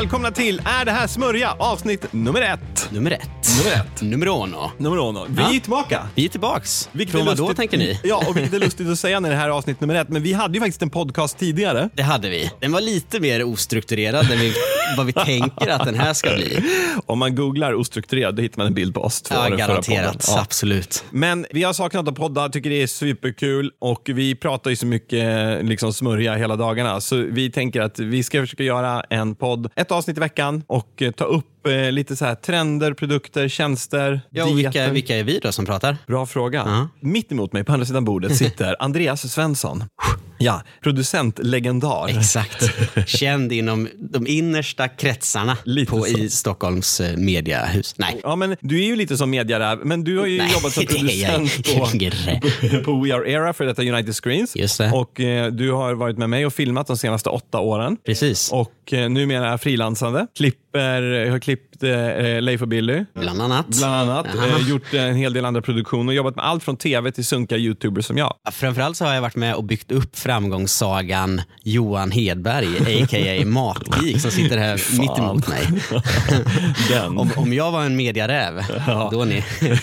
välkomna 0.00 0.30
till 0.30 0.62
Är 0.64 0.84
det 0.84 0.90
här 0.92 1.06
smörja? 1.06 1.50
Avsnitt 1.58 2.12
nummer 2.12 2.40
ett. 2.42 2.88
Nummer 2.92 3.10
ett. 3.10 3.30
Nummer 3.58 3.76
ett. 3.76 4.02
Nummer 4.02 4.26
uno. 4.26 4.70
Nummer 4.78 4.96
uno. 5.08 5.26
Vi 5.28 5.42
Ja. 5.42 5.54
är 5.54 5.60
tillbaka. 5.60 6.08
Vi 6.14 6.24
är 6.24 6.28
tillbaks. 6.28 6.88
Vilket 6.92 7.12
Från 7.12 7.22
är 7.22 7.26
vad 7.26 7.36
då 7.36 7.42
lustigt- 7.42 7.56
tänker 7.56 7.78
ni? 7.78 8.00
Ja, 8.04 8.24
och 8.28 8.36
vilket 8.36 8.54
är 8.54 8.58
lustigt 8.58 8.88
att 8.88 8.98
säga 8.98 9.20
när 9.20 9.30
det 9.30 9.36
här 9.36 9.44
är 9.44 9.50
avsnitt 9.50 9.80
nummer 9.80 9.94
ett. 9.94 10.08
Men 10.08 10.22
vi 10.22 10.32
hade 10.32 10.54
ju 10.54 10.60
faktiskt 10.60 10.82
en 10.82 10.90
podcast 10.90 11.38
tidigare. 11.38 11.88
Det 11.94 12.02
hade 12.02 12.28
vi. 12.28 12.50
Den 12.60 12.72
var 12.72 12.80
lite 12.80 13.20
mer 13.20 13.44
ostrukturerad 13.44 14.30
än 14.30 14.38
vi, 14.38 14.54
vad 14.96 15.06
vi 15.06 15.12
tänker 15.12 15.68
att 15.68 15.84
den 15.84 15.94
här 15.94 16.14
ska 16.14 16.34
bli. 16.34 16.64
Om 17.06 17.18
man 17.18 17.34
googlar 17.34 17.74
ostrukturerad, 17.74 18.36
då 18.36 18.42
hittar 18.42 18.58
man 18.58 18.66
en 18.66 18.74
bild 18.74 18.94
på 18.94 19.00
oss 19.00 19.22
två. 19.22 19.34
Ja, 19.34 19.48
garanterat. 19.48 20.24
Ja. 20.28 20.40
Absolut. 20.40 21.04
Men 21.10 21.46
vi 21.50 21.62
har 21.62 21.72
saknat 21.72 22.08
att 22.08 22.14
podda, 22.14 22.48
tycker 22.48 22.70
det 22.70 22.82
är 22.82 22.86
superkul 22.86 23.72
och 23.78 24.02
vi 24.14 24.34
pratar 24.34 24.70
ju 24.70 24.76
så 24.76 24.86
mycket 24.86 25.64
liksom 25.64 25.92
smörja 25.92 26.34
hela 26.34 26.56
dagarna. 26.56 27.00
Så 27.00 27.16
vi 27.16 27.50
tänker 27.50 27.80
att 27.80 27.98
vi 27.98 28.22
ska 28.22 28.40
försöka 28.40 28.62
göra 28.62 29.02
en 29.10 29.34
podd, 29.34 29.70
ett 29.76 29.92
avsnitt 29.92 30.16
i 30.16 30.20
veckan 30.20 30.62
och 30.66 31.02
eh, 31.02 31.10
ta 31.10 31.24
upp 31.24 31.66
eh, 31.66 31.92
lite 31.92 32.16
så 32.16 32.24
här 32.24 32.34
trender, 32.34 32.92
produkter, 32.92 33.48
tjänster, 33.48 34.20
Ja, 34.30 34.46
vilka, 34.46 34.90
vilka 34.90 35.16
är 35.16 35.24
vi 35.24 35.38
då 35.42 35.52
som 35.52 35.66
pratar? 35.66 35.96
Bra 36.06 36.26
fråga. 36.26 36.62
Ja. 36.66 36.88
Mitt 37.00 37.32
emot 37.32 37.52
mig 37.52 37.64
på 37.64 37.72
andra 37.72 37.86
sidan 37.86 38.04
bordet 38.04 38.36
sitter 38.36 38.76
Andreas 38.82 39.32
Svensson. 39.32 39.84
Ja, 40.38 40.62
producentlegendar. 40.82 42.08
Exakt. 42.08 42.70
Känd 43.06 43.52
inom 43.52 43.88
de 43.98 44.26
innersta 44.26 44.88
kretsarna 44.88 45.56
Lite 45.64 45.90
på, 45.90 46.02
så. 46.02 46.18
i 46.18 46.30
Stockholms 46.30 47.00
eh, 47.00 47.16
mediahus. 47.16 47.94
Nej. 47.98 48.20
Ja, 48.22 48.36
men 48.36 48.56
du 48.60 48.82
är 48.82 48.86
ju 48.86 48.96
lite 48.96 49.16
som 49.16 49.30
mediaräv, 49.30 49.78
men 49.84 50.04
du 50.04 50.18
har 50.18 50.26
ju 50.26 50.38
Nej, 50.38 50.52
jobbat 50.52 50.72
som 50.72 50.86
producent 50.86 51.66
på, 51.66 52.84
på 52.84 53.00
We 53.00 53.14
Are 53.14 53.30
Era 53.30 53.52
för 53.52 53.64
detta 53.64 53.82
United 53.82 54.14
Screens. 54.16 54.56
Just 54.56 54.78
det. 54.78 54.90
Och 54.92 55.20
eh, 55.20 55.52
du 55.52 55.72
har 55.72 55.94
varit 55.94 56.18
med 56.18 56.30
mig 56.30 56.46
och 56.46 56.52
filmat 56.54 56.86
de 56.86 56.96
senaste 56.96 57.28
åtta 57.28 57.60
åren. 57.60 57.96
Precis. 58.06 58.52
Och 58.52 58.92
eh, 58.92 59.08
numera 59.10 59.58
frilansande. 59.58 60.26
Klipper, 60.36 61.02
jag 61.02 61.32
har 61.32 61.38
klippt 61.38 61.67
eh, 61.82 62.40
Leif 62.42 62.62
och 62.62 62.68
Billy. 62.68 63.04
Bland 63.14 63.42
annat. 63.42 63.66
Bland 63.66 64.10
annat. 64.10 64.26
Eh, 64.26 64.68
gjort 64.68 64.94
en 64.94 65.14
hel 65.16 65.32
del 65.32 65.44
andra 65.44 65.62
produktioner. 65.62 66.12
Jobbat 66.12 66.36
med 66.36 66.44
allt 66.44 66.64
från 66.64 66.76
tv 66.76 67.12
till 67.12 67.24
sunka 67.24 67.56
youtubers 67.56 68.04
som 68.04 68.18
jag. 68.18 68.34
Ja, 68.44 68.50
Framförallt 68.50 68.96
så 68.96 69.04
har 69.04 69.14
jag 69.14 69.22
varit 69.22 69.36
med 69.36 69.54
och 69.54 69.64
byggt 69.64 69.92
upp 69.92 70.18
framgångssagan 70.18 71.40
Johan 71.62 72.10
Hedberg, 72.10 72.66
a.k.a. 73.02 73.44
Matgeek, 73.46 74.20
som 74.20 74.30
sitter 74.30 74.58
här 74.58 74.82
mitt 75.00 75.18
emot 75.18 75.48
mig. 75.48 75.68
Om, 77.08 77.30
om 77.36 77.52
jag 77.52 77.70
var 77.70 77.84
en 77.84 77.96
mediaräv, 77.96 78.62
då, 79.12 79.24
ni, 79.24 79.44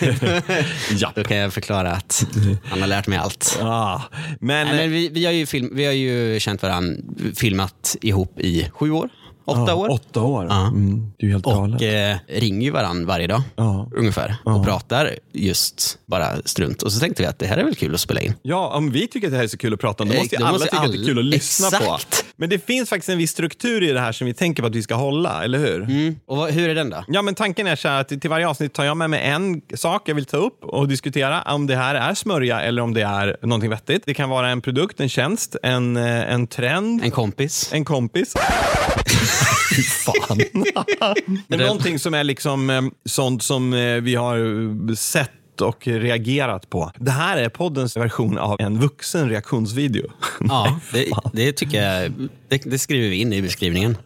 Ja. 0.98 1.12
då 1.16 1.24
kan 1.24 1.38
jag 1.38 1.54
förklara 1.54 1.92
att 1.92 2.28
han 2.64 2.82
har 2.82 2.88
lärt 2.88 3.08
mig 3.08 3.18
allt. 3.18 3.60
Ah, 3.62 4.02
men, 4.40 4.68
Nej, 4.68 4.76
men 4.78 4.92
vi, 4.92 5.10
vi, 5.10 5.26
har 5.26 5.34
ju 5.34 5.46
film, 5.46 5.70
vi 5.74 5.86
har 5.86 5.94
ju 5.94 6.40
känt 6.40 6.64
varandra, 6.64 6.96
filmat 7.36 7.96
ihop 8.02 8.40
i 8.40 8.70
sju 8.74 8.92
år, 8.92 9.10
åtta 9.46 9.74
ah, 9.74 9.76
år. 9.76 9.90
Åtta 9.92 10.22
år. 10.22 10.46
Ja. 10.50 10.68
Mm, 10.68 11.12
det 11.20 11.26
är 11.26 11.30
helt 11.30 11.44
galet. 11.46 11.82
Och 11.82 11.88
eh, 11.88 12.18
ringer 12.28 12.72
varandra 12.72 13.08
varje 13.08 13.28
dag, 13.28 13.42
Ja. 13.56 13.90
ungefär. 13.96 14.36
Och 14.44 14.64
pratar 14.66 15.12
just 15.34 15.98
bara 16.06 16.28
strunt. 16.46 16.82
Och 16.82 16.92
så 16.92 17.00
tänkte 17.00 17.24
vi 17.24 17.28
att 17.28 17.40
det 17.40 17.48
här 17.48 17.58
är 17.58 17.64
väl 17.64 17.76
kul 17.76 17.94
att 17.94 18.00
spela 18.02 18.22
in. 18.22 18.34
Ja, 18.42 18.74
om 18.76 18.92
vi 18.92 19.08
tycker 19.08 19.28
att 19.28 19.32
det 19.32 19.38
här 19.38 19.44
är 19.44 19.48
så 19.48 19.58
kul 19.58 19.74
att 19.74 19.80
prata 19.80 20.04
om, 20.04 20.10
då 20.10 20.16
Eh, 20.16 20.20
måste 20.20 20.36
ju 20.36 20.44
alla 20.44 20.52
måste 20.52 20.68
tycka 20.68 20.82
att 20.82 20.92
det 20.92 20.98
är 20.98 21.06
kul 21.06 21.20
att 21.20 21.26
lyssna 21.26 21.70
på. 21.78 21.84
Exakt. 21.84 22.26
Men 22.38 22.50
det 22.50 22.66
finns 22.66 22.90
faktiskt 22.90 23.10
en 23.10 23.18
viss 23.18 23.32
struktur 23.32 23.84
i 23.84 23.92
det 23.92 24.00
här 24.00 24.12
som 24.12 24.28
vi 24.28 24.34
tänker 24.34 24.64
på 24.64 24.68
att 24.68 24.76
vi 24.76 24.84
ska 24.84 24.96
hålla, 24.96 25.44
eller 25.44 25.60
hur? 25.60 25.82
Mm. 25.84 26.16
Och 26.28 26.38
vad, 26.38 26.52
hur 26.52 26.70
är 26.70 26.76
den 26.76 26.90
då? 26.90 27.04
Ja, 27.08 27.22
men 27.22 27.36
tanken 27.36 27.68
är 27.68 27.76
så 27.76 27.88
här 27.88 28.02
att 28.02 28.08
till 28.22 28.30
varje 28.30 28.48
avsnitt 28.48 28.74
tar 28.74 28.84
jag 28.84 28.98
med 28.98 29.10
mig 29.10 29.22
en 29.24 29.62
sak 29.76 30.10
jag 30.10 30.16
vill 30.16 30.26
ta 30.26 30.38
upp 30.38 30.64
och 30.64 30.88
diskutera 30.88 31.42
om 31.42 31.68
det 31.68 31.76
här 31.76 31.96
är 31.96 32.14
smörja 32.14 32.62
eller 32.62 32.82
om 32.82 32.94
det 32.94 33.02
är 33.02 33.38
någonting 33.42 33.70
vettigt. 33.70 34.04
Det 34.06 34.14
kan 34.14 34.30
vara 34.30 34.50
en 34.50 34.62
produkt, 34.62 35.00
en 35.00 35.10
tjänst, 35.10 35.56
en, 35.64 35.98
eh, 35.98 36.34
en 36.34 36.48
trend, 36.48 37.04
En 37.04 37.12
kompis? 37.12 37.70
en 37.74 37.86
kompis. 37.86 38.34
Fy 39.76 39.82
fan. 39.84 40.40
Men 41.48 41.60
någonting 41.60 42.00
som 42.00 42.14
är 42.14 42.24
liksom 42.24 42.70
eh, 42.70 42.82
sånt 43.06 43.44
som 43.44 43.74
eh, 43.74 43.96
vi 43.96 44.16
har 44.16 44.38
eh, 44.90 44.96
sett 44.96 45.32
och 45.62 45.88
reagerat 45.88 46.70
på. 46.70 46.92
Det 46.98 47.12
här 47.12 47.38
är 47.38 47.50
poddens 47.50 47.98
version 47.98 48.38
av 48.38 48.56
en 48.62 48.80
vuxen 48.80 49.30
reaktionsvideo. 49.30 50.12
Ja, 50.40 50.80
det, 50.94 51.06
det 51.34 51.52
tycker 51.52 51.84
jag. 51.84 52.12
Det, 52.50 52.62
det 52.66 52.80
skriver 52.80 53.10
vi 53.10 53.16
in 53.16 53.34
i 53.34 53.42
beskrivningen. 53.42 53.98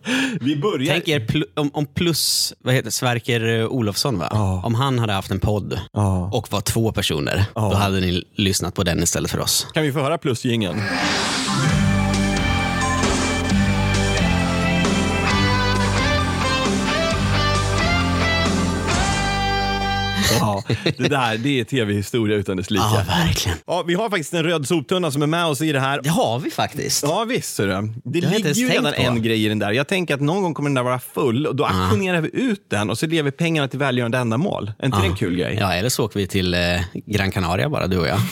Vi 0.42 0.56
börjar... 0.56 0.94
Tänk 0.94 1.08
er 1.08 1.20
pl- 1.20 1.44
om, 1.56 1.70
om 1.74 1.86
plus, 1.86 2.54
vad 2.60 2.74
heter 2.74 2.90
Sverker 2.92 3.66
Olofsson, 3.68 4.20
va? 4.20 4.28
Ja. 4.32 4.62
Om 4.66 4.76
han 4.76 5.00
hade 5.00 5.14
haft 5.14 5.32
en 5.32 5.40
podd 5.40 5.80
Ja. 5.94 6.30
och 6.34 6.52
var 6.52 6.62
två 6.62 6.92
personer, 6.92 7.46
då 7.56 7.74
hade 7.74 8.00
ni 8.00 8.24
lyssnat 8.36 8.74
på 8.76 8.84
den 8.84 9.04
istället 9.04 9.32
för 9.32 9.40
oss. 9.40 9.68
Kan 9.74 9.84
vi 9.84 9.92
få 9.92 10.00
höra 10.00 10.18
plusgingen? 10.18 10.82
Ja, 20.40 20.64
det 20.98 21.08
där 21.08 21.38
det 21.38 21.60
är 21.60 21.64
tv-historia 21.64 22.38
utan 22.38 22.58
dess 22.58 22.72
like. 22.72 22.84
Ja, 22.84 23.04
verkligen. 23.08 23.58
Ja, 23.68 23.84
vi 23.88 23.94
har 23.94 24.10
faktiskt 24.10 24.34
en 24.34 24.44
röd 24.44 24.68
soptunna 24.68 25.12
som 25.12 25.22
är 25.22 25.28
med 25.28 25.46
oss 25.46 25.62
i 25.62 25.72
det 25.72 25.80
här. 25.80 26.02
Det 26.04 26.10
har 26.10 26.40
vi 26.40 26.52
faktiskt. 26.52 27.04
Ja 27.04 27.24
visst. 27.24 27.58
Det 27.58 27.64
inte 28.04 28.30
ligger 28.30 28.54
ju 28.54 28.70
redan 28.70 28.94
på. 28.94 29.02
en 29.02 29.22
grej 29.24 29.46
i 29.46 29.48
den 29.48 29.60
där. 29.60 29.72
Jag 29.72 29.88
tänker 29.88 30.14
att 30.14 30.22
någon 30.22 30.44
gång 30.44 30.54
kommer 30.54 30.70
den 30.70 30.76
där 30.76 30.84
vara 30.84 31.00
full 31.00 31.48
och 31.48 31.56
då 31.56 31.66
auktionerar 31.66 32.22
vi 32.22 32.30
ut 32.34 32.66
den 32.70 32.90
och 32.90 32.98
så 32.98 33.08
vi 33.08 33.32
pengarna 33.32 33.68
till 33.68 33.80
välgörande 33.80 34.18
ändamål. 34.18 34.72
Är 34.80 34.86
inte 34.86 35.02
det 35.02 35.08
en 35.08 35.16
kul 35.16 35.36
grej? 35.36 35.58
Ja, 35.60 35.74
eller 35.74 35.90
så 35.90 36.06
åker 36.06 36.20
vi 36.20 36.28
till 36.28 36.54
eh, 36.54 36.60
Gran 36.94 37.32
Canaria 37.32 37.70
bara, 37.70 37.88
du 37.88 37.98
och 37.98 38.08
jag. 38.08 38.20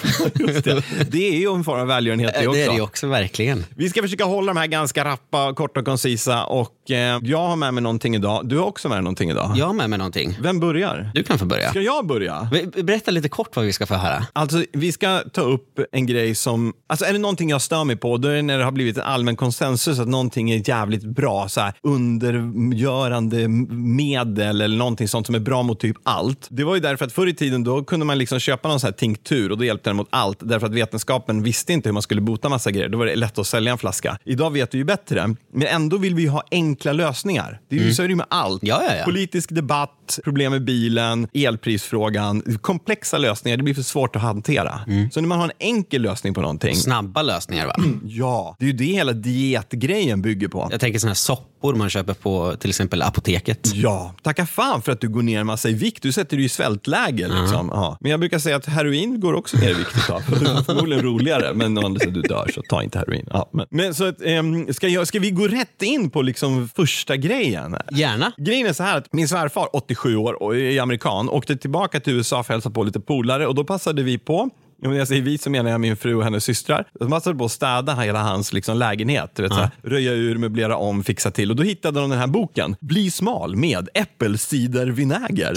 Det. 0.63 0.83
det 1.11 1.27
är 1.27 1.39
ju 1.39 1.55
en 1.55 1.63
form 1.63 1.79
av 1.79 1.87
välgörenhet 1.87 2.33
det 2.33 2.41
det 2.41 2.47
också. 2.47 2.59
är 2.59 2.67
det 2.69 2.75
ju 2.75 2.81
också, 2.81 3.07
verkligen. 3.07 3.65
Vi 3.75 3.89
ska 3.89 4.01
försöka 4.01 4.25
hålla 4.25 4.53
de 4.53 4.59
här 4.59 4.67
ganska 4.67 5.05
rappa, 5.05 5.53
korta 5.53 5.79
och 5.79 5.85
koncisa 5.85 6.43
och 6.43 6.91
eh, 6.91 7.19
jag 7.23 7.47
har 7.47 7.55
med 7.55 7.73
mig 7.73 7.83
någonting 7.83 8.15
idag. 8.15 8.49
Du 8.49 8.57
har 8.57 8.65
också 8.65 8.89
med 8.89 8.97
dig 8.97 9.03
någonting 9.03 9.29
idag. 9.29 9.53
Jag 9.55 9.65
har 9.65 9.73
med 9.73 9.89
mig 9.89 9.99
någonting. 9.99 10.37
Vem 10.41 10.59
börjar? 10.59 11.11
Du 11.13 11.23
kan 11.23 11.39
få 11.39 11.45
börja. 11.45 11.71
Jag 11.87 12.07
börja? 12.07 12.49
Be- 12.51 12.83
Berätta 12.83 13.11
lite 13.11 13.29
kort 13.29 13.55
vad 13.55 13.65
vi 13.65 13.73
ska 13.73 13.85
få 13.85 13.95
höra. 13.95 14.25
Alltså, 14.33 14.63
vi 14.73 14.91
ska 14.91 15.19
ta 15.33 15.41
upp 15.41 15.79
en 15.91 16.05
grej 16.05 16.35
som... 16.35 16.73
Alltså, 16.87 17.05
är 17.05 17.13
det 17.13 17.19
någonting 17.19 17.49
jag 17.49 17.61
stör 17.61 17.83
mig 17.83 17.95
på, 17.95 18.17
då 18.17 18.27
är 18.27 18.35
det 18.35 18.41
när 18.41 18.57
det 18.57 18.63
har 18.63 18.71
blivit 18.71 18.97
en 18.97 19.03
allmän 19.03 19.35
konsensus 19.35 19.99
att 19.99 20.07
någonting 20.07 20.51
är 20.51 20.69
jävligt 20.69 21.03
bra. 21.03 21.49
Så 21.49 21.61
här, 21.61 21.73
undergörande 21.83 23.47
medel 23.47 24.61
eller 24.61 24.77
någonting 24.77 25.07
sånt 25.07 25.25
som 25.25 25.35
är 25.35 25.39
bra 25.39 25.63
mot 25.63 25.79
typ 25.79 25.97
allt. 26.03 26.47
Det 26.49 26.63
var 26.63 26.75
ju 26.75 26.81
därför 26.81 27.05
att 27.05 27.13
förr 27.13 27.27
i 27.27 27.33
tiden 27.33 27.63
då 27.63 27.83
kunde 27.83 28.05
man 28.05 28.17
liksom 28.17 28.39
köpa 28.39 28.67
någon 28.67 28.79
sån 28.79 28.87
här 28.87 28.93
tinktur 28.93 29.51
och 29.51 29.57
då 29.57 29.63
hjälpte 29.65 29.89
den 29.89 29.97
mot 29.97 30.07
allt. 30.09 30.37
Därför 30.41 30.67
att 30.67 30.73
vetenskapen 30.73 31.43
visste 31.43 31.73
inte 31.73 31.89
hur 31.89 31.93
man 31.93 32.01
skulle 32.01 32.21
bota 32.21 32.49
massa 32.49 32.71
grejer. 32.71 32.89
Då 32.89 32.97
var 32.97 33.05
det 33.05 33.15
lätt 33.15 33.37
att 33.39 33.47
sälja 33.47 33.71
en 33.71 33.77
flaska. 33.77 34.17
Idag 34.25 34.51
vet 34.51 34.73
vi 34.73 34.77
ju 34.77 34.83
bättre, 34.83 35.35
men 35.53 35.67
ändå 35.67 35.97
vill 35.97 36.15
vi 36.15 36.21
ju 36.21 36.29
ha 36.29 36.43
enkla 36.51 36.93
lösningar. 36.93 37.59
Det 37.69 37.75
är 37.75 37.83
ju, 37.83 37.93
Så 37.93 38.03
är 38.03 38.07
det 38.07 38.15
med 38.15 38.25
allt. 38.29 38.63
Ja, 38.63 38.81
ja, 38.87 38.95
ja. 38.95 39.05
Politisk 39.05 39.55
debatt, 39.55 40.19
problem 40.23 40.51
med 40.51 40.63
bilen, 40.65 41.27
elprisfrågan. 41.77 42.57
Komplexa 42.61 43.17
lösningar, 43.17 43.57
det 43.57 43.63
blir 43.63 43.73
för 43.73 43.81
svårt 43.81 44.15
att 44.15 44.21
hantera. 44.21 44.79
Så 45.11 45.21
när 45.21 45.27
man 45.27 45.39
har 45.39 45.45
en 45.45 45.51
enkel 45.59 46.01
lösning 46.01 46.33
på 46.33 46.41
någonting, 46.41 46.75
Snabba 46.75 47.21
lösningar, 47.21 47.65
va? 47.67 47.75
ja, 48.03 48.55
det 48.59 48.65
är 48.65 48.67
ju 48.67 48.73
det 48.73 48.85
hela 48.85 49.11
dietgrejen 49.11 50.21
bygger 50.21 50.47
på. 50.47 50.67
Jag 50.71 50.79
tänker 50.79 50.99
såna 50.99 51.09
här 51.09 51.15
soppor 51.57 51.75
man 51.75 51.89
köper 51.89 52.13
på 52.13 52.55
till 52.55 52.69
exempel 52.69 53.01
apoteket. 53.01 53.59
Ja, 53.73 54.13
tacka 54.23 54.45
fan 54.45 54.81
för 54.81 54.91
att 54.91 55.01
du 55.01 55.09
går 55.09 55.21
ner 55.21 55.39
en 55.39 55.47
massa 55.47 55.69
i 55.69 55.73
vikt. 55.73 56.03
Du 56.03 56.11
sätter 56.11 56.37
dig 56.37 56.45
i 56.45 56.49
svältläge. 56.49 57.27
Liksom. 57.27 57.69
Ja. 57.73 57.97
Men 58.01 58.11
jag 58.11 58.19
brukar 58.19 58.39
säga 58.39 58.55
att 58.55 58.65
heroin 58.65 59.19
går 59.19 59.33
också 59.33 59.57
ner 59.57 59.69
i 59.69 59.73
vikt 59.73 59.95
ett 59.95 60.07
tag. 60.07 60.23
Förmodligen 60.65 61.03
roligare, 61.03 61.53
men 61.53 61.77
om 61.77 61.93
du 61.93 62.21
dör 62.21 62.49
så 62.53 62.61
ta 62.61 62.83
inte 62.83 62.99
heroin. 62.99 63.27
Ja, 63.31 63.49
men, 63.53 63.65
men 63.69 63.93
så 63.93 64.05
att, 64.05 64.21
ehm, 64.21 64.73
ska, 64.73 64.87
jag, 64.87 65.07
ska 65.07 65.19
vi 65.19 65.31
gå 65.31 65.47
rätt 65.47 65.81
in 65.81 66.09
på 66.09 66.21
liksom 66.21 66.69
första 66.75 67.15
grejen? 67.15 67.75
Gärna. 67.91 68.31
Grejen 68.37 68.67
är 68.67 68.73
så 68.73 68.83
här 68.83 68.97
att 68.97 69.13
min 69.13 69.27
svärfar, 69.27 69.69
87 69.73 70.15
år 70.15 70.43
och 70.43 70.57
är 70.57 70.81
amerikan, 70.81 71.29
åkte 71.29 71.55
tillbaka 71.55 71.99
till 71.99 72.13
USA 72.13 72.43
för 72.43 72.53
att 72.53 72.55
hälsa 72.55 72.69
på 72.69 72.83
lite 72.83 72.99
polare 72.99 73.47
och 73.47 73.55
då 73.55 73.63
passade 73.63 74.03
vi 74.03 74.17
på 74.17 74.49
Ja, 74.81 74.89
men 74.89 74.97
jag 74.97 75.07
säger 75.07 75.21
vi 75.21 75.37
så 75.37 75.49
menar 75.49 75.71
jag 75.71 75.81
min 75.81 75.97
fru 75.97 76.15
och 76.15 76.23
hennes 76.23 76.43
systrar. 76.43 76.85
De 76.99 77.09
passade 77.09 77.35
på 77.35 77.45
att 77.45 77.51
städa 77.51 77.95
hela 77.95 78.23
hans 78.23 78.53
liksom, 78.53 78.77
lägenhet. 78.77 79.31
Du 79.35 79.43
vet, 79.43 79.53
så 79.53 79.59
här, 79.59 79.71
röja 79.81 80.11
ur, 80.11 80.37
möblera 80.37 80.77
om, 80.77 81.03
fixa 81.03 81.31
till. 81.31 81.49
Och 81.49 81.55
då 81.55 81.63
hittade 81.63 81.99
de 81.99 82.09
den 82.09 82.19
här 82.19 82.27
boken, 82.27 82.75
Bli 82.79 83.11
smal 83.11 83.55
med 83.55 83.89
äppelcidervinäger. 83.93 85.53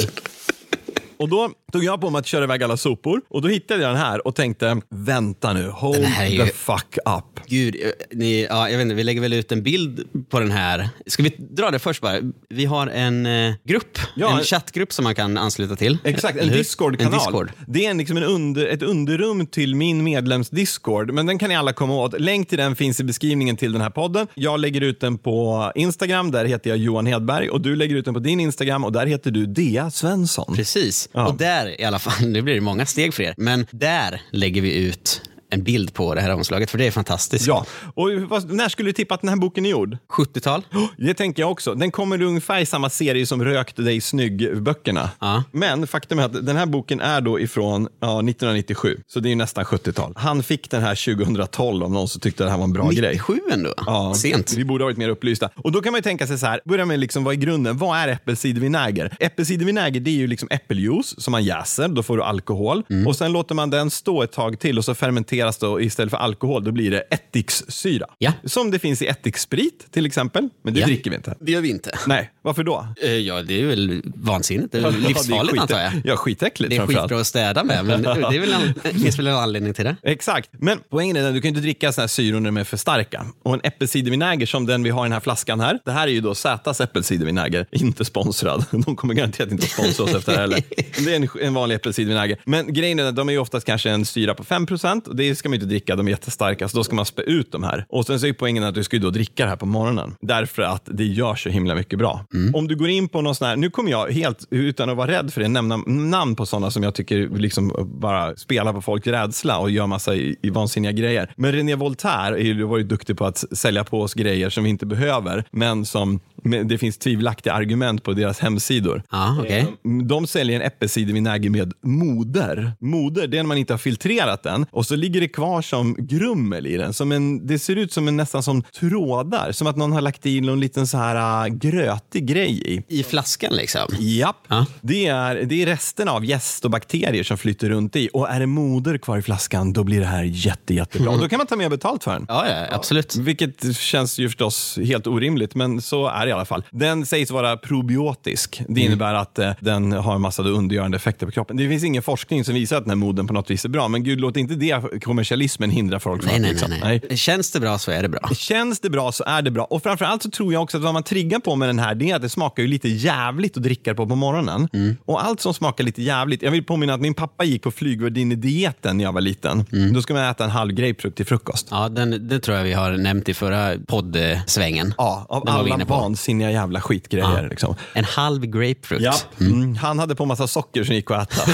Och 1.21 1.29
då 1.29 1.51
tog 1.73 1.85
jag 1.85 2.01
på 2.01 2.11
mig 2.11 2.19
att 2.19 2.27
köra 2.27 2.45
iväg 2.45 2.63
alla 2.63 2.77
sopor 2.77 3.21
och 3.29 3.43
då 3.43 3.49
hittade 3.49 3.83
jag 3.83 3.91
den 3.91 3.97
här 4.01 4.27
och 4.27 4.35
tänkte, 4.35 4.81
vänta 4.89 5.53
nu, 5.53 5.69
hold 5.69 5.97
är 6.21 6.27
ju- 6.27 6.39
the 6.39 6.47
fuck 6.53 6.97
up. 7.19 7.41
Gud, 7.47 7.77
eh, 7.83 7.89
ni, 8.19 8.47
ja, 8.51 8.71
jag 8.71 8.79
vet 8.79 8.83
inte, 8.85 8.95
vi 8.95 9.05
lägger 9.05 9.21
väl 9.21 9.33
ut 9.33 9.53
en 9.53 9.63
bild 9.63 10.05
på 10.29 10.41
den 10.41 10.51
här. 10.51 10.89
Ska 11.07 11.23
vi 11.23 11.35
dra 11.39 11.71
det 11.71 11.79
först 11.79 12.03
bara? 12.03 12.17
Vi 12.49 12.65
har 12.65 12.87
en 12.87 13.27
eh, 13.27 13.55
grupp, 13.65 13.99
Ja, 14.17 14.39
en 14.39 14.45
chattgrupp 14.45 14.93
som 14.93 15.03
man 15.03 15.15
kan 15.15 15.39
ansluta 15.39 15.77
till. 15.77 15.99
Exakt, 16.05 16.39
en? 16.39 16.49
Discord-kanal. 16.49 17.13
Discord. 17.13 17.53
Det 17.67 17.87
är 17.87 17.95
liksom 17.95 18.17
en 18.17 18.25
under, 18.25 18.67
ett 18.67 18.83
underrum 18.83 19.47
till 19.47 19.75
min 19.75 20.05
medlems 20.05 20.51
Discord, 20.51 21.11
men 21.13 21.27
den 21.27 21.39
kan 21.39 21.49
ni 21.49 21.57
alla 21.57 21.73
komma 21.73 21.95
åt. 21.95 22.21
Länk 22.21 22.49
till 22.49 22.59
den 22.59 22.77
finns 22.77 23.01
i 23.01 23.05
beskrivningen 23.05 23.57
till 23.57 23.73
den 23.73 23.83
här 23.83 23.91
podden. 23.91 24.27
Jag 24.35 24.61
lägger 24.61 24.81
ut 24.81 25.01
den 25.01 25.19
på 25.19 25.73
Instagram, 25.75 26.31
där 26.31 26.45
heter 26.45 26.71
jag 26.71 26.77
Johan 26.79 27.07
Hedberg 27.07 27.51
och 27.51 27.61
du 27.61 27.77
lägger 27.77 27.97
ut 27.97 28.05
den 28.05 28.15
på 28.15 28.21
din 28.21 28.41
Instagram 28.41 28.85
och 28.85 28.93
där 28.93 29.07
heter 29.07 29.31
du 29.31 29.47
Dea 29.47 29.91
Svensson. 29.91 30.55
Precis. 30.57 31.09
Ja. 31.13 31.29
Och 31.29 31.35
där 31.35 31.81
i 31.81 31.85
alla 31.85 31.99
fall, 31.99 32.29
nu 32.29 32.43
blir 32.43 32.55
det 32.55 32.61
många 32.61 32.87
steg 32.87 33.15
för 33.15 33.23
er, 33.23 33.35
men 33.37 33.67
där 33.71 34.23
lägger 34.31 34.63
vi 34.63 34.75
ut 34.75 35.23
en 35.51 35.63
bild 35.63 35.95
på 35.95 36.15
det 36.15 36.21
här 36.21 36.35
omslaget, 36.35 36.71
för 36.71 36.79
det 36.79 36.87
är 36.87 36.91
fantastiskt. 36.91 37.47
Ja, 37.47 37.67
och 37.95 38.11
vad, 38.29 38.53
när 38.53 38.69
skulle 38.69 38.89
du 38.89 38.93
tippa 38.93 39.15
att 39.15 39.21
den 39.21 39.29
här 39.29 39.37
boken 39.37 39.67
är 39.67 39.71
gjord? 39.71 39.97
70-tal? 40.09 40.63
Det 40.97 41.15
tänker 41.15 41.43
jag 41.43 41.51
också. 41.51 41.75
Den 41.75 41.91
kommer 41.91 42.23
ungefär 42.23 42.61
i 42.61 42.67
samma 42.67 42.91
serie 42.91 43.27
som 43.27 43.45
Rökt 43.45 43.77
dig 43.77 44.01
snygg-böckerna. 44.01 45.11
Ja. 45.19 45.45
Men 45.53 45.87
faktum 45.87 46.19
är 46.19 46.23
att 46.23 46.47
den 46.47 46.57
här 46.57 46.67
boken 46.67 47.01
är 47.01 47.21
då 47.21 47.41
ifrån 47.41 47.89
ja, 48.01 48.07
1997, 48.07 49.01
så 49.07 49.21
det 49.21 49.29
är 49.29 49.31
ju 49.31 49.37
nästan 49.37 49.65
70-tal. 49.65 50.13
Han 50.17 50.43
fick 50.43 50.71
den 50.71 50.83
här 50.83 51.15
2012 51.15 51.85
om 51.85 51.93
någon 51.93 52.09
som 52.09 52.21
tyckte 52.21 52.45
det 52.45 52.51
här 52.51 52.57
var 52.57 52.65
en 52.65 52.73
bra 52.73 52.91
grej. 52.91 53.13
97 53.13 53.41
ändå? 53.53 53.75
Ja, 53.87 54.15
Sent. 54.15 54.55
Vi 54.57 54.65
borde 54.65 54.85
ha 54.85 54.87
varit 54.87 54.99
mer 54.99 55.09
upplysta. 55.09 55.51
Och 55.57 55.73
då 55.73 55.83
kan 55.83 55.93
man 55.93 55.99
ju 55.99 56.03
tänka 56.03 56.27
sig 56.27 56.39
så 56.39 56.47
här, 56.47 56.61
börja 56.65 56.85
med 56.85 57.01
liksom 57.01 57.25
vad 57.25 57.35
är 57.35 57.39
grunden? 57.39 57.79
Vad 57.79 57.99
är 57.99 58.09
äppelcidervinäger? 58.09 59.17
Äppelcidervinäger 59.21 60.01
det 60.01 60.11
är 60.11 60.15
ju 60.15 60.27
liksom 60.27 60.49
äppeljuice 60.51 61.15
som 61.19 61.33
man 61.33 61.45
jäser, 61.45 61.89
då 61.89 62.03
får 62.03 62.17
du 62.17 62.23
alkohol. 62.23 62.83
Mm. 62.91 63.07
Och 63.07 63.17
sen 63.17 63.33
låter 63.33 63.55
man 63.55 63.71
den 63.71 63.91
stå 63.91 64.23
ett 64.23 64.33
tag 64.33 64.59
till 64.59 64.79
och 64.79 64.85
så 64.85 64.95
fermenteras 64.95 65.40
det 65.61 65.67
och 65.67 65.83
istället 65.83 66.11
för 66.11 66.17
alkohol, 66.19 66.65
då 66.65 66.73
blir 66.73 66.91
det 66.91 67.01
ättikssyra. 67.01 68.07
Ja. 68.19 68.33
Som 68.45 68.71
det 68.71 68.79
finns 68.79 69.03
i 69.03 69.07
ättikssprit 69.07 69.87
till 69.93 70.07
exempel, 70.07 70.49
men 70.65 70.75
det 70.75 70.81
Ja. 70.81 70.87
dricker 70.87 71.11
vi 71.11 71.17
inte. 71.17 71.35
Det 71.41 71.53
gör 71.53 71.61
vi 71.61 71.71
inte. 71.71 71.99
Nej, 72.07 72.31
varför 72.43 72.63
då? 72.65 72.87
Eh, 73.03 73.11
Ja, 73.11 73.43
det 73.43 73.63
är 73.63 73.67
väl 73.67 74.03
vansinnigt. 74.15 74.73
Det 74.73 74.79
är 74.79 74.83
Ja, 74.83 74.91
väl 74.91 75.01
det 75.01 75.07
är 75.07 75.09
livsfarligt 75.09 75.53
skit- 75.53 75.61
antar 75.61 75.81
jag. 75.81 75.93
Ja, 76.05 76.17
skitäckligt 76.17 76.71
Det 76.71 76.77
är 76.77 76.87
skitbra 76.87 77.21
att 77.21 77.27
städa 77.27 77.65
med, 77.65 77.85
men 77.85 78.03
det 78.03 78.09
är 78.11 78.41
väl 78.41 78.53
en, 78.53 78.75
det 78.83 78.89
finns 78.99 79.19
väl 79.19 79.27
en 79.27 79.35
anledning 79.35 79.75
till 79.75 79.85
det. 79.85 79.97
Exakt, 80.03 80.51
men 80.53 80.79
poängen 80.91 81.17
är 81.17 81.29
att 81.29 81.35
du 81.35 81.41
kan 81.41 81.49
inte 81.49 81.61
dricka 81.61 81.93
såna 81.93 82.03
här 82.03 82.09
syror 82.09 82.41
när 82.41 82.49
de 82.51 82.57
är 82.57 82.65
för 82.65 82.77
starka. 82.77 83.27
Och 83.43 83.55
en 83.55 83.61
äppelcidervinäger 83.65 84.47
som 84.47 84.67
den 84.67 84.83
vi 84.83 84.91
har 84.91 85.05
i 85.05 85.07
den 85.07 85.13
här 85.13 85.21
flaskan 85.21 85.61
här, 85.61 85.79
det 85.85 85.93
här 85.93 86.09
är 86.09 86.13
ju 86.13 86.21
då 86.21 86.35
Zätas 86.35 86.81
äppelcidervinäger, 86.81 87.67
inte 87.71 88.05
sponsrad. 88.05 88.65
De 88.85 88.97
kommer 88.97 89.15
garanterat 89.15 89.51
inte 89.53 89.67
sponsra 89.67 90.05
oss 90.05 90.15
efter 90.15 90.33
det 90.33 90.39
här 90.39 90.43
heller. 90.49 90.63
Det 91.05 91.13
är 91.13 91.17
en, 91.17 91.29
en 91.47 91.55
vanlig 91.55 91.75
äppelcidervinäger. 91.77 92.39
Men 92.45 92.73
grejen 92.73 92.99
är 92.99 93.05
att 93.05 93.17
de 93.17 93.29
är 93.29 93.33
ju 93.33 93.39
oftast 93.39 93.67
kanske 93.67 93.91
en 93.91 94.05
syra 94.05 94.35
på 94.35 94.45
5 94.45 94.67
och 95.07 95.17
det 95.31 95.37
ska 95.37 95.49
man 95.49 95.55
inte 95.55 95.67
dricka, 95.67 95.97
de 95.97 96.07
är 96.07 96.11
jättestarka, 96.11 96.69
så 96.69 96.77
då 96.77 96.85
ska 96.85 96.95
man 96.95 97.07
spä 97.07 97.23
ut 97.23 97.53
de 97.53 97.63
här. 97.63 97.87
Och 97.89 98.07
sen 98.07 98.21
så 98.21 98.27
är 98.27 98.33
poängen 98.33 98.65
att 98.65 98.75
du 98.75 98.85
ska 98.85 98.97
ju 98.97 99.03
då 99.03 99.11
dricka 99.11 99.45
det 99.45 99.49
här 99.49 99.57
på 99.57 99.67
morgonen, 99.67 100.15
därför 100.21 100.63
att 100.63 100.83
det 100.85 101.05
gör 101.05 101.35
så 101.35 101.49
himla 101.49 101.75
mycket 101.75 101.99
bra. 101.99 102.25
Om 102.55 102.69
du 102.69 102.77
går 102.77 102.89
in 102.89 103.09
på 103.09 103.21
någon 103.21 103.35
sån 103.35 103.49
här, 103.49 103.57
nu 103.57 103.71
kommer 103.71 103.91
jag 103.91 104.11
helt 104.11 104.47
utan 104.51 104.91
att 104.91 104.97
vara 104.97 105.11
rädd 105.11 105.33
för 105.33 105.41
det, 105.41 105.49
nämna 105.49 105.77
namn 105.87 106.37
på 106.37 106.47
sådana 106.47 106.71
som 106.71 106.83
jag 106.83 106.95
tycker 106.95 107.29
liksom 107.29 107.73
bara 108.01 108.37
spelar 108.37 108.73
på 108.73 108.83
folks 108.83 109.07
rädsla 109.07 109.59
och 109.59 109.71
gör 109.71 109.87
massa 109.87 110.15
i, 110.15 110.37
i 110.43 110.51
vansinniga 110.51 110.93
grejer. 110.93 111.33
Men 111.37 111.53
René 111.53 111.75
Voltaire 111.75 112.41
är 112.41 112.45
ju 112.45 112.63
varit 112.63 112.89
duktig 112.89 113.19
på 113.19 113.27
att 113.27 113.45
sälja 113.53 113.85
på 113.85 114.01
oss 114.01 114.15
grejer 114.15 114.51
som 114.51 114.65
vi 114.65 114.71
inte 114.71 114.87
behöver, 114.87 115.45
men 115.51 115.85
som 115.85 116.21
det 116.65 116.79
finns 116.79 116.99
tvivelaktiga 116.99 117.53
argument 117.53 118.03
på 118.03 118.13
deras 118.13 118.39
hemsidor. 118.39 119.03
Ja, 119.11 119.37
okej. 119.41 119.67
De 120.05 120.27
säljer 120.27 120.57
en 120.61 120.67
äppelcidervinäger 120.67 121.51
med 121.51 121.73
moder. 121.83 122.73
Moder, 122.81 123.27
det 123.27 123.39
är 123.39 123.43
när 123.43 123.49
man 123.49 123.59
inte 123.59 123.73
har 123.73 123.79
filtrerat 123.79 124.43
den 124.43 124.67
och 124.71 124.87
så 124.87 124.97
ligger 124.97 125.21
det 125.21 125.29
kvar 125.29 125.63
som 125.63 125.97
grummel 125.99 126.67
i 126.67 126.77
den. 126.77 126.93
Som 126.93 127.13
en, 127.13 127.47
det 127.47 127.59
ser 127.59 127.77
ut 127.77 127.93
som 127.93 128.09
en, 128.09 128.17
nästan 128.17 128.43
som 128.43 128.63
trådar, 128.63 129.53
som 129.53 129.67
att 129.67 129.77
någon 129.77 129.93
har 129.93 130.01
lagt 130.01 130.27
i 130.27 130.41
någon 130.41 130.61
liten 130.61 130.87
så 130.87 130.99
här 130.99 131.47
äh, 131.47 131.55
grötig 131.55 132.27
grej 132.27 132.63
i. 132.75 132.83
I 133.01 133.03
flaskan 133.03 133.53
liksom? 133.53 133.81
Japp, 133.99 134.37
Ja. 134.49 134.67
det, 134.81 135.07
är, 135.07 135.35
det 135.43 135.63
är 135.63 135.67
resterna 135.67 136.13
av 136.13 136.25
gäst 136.25 136.65
och 136.65 136.71
bakterier 136.71 137.23
som 137.25 137.39
flyter 137.39 137.69
runt 137.71 137.97
i. 137.97 138.09
Och 138.13 138.29
är 138.29 138.41
det 138.41 138.47
moder 138.47 138.99
kvar 138.99 139.19
i 139.19 139.23
flaskan, 139.23 139.73
då 139.73 139.85
blir 139.85 140.01
det 140.01 140.07
här 140.07 140.23
jätte, 140.23 140.75
jättebra. 140.75 141.17
Då 141.17 141.29
kan 141.29 141.39
man 141.39 141.47
ta 141.47 141.57
mer 141.57 141.69
betalt 141.69 142.05
för 142.05 142.13
den. 142.13 142.27
Ja, 142.29 142.49
ja 142.49 142.67
absolut. 142.71 143.17
Vilket 143.17 143.77
känns 143.77 144.19
ju 144.19 144.29
förstås 144.29 144.79
helt 144.85 145.07
orimligt, 145.07 145.55
men 145.55 145.81
så 145.83 146.07
är 146.07 146.27
det 146.27 146.30
i 146.31 146.33
alla 146.33 146.45
fall. 146.45 146.65
Den 146.71 147.07
sägs 147.07 147.31
vara 147.31 147.57
probiotisk. 147.57 148.63
Det 148.69 148.81
innebär 148.81 149.15
att 149.15 149.39
eh, 149.39 149.53
den 149.61 149.93
har 149.93 150.15
en 150.15 150.21
massa 150.21 150.43
undergörande 150.43 150.97
effekter 150.97 151.27
på 151.27 151.33
kroppen. 151.33 151.57
Det 151.57 151.69
finns 151.69 151.85
ingen 151.85 152.03
forskning 152.03 152.45
som 152.45 152.55
visar 152.55 152.77
att 152.77 152.85
den 152.85 152.91
här 152.91 152.97
moden 152.97 153.27
på 153.27 153.33
något 153.33 153.51
vis 153.51 153.65
är 153.65 153.69
bra, 153.69 153.89
men 153.89 154.05
gud, 154.05 154.21
låt 154.21 154.37
inte 154.37 154.55
det 154.55 155.01
kommersialismen 155.05 155.71
hindra 155.71 156.01
folk 156.01 156.23
från 156.23 156.29
Nej, 156.29 156.37
att, 156.37 156.43
nej, 156.43 156.51
liksom. 156.51 156.71
nej, 156.71 157.03
nej. 157.09 157.19
Känns 157.19 157.51
det 157.51 157.61
bra 157.61 157.79
så 157.79 157.91
är 157.91 158.03
det 158.03 158.09
bra. 158.09 158.21
Känns 158.35 158.81
det 158.81 158.91
bra 158.91 159.13
så 159.13 159.25
är 159.25 159.43
det 159.43 159.51
bra. 159.51 159.65
Och 159.65 159.83
framförallt 159.83 160.23
så 160.23 160.31
tror 160.31 160.53
jag 160.53 160.63
också 160.63 160.77
att 160.77 160.83
vad 160.83 160.95
man 160.95 161.03
triggar 161.03 161.39
på 161.39 161.57
med 161.57 161.69
den 161.69 161.79
här, 161.79 161.95
det 161.95 162.11
är 162.11 162.17
att 162.17 162.23
det 162.23 162.29
smakar 162.29 162.63
ju 162.63 162.69
lite 162.69 162.89
jävligt 162.89 163.57
att 163.57 163.63
dricka 163.63 163.95
på 163.95 164.07
på 164.07 164.17
morgonen. 164.17 164.69
Och 165.05 165.25
allt 165.25 165.41
som 165.41 165.55
smakar 165.55 165.85
lite 165.85 166.03
jävligt. 166.03 166.43
Jag 166.43 166.51
vill 166.51 166.65
påminna 166.65 166.95
att 166.95 167.01
min 167.01 167.15
pappa 167.15 167.45
gick 167.45 167.63
på 167.63 167.71
flygvärdinne-dieten 167.71 168.97
när 168.97 169.05
jag 169.05 169.13
var 169.13 169.21
liten. 169.21 169.65
Då 169.95 170.03
ska 170.03 170.15
man 170.15 170.25
äta 170.25 170.45
en 170.45 170.51
halv 170.51 170.73
grapefrukt 170.73 171.17
till 171.17 171.27
frukost. 171.27 171.69
Ja, 171.71 171.89
den, 171.89 172.29
det 172.29 172.41
tror 172.41 172.57
jag 172.57 172.65
vi 172.65 172.73
har 172.73 172.93
nämnt 172.93 173.29
i 173.29 173.35
förra 173.35 173.79
poddsvängen. 173.87 174.95
Ja, 174.99 175.27
av 175.29 175.49
alla 175.49 175.85
på. 175.85 176.15
Vansinniga 176.21 176.51
jävla 176.51 176.81
skitgrejer. 176.81 177.49
Liksom. 177.51 177.75
En 177.93 178.05
halv 178.05 178.47
grapefrukt. 178.47 179.03
Ja. 179.03 179.15
Mm. 179.41 179.77
Han 179.77 179.99
hade 179.99 180.15
på 180.15 180.25
massa 180.25 180.47
socker 180.47 180.85
som 180.85 180.95
gick 180.95 181.11
att 181.11 181.33
äta. 181.33 181.51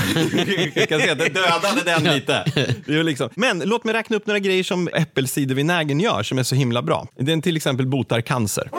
jag 0.74 0.88
kan 0.88 1.00
att 1.10 1.18
det 1.18 1.28
dödade 1.28 1.82
den 1.84 2.14
lite. 2.14 2.44
Det 2.86 3.02
liksom. 3.02 3.28
Men 3.34 3.58
låt 3.58 3.84
mig 3.84 3.94
räkna 3.94 4.16
upp 4.16 4.26
några 4.26 4.38
grejer 4.38 4.62
som 4.62 4.88
äppelcidervinägern 4.88 6.00
gör 6.00 6.22
som 6.22 6.38
är 6.38 6.42
så 6.42 6.54
himla 6.54 6.82
bra. 6.82 7.06
Den 7.18 7.42
till 7.42 7.56
exempel 7.56 7.86
botar 7.86 8.20
cancer. 8.20 8.70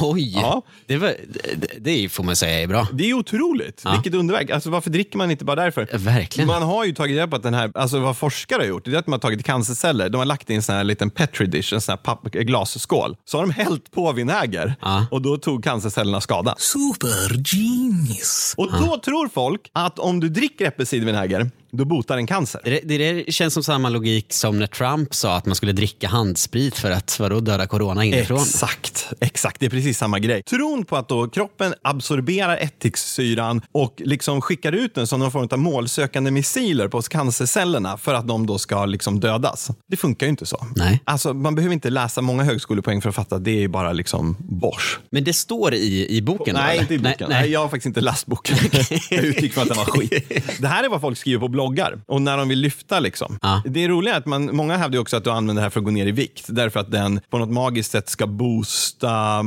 Oj! 0.00 0.32
Ja. 0.34 0.62
Det, 0.86 0.96
var, 0.96 1.14
det, 1.56 1.66
det 1.80 2.08
får 2.08 2.24
man 2.24 2.36
säga 2.36 2.60
är 2.62 2.66
bra. 2.66 2.88
Det 2.92 3.10
är 3.10 3.14
otroligt. 3.14 3.82
Vilket 3.94 4.14
underverk. 4.14 4.50
Alltså, 4.50 4.70
varför 4.70 4.90
dricker 4.90 5.18
man 5.18 5.30
inte 5.30 5.44
bara 5.44 5.56
därför? 5.62 5.88
Verkligen. 5.98 6.46
Man 6.48 6.62
har 6.62 6.84
ju 6.84 6.94
tagit 6.94 7.14
reda 7.16 7.28
på 7.28 7.36
att 7.36 7.42
den 7.42 7.54
här, 7.54 7.72
alltså 7.74 7.98
vad 8.00 8.16
forskare 8.16 8.60
har 8.62 8.66
gjort, 8.66 8.84
det 8.84 8.94
är 8.94 8.98
att 8.98 9.06
man 9.06 9.12
har 9.12 9.18
tagit 9.20 9.44
cancerceller, 9.46 10.08
de 10.08 10.18
har 10.18 10.24
lagt 10.24 10.50
i 10.50 10.54
en 10.54 10.62
sån 10.62 10.74
här 10.74 10.84
liten 10.84 11.10
petri 11.10 11.46
dish, 11.46 11.72
en 11.72 11.80
sån 11.80 11.92
här 11.92 11.96
papp, 11.96 12.22
glasskål. 12.32 13.16
Så 13.24 13.38
har 13.38 13.46
de 13.46 13.52
hällt 13.52 13.90
på 13.90 14.12
vinäger 14.12 14.74
Ja. 14.80 15.06
och 15.10 15.22
då 15.22 15.36
tog 15.36 15.64
cancercellerna 15.64 16.20
skada. 16.20 16.54
Super 16.58 17.42
genius. 17.54 18.54
Och 18.56 18.72
då 18.72 18.96
tror 19.04 19.28
folk 19.28 19.70
att 19.72 19.98
om 19.98 20.20
du 20.20 20.28
dricker 20.28 20.66
äppelcidervinäger, 20.66 21.50
då 21.76 21.84
botar 21.84 22.16
den 22.16 22.26
cancer. 22.26 22.60
Det, 22.64 22.80
det, 22.84 22.98
det 22.98 23.32
känns 23.32 23.54
som 23.54 23.62
samma 23.62 23.88
logik 23.88 24.32
som 24.32 24.58
när 24.58 24.66
Trump 24.66 25.14
sa 25.14 25.36
att 25.36 25.46
man 25.46 25.54
skulle 25.54 25.72
dricka 25.72 26.08
handsprit 26.08 26.78
för 26.78 26.90
att 26.90 27.20
vadå, 27.20 27.40
döda 27.40 27.66
corona 27.66 28.04
inifrån. 28.04 28.38
Exakt, 28.38 29.12
exakt. 29.20 29.60
Det 29.60 29.66
är 29.66 29.70
precis 29.70 29.98
samma 29.98 30.18
grej. 30.18 30.42
Tron 30.42 30.84
på 30.84 30.96
att 30.96 31.08
då 31.08 31.28
kroppen 31.28 31.74
absorberar 31.82 32.56
ättikssyran 32.56 33.62
och 33.72 34.02
liksom 34.04 34.40
skickar 34.40 34.72
ut 34.72 34.94
den 34.94 35.06
som 35.06 35.20
någon 35.20 35.30
form 35.32 35.48
av 35.50 35.58
målsökande 35.58 36.30
missiler 36.30 36.88
på 36.88 37.02
cancercellerna 37.02 37.96
för 37.96 38.14
att 38.14 38.28
de 38.28 38.46
då 38.46 38.58
ska 38.58 38.86
liksom 38.86 39.20
dödas. 39.20 39.70
Det 39.88 39.96
funkar 39.96 40.26
ju 40.26 40.30
inte 40.30 40.46
så. 40.46 40.66
Nej. 40.76 41.00
Alltså, 41.04 41.34
man 41.34 41.54
behöver 41.54 41.74
inte 41.74 41.90
läsa 41.90 42.20
många 42.20 42.44
högskolepoäng 42.44 43.02
för 43.02 43.08
att 43.08 43.14
fatta 43.14 43.36
att 43.36 43.44
det 43.44 43.64
är 43.64 43.68
bara 43.68 43.92
liksom 43.92 44.36
bosh. 44.38 44.98
Men 45.10 45.24
det 45.24 45.32
står 45.32 45.74
i, 45.74 46.16
i 46.16 46.22
boken? 46.22 46.54
Nej, 46.54 46.72
eller? 46.72 46.82
inte 46.82 46.94
i 46.94 46.98
boken. 46.98 47.28
Nej, 47.28 47.40
Nej, 47.40 47.50
jag 47.50 47.60
har 47.60 47.68
faktiskt 47.68 47.86
inte 47.86 48.00
läst 48.00 48.26
boken. 48.26 48.56
jag 49.10 49.24
utgick 49.24 49.52
från 49.52 49.62
att 49.62 49.68
den 49.68 49.78
var 49.78 49.84
skit. 49.84 50.44
Det 50.58 50.68
här 50.68 50.84
är 50.84 50.88
vad 50.88 51.00
folk 51.00 51.18
skriver 51.18 51.40
på 51.40 51.48
bloggar 51.62 51.98
och 52.06 52.22
när 52.22 52.36
de 52.36 52.48
vill 52.48 52.58
lyfta. 52.58 53.00
Liksom. 53.00 53.38
Ja. 53.42 53.62
Det 53.64 53.84
är 53.84 53.88
roliga 53.88 54.14
är 54.14 54.18
att 54.18 54.26
man, 54.26 54.56
många 54.56 54.76
hävdar 54.76 54.98
också 54.98 55.16
att 55.16 55.24
du 55.24 55.30
använder 55.30 55.60
det 55.60 55.62
här 55.62 55.70
för 55.70 55.80
att 55.80 55.84
gå 55.84 55.90
ner 55.90 56.06
i 56.06 56.12
vikt. 56.12 56.44
Därför 56.48 56.80
att 56.80 56.90
den 56.90 57.20
på 57.30 57.38
något 57.38 57.50
magiskt 57.50 57.90
sätt 57.90 58.08
ska 58.08 58.26
boosta 58.26 59.42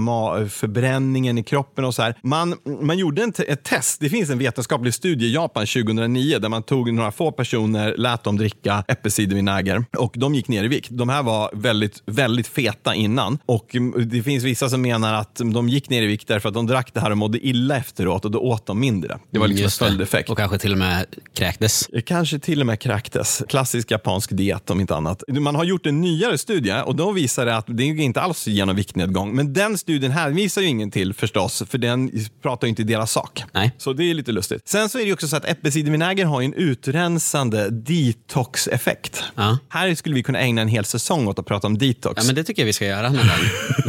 förbränningen 0.50 1.38
i 1.38 1.44
kroppen 1.44 1.86
och 1.86 1.96
så 1.96 2.02
här. 2.02 2.16
Man, 2.22 2.56
man 2.82 2.98
gjorde 2.98 3.24
en 3.24 3.34
ett 3.48 3.64
test. 3.64 4.00
Det 4.00 4.10
finns 4.10 4.30
en 4.30 4.38
vetenskaplig 4.38 4.94
studie 4.94 5.26
i 5.26 5.34
Japan 5.34 5.66
2009 5.66 6.40
där 6.40 6.50
man 6.50 6.64
tog 6.64 6.94
några 6.94 7.12
få 7.12 7.32
personer, 7.32 7.96
lät 7.98 8.24
dem 8.24 8.38
dricka 8.38 8.84
äppelcidervinäger 8.88 9.86
och 9.98 10.14
de 10.18 10.36
gick 10.36 10.48
ner 10.48 10.64
i 10.64 10.68
vikt. 10.68 10.90
De 10.92 11.10
här 11.10 11.24
var 11.24 11.50
väldigt, 11.54 12.04
väldigt 12.06 12.48
feta 12.48 12.96
innan 12.96 13.38
och 13.46 13.76
det 14.06 14.24
finns 14.24 14.44
vissa 14.44 14.70
som 14.70 14.82
menar 14.82 15.14
att 15.14 15.36
de 15.36 15.70
gick 15.70 15.90
ner 15.90 16.04
i 16.04 16.06
vikt 16.06 16.28
därför 16.28 16.50
att 16.50 16.56
de 16.56 16.68
drack 16.68 16.94
det 16.94 17.00
här 17.00 17.12
och 17.12 17.18
mådde 17.18 17.48
illa 17.48 17.78
efteråt 17.78 18.26
och 18.26 18.32
då 18.32 18.40
åt 18.40 18.66
de 18.66 18.80
mindre. 18.80 19.20
Det 19.32 19.40
var 19.40 19.48
liksom 19.48 19.66
en 19.66 19.72
följdeffekt. 19.72 20.30
Och 20.30 20.38
kanske 20.38 20.58
till 20.58 20.72
och 20.72 20.78
med 20.78 21.06
kräktes. 21.34 21.90
Kanske 22.06 22.40
till 22.40 22.62
och 22.62 22.68
med 22.68 22.80
kräktes. 22.80 23.44
Klassisk 23.50 23.92
japansk 23.92 24.30
diet 24.38 24.70
om 24.70 24.82
inte 24.82 24.96
annat. 24.96 25.24
Man 25.28 25.56
har 25.56 25.64
gjort 25.64 25.86
en 25.86 26.02
nyare 26.02 26.38
studie 26.38 26.82
och 26.86 26.96
då 26.96 27.12
visar 27.12 27.46
det 27.46 27.58
att 27.58 27.66
det 27.68 27.84
är 27.84 28.00
inte 28.00 28.22
alls 28.22 28.48
genom 28.48 28.76
viktnedgång. 28.76 29.36
Men 29.36 29.54
den 29.54 29.78
studien 29.78 30.12
här 30.12 30.30
visar 30.30 30.62
ju 30.62 30.68
ingen 30.68 30.92
till 30.92 31.14
förstås, 31.14 31.64
för 31.70 31.78
den 31.78 32.12
pratar 32.42 32.68
ju 32.68 32.70
inte 32.70 32.84
deras 32.84 33.12
sak. 33.12 33.44
Nej. 33.52 33.72
Så 33.78 33.94
det 33.94 34.04
är 34.04 34.14
lite 34.14 34.32
lustigt. 34.32 34.68
Sen 34.68 34.90
så 34.90 34.98
är 34.98 35.02
det 35.02 35.08
ju 35.08 35.14
också 35.14 35.28
så 35.28 35.36
att 35.36 35.46
äppelcidervinäger 35.46 36.26
har 36.26 36.42
en 36.42 36.54
utrensande 36.54 37.70
detox-effekt. 37.70 39.24
Ja. 39.36 39.58
Här 39.70 39.96
skulle 39.96 40.16
vi 40.16 40.24
kunna 40.24 40.40
ägna 40.40 40.62
en 40.62 40.68
hel 40.68 40.86
säsong 40.86 41.28
åt 41.28 41.40
att 41.40 41.46
prata 41.46 41.68
om 41.68 41.78
detox. 41.78 42.22
Ja, 42.22 42.26
men 42.26 42.36
det 42.36 42.44
tycker 42.44 42.62
jag 42.62 42.68
vi 42.68 42.74
ska 42.74 42.86
göra 42.86 43.10
någon. 43.10 43.26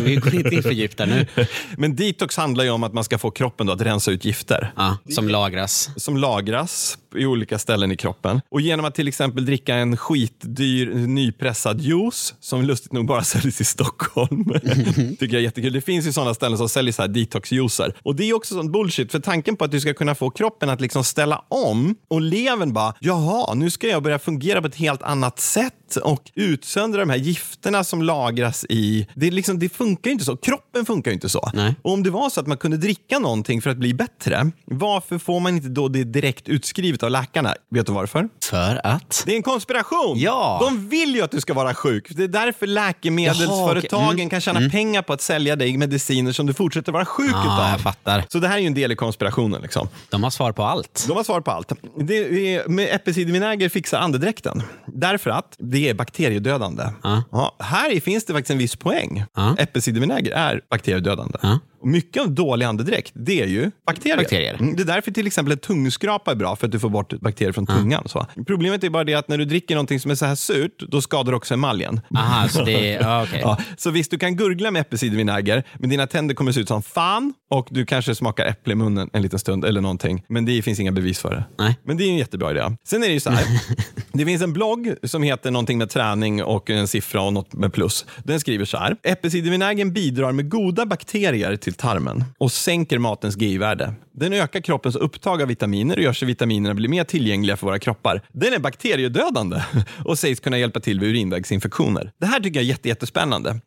Vi 0.04 0.16
går 0.16 0.34
inte 0.34 0.54
in 0.54 0.62
för 0.62 0.70
djupt 0.70 0.98
där 0.98 1.06
nu. 1.06 1.26
Men 1.76 1.96
detox 1.96 2.36
handlar 2.36 2.64
ju 2.64 2.70
om 2.70 2.82
att 2.82 2.92
man 2.92 3.04
ska 3.04 3.18
få 3.18 3.30
kroppen 3.30 3.68
att 3.68 3.80
rensa 3.80 4.10
ut 4.10 4.24
gifter. 4.24 4.72
Ja, 4.76 4.98
som 5.14 5.28
lagras. 5.28 5.90
som 5.96 6.16
lagras 6.16 6.98
i 7.18 7.26
olika 7.26 7.58
ställen 7.58 7.92
i 7.92 7.96
kroppen. 7.96 8.40
Och 8.48 8.60
genom 8.60 8.84
att 8.84 8.94
till 8.94 9.08
exempel 9.08 9.46
dricka 9.46 9.74
en 9.74 9.96
skitdyr 9.96 10.94
nypressad 10.94 11.80
juice, 11.80 12.34
som 12.40 12.62
lustigt 12.62 12.92
nog 12.92 13.06
bara 13.06 13.24
säljs 13.24 13.60
i 13.60 13.64
Stockholm, 13.64 14.44
tycker 15.18 15.26
jag 15.26 15.34
är 15.34 15.40
jättekul. 15.40 15.72
Det 15.72 15.80
finns 15.80 16.06
ju 16.06 16.12
sådana 16.12 16.34
ställen 16.34 16.58
som 16.58 16.68
säljer 16.68 16.92
så 16.92 17.02
här 17.02 17.08
detox-juicer. 17.08 17.92
Och 18.02 18.16
det 18.16 18.24
är 18.24 18.34
också 18.34 18.54
sån 18.54 18.72
bullshit, 18.72 19.12
för 19.12 19.18
tanken 19.18 19.56
på 19.56 19.64
att 19.64 19.70
du 19.70 19.80
ska 19.80 19.94
kunna 19.94 20.14
få 20.14 20.30
kroppen 20.30 20.70
att 20.70 20.80
liksom 20.80 21.04
ställa 21.04 21.44
om 21.48 21.96
och 22.08 22.20
levern 22.20 22.72
bara, 22.72 22.94
jaha, 23.00 23.54
nu 23.54 23.70
ska 23.70 23.88
jag 23.88 24.02
börja 24.02 24.18
fungera 24.18 24.60
på 24.60 24.66
ett 24.66 24.74
helt 24.74 25.02
annat 25.02 25.40
sätt 25.40 25.96
och 26.02 26.30
utsöndra 26.34 27.00
de 27.00 27.10
här 27.10 27.16
gifterna 27.16 27.84
som 27.84 28.02
lagras 28.02 28.64
i... 28.68 29.06
Det, 29.14 29.30
liksom, 29.30 29.58
det 29.58 29.68
funkar 29.68 30.10
ju 30.10 30.12
inte 30.12 30.24
så. 30.24 30.36
Kroppen 30.36 30.86
funkar 30.86 31.10
ju 31.10 31.14
inte 31.14 31.28
så. 31.28 31.50
Nej. 31.54 31.74
Och 31.82 31.92
om 31.92 32.02
det 32.02 32.10
var 32.10 32.30
så 32.30 32.40
att 32.40 32.46
man 32.46 32.56
kunde 32.56 32.76
dricka 32.76 33.18
någonting 33.18 33.62
för 33.62 33.70
att 33.70 33.76
bli 33.76 33.94
bättre, 33.94 34.50
varför 34.64 35.18
får 35.18 35.40
man 35.40 35.54
inte 35.54 35.68
då 35.68 35.88
det 35.88 36.04
direkt 36.04 36.48
utskrivet 36.48 37.02
av 37.06 37.10
läkarna. 37.12 37.54
Vet 37.70 37.86
du 37.86 37.92
varför? 37.92 38.28
För 38.44 38.80
att? 38.86 39.22
Det 39.26 39.32
är 39.32 39.36
en 39.36 39.42
konspiration! 39.42 40.18
Ja. 40.18 40.58
De 40.62 40.88
vill 40.88 41.14
ju 41.14 41.22
att 41.22 41.30
du 41.30 41.40
ska 41.40 41.54
vara 41.54 41.74
sjuk. 41.74 42.06
Det 42.10 42.24
är 42.24 42.28
därför 42.28 42.66
läkemedelsföretagen 42.66 44.04
Jaha. 44.06 44.12
Mm. 44.12 44.30
kan 44.30 44.40
tjäna 44.40 44.70
pengar 44.70 45.02
på 45.02 45.12
att 45.12 45.20
sälja 45.20 45.56
dig 45.56 45.76
mediciner 45.76 46.32
som 46.32 46.46
du 46.46 46.54
fortsätter 46.54 46.92
vara 46.92 47.04
sjuk 47.04 47.30
Ja, 47.32 47.42
utav. 47.44 47.70
jag 47.70 47.80
fattar. 47.80 48.24
Så 48.28 48.38
det 48.38 48.48
här 48.48 48.56
är 48.56 48.60
ju 48.60 48.66
en 48.66 48.74
del 48.74 48.92
i 48.92 48.96
konspirationen. 48.96 49.62
Liksom. 49.62 49.88
De 50.10 50.22
har 50.22 50.30
svar 50.30 50.52
på 50.52 50.64
allt. 50.64 51.04
De 51.08 51.16
har 51.16 51.24
svar 51.24 51.40
på 51.40 51.50
allt. 51.50 51.72
Det 51.98 52.14
är, 52.54 52.68
med 52.68 52.88
äppelcidervinäger 52.94 53.68
fixar 53.68 53.98
andedräkten. 53.98 54.62
Därför 54.86 55.30
att 55.30 55.54
det 55.58 55.88
är 55.88 55.94
bakteriedödande. 55.94 56.84
Ja. 57.02 57.56
här 57.58 58.00
finns 58.00 58.24
det 58.24 58.32
faktiskt 58.32 58.50
en 58.50 58.58
viss 58.58 58.76
poäng. 58.76 59.24
Ja. 59.34 59.56
Äppelcidervinäger 59.58 60.32
är 60.32 60.60
bakteriedödande. 60.70 61.38
Ja. 61.42 61.58
Mycket 61.86 62.22
av 62.22 62.30
dålig 62.30 62.66
andedräkt, 62.66 63.12
det 63.14 63.42
är 63.42 63.46
ju 63.46 63.70
bakterier. 63.86 64.16
Bakterier. 64.16 64.54
Mm, 64.54 64.76
Det 64.76 64.82
är 64.82 64.86
därför 64.86 65.10
till 65.10 65.26
exempel 65.26 65.52
en 65.52 65.58
tungskrapa 65.58 66.30
är 66.30 66.34
bra, 66.34 66.56
för 66.56 66.66
att 66.66 66.72
du 66.72 66.78
får 66.80 66.88
bort 66.88 67.12
bakterier 67.20 67.52
från 67.52 67.66
tungan. 67.66 68.02
Så. 68.08 68.26
Problemet 68.46 68.84
är 68.84 68.90
bara 68.90 69.04
det 69.04 69.14
att 69.14 69.28
när 69.28 69.38
du 69.38 69.44
dricker 69.44 69.74
någonting 69.74 70.00
som 70.00 70.10
är 70.10 70.14
så 70.14 70.26
här 70.26 70.34
surt, 70.34 70.78
då 70.88 71.00
skadar 71.00 71.32
du 71.32 71.36
också 71.36 71.54
emaljen. 71.54 72.00
Aha, 72.16 72.48
så 72.48 72.64
det. 72.64 72.92
Ja, 73.00 73.22
okej. 73.22 73.40
Ja, 73.42 73.58
så 73.76 73.90
visst, 73.90 74.10
du 74.10 74.18
kan 74.18 74.36
gurgla 74.36 74.70
med 74.70 74.80
äppelcidervinäger, 74.80 75.62
men 75.78 75.90
dina 75.90 76.06
tänder 76.06 76.34
kommer 76.34 76.52
se 76.52 76.60
ut 76.60 76.68
som 76.68 76.82
fan 76.82 77.34
och 77.50 77.68
du 77.70 77.86
kanske 77.86 78.14
smakar 78.14 78.46
äpple 78.46 78.72
i 78.72 78.76
munnen 78.76 79.10
en 79.12 79.22
liten 79.22 79.38
stund 79.38 79.64
eller 79.64 79.80
någonting. 79.80 80.22
Men 80.28 80.44
det 80.44 80.62
finns 80.62 80.80
inga 80.80 80.92
bevis 80.92 81.18
för 81.18 81.30
det. 81.30 81.44
Nej. 81.58 81.76
Men 81.84 81.96
det 81.96 82.04
är 82.04 82.08
en 82.08 82.16
jättebra 82.16 82.50
idé. 82.50 82.62
Sen 82.84 83.02
är 83.02 83.06
det 83.06 83.14
ju 83.14 83.20
så 83.20 83.30
här. 83.30 83.44
det 84.12 84.24
finns 84.24 84.42
en 84.42 84.52
blogg 84.52 84.94
som 85.02 85.22
heter 85.22 85.50
någonting 85.50 85.78
med 85.78 85.90
träning 85.90 86.42
och 86.44 86.70
en 86.70 86.88
siffra 86.88 87.22
och 87.22 87.32
något 87.32 87.52
med 87.52 87.72
plus. 87.72 88.06
Den 88.24 88.40
skriver 88.40 88.64
så 88.64 88.76
här. 88.76 88.96
Äppelcidervinägern 89.02 89.92
bidrar 89.92 90.32
med 90.32 90.48
goda 90.50 90.86
bakterier 90.86 91.56
till 91.56 91.74
tarmen 91.76 92.24
och 92.38 92.52
sänker 92.52 92.98
matens 92.98 93.36
GI-värde. 93.36 93.94
Den 94.12 94.32
ökar 94.32 94.60
kroppens 94.60 94.96
upptag 94.96 95.42
av 95.42 95.48
vitaminer 95.48 95.96
och 95.96 96.02
gör 96.02 96.12
så 96.12 96.26
vitaminerna 96.26 96.74
blir 96.74 96.88
mer 96.88 97.04
tillgängliga 97.04 97.56
för 97.56 97.66
våra 97.66 97.78
kroppar. 97.78 98.22
Den 98.32 98.52
är 98.52 98.58
bakteriedödande 98.58 99.60
och 100.04 100.18
sägs 100.18 100.40
kunna 100.40 100.58
hjälpa 100.58 100.80
till 100.80 101.00
vid 101.00 101.08
urinvägsinfektioner. 101.10 102.12
Det 102.20 102.26
här 102.26 102.40
tycker 102.40 102.60
jag 102.60 102.64
är 102.64 102.68
jätte, 102.68 102.88
jättespännande. 102.88 103.60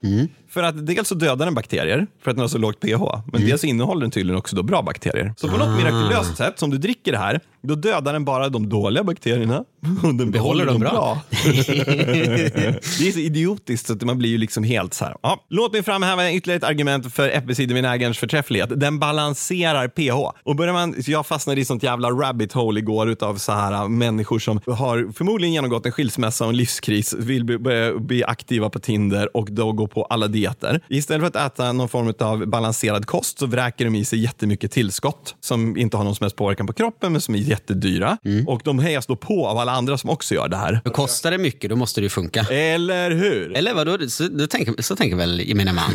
För 0.50 0.64
att 0.64 0.86
dels 0.88 1.08
så 1.08 1.16
dödar 1.16 1.46
den 1.46 1.56
bakterier 1.56 2.08
för 2.24 2.32
att 2.32 2.38
den 2.38 2.42
har 2.42 2.48
så 2.48 2.58
lågt 2.58 2.80
pH, 2.80 3.04
men 3.34 3.42
dels 3.42 3.62
så 3.62 3.68
innehåller 3.68 4.02
den 4.02 4.12
tydligen 4.12 4.38
också 4.38 4.56
då 4.56 4.64
bra 4.64 4.82
bakterier. 4.82 5.34
Så 5.38 5.48
på 5.48 5.58
något 5.58 5.78
mirakulöst 5.78 6.38
sätt, 6.38 6.60
som 6.60 6.70
du 6.70 6.78
dricker 6.78 7.12
det 7.12 7.18
här, 7.18 7.40
då 7.62 7.76
dödar 7.76 8.14
den 8.14 8.26
bara 8.26 8.50
de 8.50 8.70
dåliga 8.70 9.04
bakterierna 9.04 9.64
och 10.04 10.16
den 10.16 10.32
behåller 10.32 10.66
dem 10.66 10.80
bra. 10.80 11.22
det 11.30 13.08
är 13.08 13.12
så 13.12 13.20
idiotiskt 13.20 13.88
så 13.88 13.94
att 13.94 14.02
man 14.02 14.18
blir 14.18 14.30
ju 14.30 14.38
liksom 14.38 14.64
helt 14.64 14.94
så 14.94 15.06
här. 15.06 15.16
Ja, 15.22 15.46
låt 15.50 15.74
mig 15.74 15.84
framhäva 15.84 16.32
ytterligare 16.32 16.58
ett 16.58 16.64
argument 16.64 17.14
för 17.14 17.30
äppelcidervinägerns 17.30 18.18
förträfflighet. 18.18 18.80
Den 18.80 19.00
balanserar 19.00 19.88
pH. 19.88 20.40
Och 20.44 20.56
börjar 20.56 20.74
man, 20.74 21.04
så 21.04 21.12
jag 21.12 21.26
fastnade 21.26 21.62
i 21.62 21.66
sånt 21.66 21.84
jävla 21.84 22.10
rabbit 22.10 22.54
hole 22.54 22.80
igår 22.80 23.10
utav 23.10 23.36
så 23.36 23.52
här 23.52 23.74
äh, 23.74 23.88
människor 23.88 24.40
som 24.40 24.62
har 24.68 25.14
förmodligen 25.14 25.54
genomgått 25.54 25.86
en 25.86 25.92
skilsmässa 25.92 26.44
och 26.44 26.50
en 26.50 26.58
livskris, 26.58 27.14
vill 27.14 27.46
bli, 27.46 27.58
börja 27.58 28.00
bli 28.00 28.24
aktiva 28.24 28.70
på 28.70 28.80
Tinder 28.80 29.38
och 29.38 29.52
då 29.52 29.72
gå 29.72 29.88
på 29.88 30.04
alla 30.04 30.28
dieter. 30.28 30.82
Istället 30.88 31.22
för 31.22 31.40
att 31.40 31.54
äta 31.54 31.72
någon 31.72 31.90
form 31.90 32.14
av 32.20 32.48
balanserad 32.48 33.06
kost 33.06 33.40
så 33.40 33.46
vräker 33.46 33.86
de 33.86 33.96
i 33.96 34.06
sig 34.06 34.20
jättemycket 34.20 34.72
tillskott 34.72 35.36
som 35.40 35.78
inte 35.78 35.98
har 35.98 36.04
någon 36.04 36.16
som 36.16 36.24
helst 36.24 36.36
påverkan 36.36 36.68
på 36.68 36.74
kroppen 36.74 37.12
men 37.12 37.22
som 37.22 37.36
är 37.36 37.40
jättedyra. 37.40 38.18
Och 38.48 38.62
de 38.64 38.80
hejas 38.80 39.06
då 39.06 39.16
på 39.16 39.48
av 39.48 39.58
alla 39.58 39.69
andra 39.72 39.98
som 39.98 40.10
också 40.10 40.36
gör 40.36 40.48
det 40.48 40.58
här. 40.58 40.82
Då 40.84 40.92
kostar 40.92 41.32
det 41.32 41.38
mycket, 41.38 41.70
då 41.70 41.76
måste 41.76 42.02
det 42.02 42.06
ju 42.06 42.10
funka. 42.10 42.46
Eller 42.50 43.12
hur? 43.12 43.58
Eller 43.58 43.74
vadå? 43.74 43.98
Så, 44.10 44.28
då 44.28 44.48
tänker, 44.48 44.82
så 44.82 44.96
tänker 44.96 45.18
väl 45.18 45.40
gemene 45.40 45.74
man? 45.74 45.92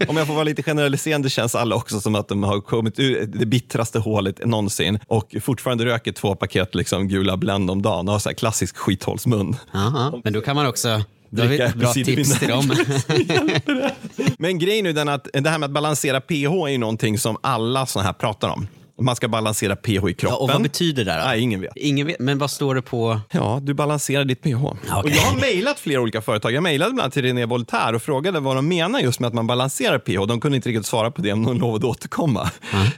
Om 0.08 0.16
jag 0.16 0.26
får 0.26 0.34
vara 0.34 0.44
lite 0.44 0.62
generaliserande 0.62 1.30
känns 1.30 1.54
alla 1.54 1.76
också 1.76 2.00
som 2.00 2.14
att 2.14 2.28
de 2.28 2.42
har 2.42 2.60
kommit 2.60 2.98
ur 2.98 3.26
det 3.26 3.46
bittraste 3.46 3.98
hålet 3.98 4.46
någonsin 4.46 4.98
och 5.06 5.34
fortfarande 5.42 5.84
röker 5.84 6.12
två 6.12 6.34
paket 6.34 6.74
liksom, 6.74 7.08
gula 7.08 7.36
Blend 7.36 7.70
om 7.70 7.82
dagen 7.82 8.08
och 8.08 8.12
har 8.12 8.18
så 8.18 8.28
här 8.28 8.34
klassisk 8.34 8.76
skithålsmun. 8.76 9.56
Aha. 9.74 10.20
Men 10.24 10.32
då 10.32 10.40
kan 10.40 10.56
man 10.56 10.66
också... 10.66 11.02
Då 11.30 11.42
har 11.42 11.48
Dricka 11.48 11.72
bra 11.76 11.92
tips 11.92 12.38
till 12.38 12.48
dem. 12.48 12.72
Men 14.38 14.58
grejen 14.58 14.86
är 14.86 14.92
den 14.92 15.08
att 15.08 15.28
det 15.32 15.50
här 15.50 15.58
med 15.58 15.66
att 15.66 15.72
balansera 15.72 16.20
pH 16.20 16.32
är 16.32 16.68
ju 16.68 16.78
någonting 16.78 17.18
som 17.18 17.36
alla 17.40 17.86
såna 17.86 18.04
här 18.04 18.12
pratar 18.12 18.48
om. 18.48 18.66
Man 19.00 19.16
ska 19.16 19.28
balansera 19.28 19.76
pH 19.76 19.90
i 19.90 19.94
kroppen. 19.94 20.16
Ja, 20.20 20.36
och 20.36 20.48
vad 20.48 20.62
betyder 20.62 21.04
det? 21.04 21.12
Då? 21.12 21.24
Nej, 21.24 21.40
ingen 21.40 21.60
vet. 21.60 21.72
Ingen 21.76 22.06
vet. 22.06 22.18
Men 22.18 22.38
vad 22.38 22.50
står 22.50 22.74
det 22.74 22.82
på? 22.82 23.20
Ja, 23.30 23.58
du 23.62 23.74
balanserar 23.74 24.24
ditt 24.24 24.42
pH. 24.42 24.64
Och 24.64 24.78
jag 24.88 25.22
har 25.22 25.40
mejlat 25.40 25.80
flera 25.80 26.00
olika 26.00 26.22
företag. 26.22 26.52
Jag 26.52 26.62
mejlade 26.62 26.90
bland 26.92 27.00
annat 27.00 27.12
till 27.12 27.22
René 27.22 27.46
Voltaire 27.46 27.96
och 27.96 28.02
frågade 28.02 28.40
vad 28.40 28.56
de 28.56 28.68
menar 28.68 29.00
just 29.00 29.20
med 29.20 29.28
att 29.28 29.34
man 29.34 29.46
balanserar 29.46 29.98
pH. 29.98 30.26
De 30.26 30.40
kunde 30.40 30.56
inte 30.56 30.68
riktigt 30.68 30.86
svara 30.86 31.10
på 31.10 31.22
det, 31.22 31.34
men 31.34 31.44
de 31.44 31.58
lovade 31.58 31.86
återkomma. 31.86 32.50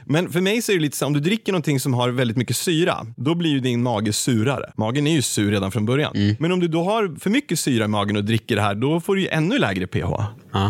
Men 0.05 0.31
för 0.31 0.41
mig 0.41 0.61
så 0.61 0.71
är 0.71 0.75
det 0.75 0.81
lite 0.81 0.97
så 0.97 1.05
om 1.05 1.13
du 1.13 1.19
dricker 1.19 1.51
någonting 1.51 1.79
som 1.79 1.93
har 1.93 2.09
väldigt 2.09 2.37
mycket 2.37 2.55
syra, 2.55 3.05
då 3.15 3.35
blir 3.35 3.49
ju 3.49 3.59
din 3.59 3.83
mage 3.83 4.13
surare. 4.13 4.71
Magen 4.77 5.07
är 5.07 5.11
ju 5.11 5.21
sur 5.21 5.51
redan 5.51 5.71
från 5.71 5.85
början. 5.85 6.35
Men 6.39 6.51
om 6.51 6.59
du 6.59 6.67
då 6.67 6.83
har 6.83 7.19
för 7.19 7.29
mycket 7.29 7.59
syra 7.59 7.85
i 7.85 7.87
magen 7.87 8.17
och 8.17 8.23
dricker 8.23 8.55
det 8.55 8.61
här, 8.61 8.75
då 8.75 9.01
får 9.01 9.15
du 9.15 9.21
ju 9.21 9.27
ännu 9.27 9.57
lägre 9.57 9.87
pH. 9.87 10.11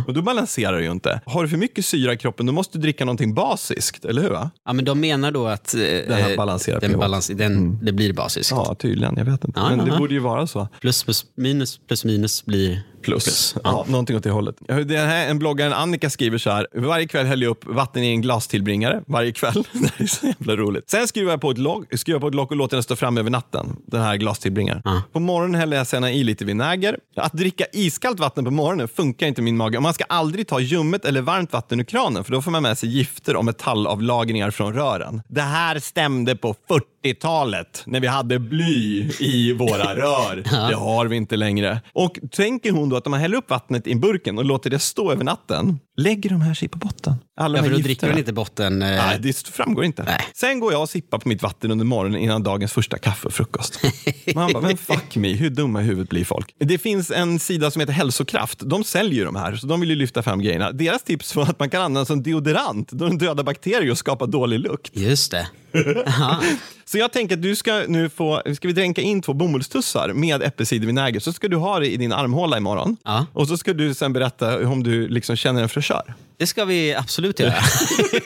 Och 0.07 0.13
då 0.13 0.21
balanserar 0.21 0.77
du 0.77 0.83
ju 0.83 0.91
inte. 0.91 1.21
Har 1.25 1.43
du 1.43 1.49
för 1.49 1.57
mycket 1.57 1.85
syra 1.85 2.13
i 2.13 2.17
kroppen, 2.17 2.45
då 2.45 2.53
måste 2.53 2.77
du 2.77 2.81
dricka 2.81 3.05
någonting 3.05 3.33
basiskt, 3.33 4.05
eller 4.05 4.21
hur? 4.21 4.31
Ja, 4.31 4.73
men 4.73 4.85
de 4.85 4.99
menar 4.99 5.20
då 5.31 5.47
att 5.47 5.73
eh, 5.73 5.79
Den 5.79 6.11
här 6.11 6.37
balanserar 6.37 6.79
den 6.79 6.91
pH. 6.91 6.97
balans, 6.99 7.27
den, 7.27 7.79
det 7.85 7.91
blir 7.91 8.13
basiskt. 8.13 8.51
Ja, 8.51 8.75
tydligen. 8.79 9.13
Jag 9.17 9.25
vet 9.25 9.45
inte. 9.45 9.59
Ja, 9.59 9.69
Men 9.69 9.79
ja, 9.87 9.93
det 9.93 9.97
borde 9.99 10.13
ju 10.13 10.19
vara 10.19 10.47
så. 10.47 10.67
Plus, 10.81 11.03
plus 11.03 11.25
minus 11.35 11.79
plus 11.87 12.05
minus 12.05 12.45
blir 12.45 12.83
Plus. 13.01 13.55
Ja, 13.63 13.85
någonting 13.87 14.15
åt 14.15 14.23
det 14.23 14.29
hållet. 14.29 14.55
Det 14.85 14.97
här, 14.97 15.27
en 15.27 15.39
bloggaren 15.39 15.73
Annika 15.73 16.09
skriver 16.09 16.37
så 16.37 16.49
här. 16.49 16.67
Varje 16.73 17.07
kväll 17.07 17.25
häller 17.25 17.45
jag 17.45 17.51
upp 17.51 17.65
vatten 17.65 18.03
i 18.03 18.07
en 18.07 18.21
glastillbringare. 18.21 19.01
Varje 19.07 19.31
kväll. 19.31 19.63
Det 19.97 20.03
är 20.03 20.07
så 20.07 20.25
jävla 20.25 20.55
roligt. 20.55 20.89
Sen 20.89 21.07
skruvar 21.07 21.31
jag 21.31 21.41
på 21.41 21.51
ett 21.51 21.57
lock, 21.57 21.99
skruvar 21.99 22.19
på 22.19 22.27
ett 22.27 22.35
lock 22.35 22.51
och 22.51 22.57
låter 22.57 22.75
den 22.77 22.83
stå 22.83 22.95
fram 22.95 23.17
över 23.17 23.29
natten. 23.29 23.75
Den 23.85 24.01
här 24.01 24.15
glastillbringaren. 24.15 24.81
På 25.11 25.19
morgonen 25.19 25.55
häller 25.55 25.77
jag 25.77 25.87
sedan 25.87 26.05
i 26.05 26.23
lite 26.23 26.45
vinäger. 26.45 26.97
Att 27.15 27.33
dricka 27.33 27.65
iskallt 27.73 28.19
vatten 28.19 28.45
på 28.45 28.51
morgonen 28.51 28.87
funkar 28.87 29.27
inte 29.27 29.41
i 29.41 29.43
min 29.43 29.57
mage. 29.57 29.77
Och 29.77 29.83
man 29.83 29.93
ska 29.93 30.03
aldrig 30.03 30.47
ta 30.47 30.59
ljummet 30.59 31.05
eller 31.05 31.21
varmt 31.21 31.53
vatten 31.53 31.79
ur 31.79 31.83
kranen 31.83 32.23
för 32.23 32.31
då 32.31 32.41
får 32.41 32.51
man 32.51 32.63
med 32.63 32.77
sig 32.77 32.89
gifter 32.89 33.35
och 33.35 33.45
metallavlagringar 33.45 34.51
från 34.51 34.73
rören. 34.73 35.21
Det 35.27 35.41
här 35.41 35.79
stämde 35.79 36.35
på 36.35 36.55
40-talet 37.03 37.83
när 37.85 37.99
vi 37.99 38.07
hade 38.07 38.39
bly 38.39 39.09
i 39.19 39.53
våra 39.53 39.95
rör. 39.95 40.35
Det 40.69 40.75
har 40.75 41.05
vi 41.05 41.15
inte 41.15 41.35
längre. 41.35 41.81
Och 41.93 42.19
tänker 42.31 42.71
hon 42.71 42.89
då 42.89 42.95
att 42.95 43.07
om 43.07 43.11
man 43.11 43.19
häller 43.19 43.37
upp 43.37 43.49
vattnet 43.49 43.87
i 43.87 43.95
burken 43.95 44.37
och 44.37 44.45
låter 44.45 44.69
det 44.69 44.79
stå 44.79 45.11
över 45.11 45.23
natten, 45.23 45.79
lägger 45.97 46.29
de 46.29 46.41
här 46.41 46.53
sig 46.53 46.67
på 46.67 46.77
botten? 46.77 47.15
Alla 47.39 47.57
Ja, 47.57 47.63
för 47.63 47.71
då 47.71 47.77
dricker 47.77 48.07
man 48.07 48.17
inte 48.17 48.33
botten. 48.33 48.81
Eh, 48.81 48.87
Nej, 48.87 49.19
det 49.19 49.47
framgår 49.47 49.85
inte. 49.85 50.03
Nej. 50.03 50.19
Sen 50.35 50.59
går 50.59 50.71
jag 50.71 50.81
och 50.81 50.89
sippar 50.89 51.17
på 51.17 51.29
mitt 51.29 51.41
vatten 51.41 51.71
under 51.71 51.85
morgonen 51.85 52.21
innan 52.21 52.43
dagens 52.43 52.73
första 52.73 52.97
kaffe 52.97 53.27
och 53.27 53.33
frukost. 53.33 53.79
Man 54.35 54.53
bara, 54.53 54.61
men 54.63 54.77
fuck 54.77 55.15
me, 55.15 55.33
hur 55.33 55.49
dumma 55.49 55.81
i 55.81 55.83
huvudet 55.85 56.09
blir 56.09 56.25
folk? 56.25 56.55
Det 56.59 56.77
finns 56.77 57.11
en 57.11 57.39
sida 57.39 57.71
som 57.71 57.79
heter 57.79 57.93
Hälsokraft. 57.93 58.59
De 58.59 58.83
säljer 58.83 59.13
ju 59.13 59.25
de 59.25 59.35
här, 59.35 59.55
så 59.55 59.67
de 59.67 59.79
vill 59.79 59.89
ju 59.89 59.95
lyfta 59.95 60.23
fram 60.23 60.41
grejerna. 60.41 60.71
Deras 60.71 61.03
tips 61.03 61.35
var 61.35 61.43
att 61.43 61.59
man 61.59 61.69
kan 61.69 61.81
använda 61.81 62.05
som 62.05 62.23
deodorant, 62.23 62.91
då 62.91 63.07
den 63.07 63.17
dödar 63.17 63.43
bakterier 63.43 63.91
och 63.91 63.97
skapar 63.97 64.27
dålig 64.27 64.59
lukt. 64.59 64.91
Just 64.93 65.31
det. 65.31 65.47
Så 66.85 66.97
jag 66.97 67.11
tänker 67.11 67.35
att 67.35 67.41
du 67.41 67.55
ska 67.55 67.83
nu 67.87 68.09
få, 68.09 68.41
ska 68.55 68.67
vi 68.67 68.73
dränka 68.73 69.01
in 69.01 69.21
två 69.21 69.33
bomullstussar 69.33 70.13
med 70.13 70.43
äppelcidervinäger, 70.43 71.19
så 71.19 71.33
ska 71.33 71.47
du 71.47 71.57
ha 71.57 71.79
det 71.79 71.87
i 71.91 71.97
din 71.97 72.13
armhåla 72.13 72.57
imorgon. 72.57 72.97
Ja. 73.03 73.25
Och 73.33 73.47
så 73.47 73.57
ska 73.57 73.73
du 73.73 73.93
sen 73.93 74.13
berätta 74.13 74.67
om 74.67 74.83
du 74.83 75.07
liksom 75.07 75.35
känner 75.35 75.61
en 75.61 75.69
fräschör. 75.69 76.13
Det 76.41 76.47
ska 76.47 76.65
vi 76.65 76.95
absolut 76.95 77.39
göra. 77.39 77.53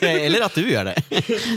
Eller 0.00 0.40
att 0.40 0.54
du 0.54 0.70
gör 0.70 0.84
det. 0.84 1.02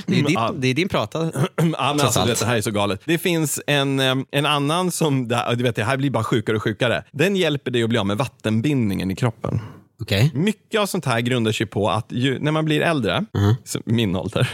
Det 0.05 0.19
är, 0.19 0.23
din, 0.23 0.25
Ja. 0.29 0.53
det 0.57 0.67
är 0.67 0.73
din 0.73 0.89
prata. 0.89 1.19
Ja, 1.55 1.63
men 1.63 1.75
alltså, 1.75 2.25
det 2.25 2.45
här 2.45 2.57
är 2.57 2.61
så 2.61 2.71
galet. 2.71 3.01
Det 3.05 3.17
finns 3.17 3.61
en, 3.67 3.99
eh, 3.99 4.15
en 4.31 4.45
annan 4.45 4.91
som, 4.91 5.27
du 5.27 5.63
vet, 5.63 5.75
det 5.75 5.83
här 5.83 5.97
blir 5.97 6.09
bara 6.09 6.23
sjukare 6.23 6.55
och 6.55 6.63
sjukare. 6.63 7.03
Den 7.11 7.35
hjälper 7.35 7.71
dig 7.71 7.83
att 7.83 7.89
bli 7.89 7.97
av 7.99 8.05
med 8.05 8.17
vattenbindningen 8.17 9.11
i 9.11 9.15
kroppen. 9.15 9.59
Okej. 10.01 10.31
Mycket 10.33 10.81
av 10.81 10.85
sånt 10.85 11.05
här 11.05 11.21
grundar 11.21 11.51
sig 11.51 11.65
på 11.65 11.89
att 11.89 12.05
ju, 12.09 12.39
när 12.39 12.51
man 12.51 12.65
blir 12.65 12.81
äldre, 12.81 13.25
som 13.63 13.81
min 13.85 14.15
ålder, 14.15 14.49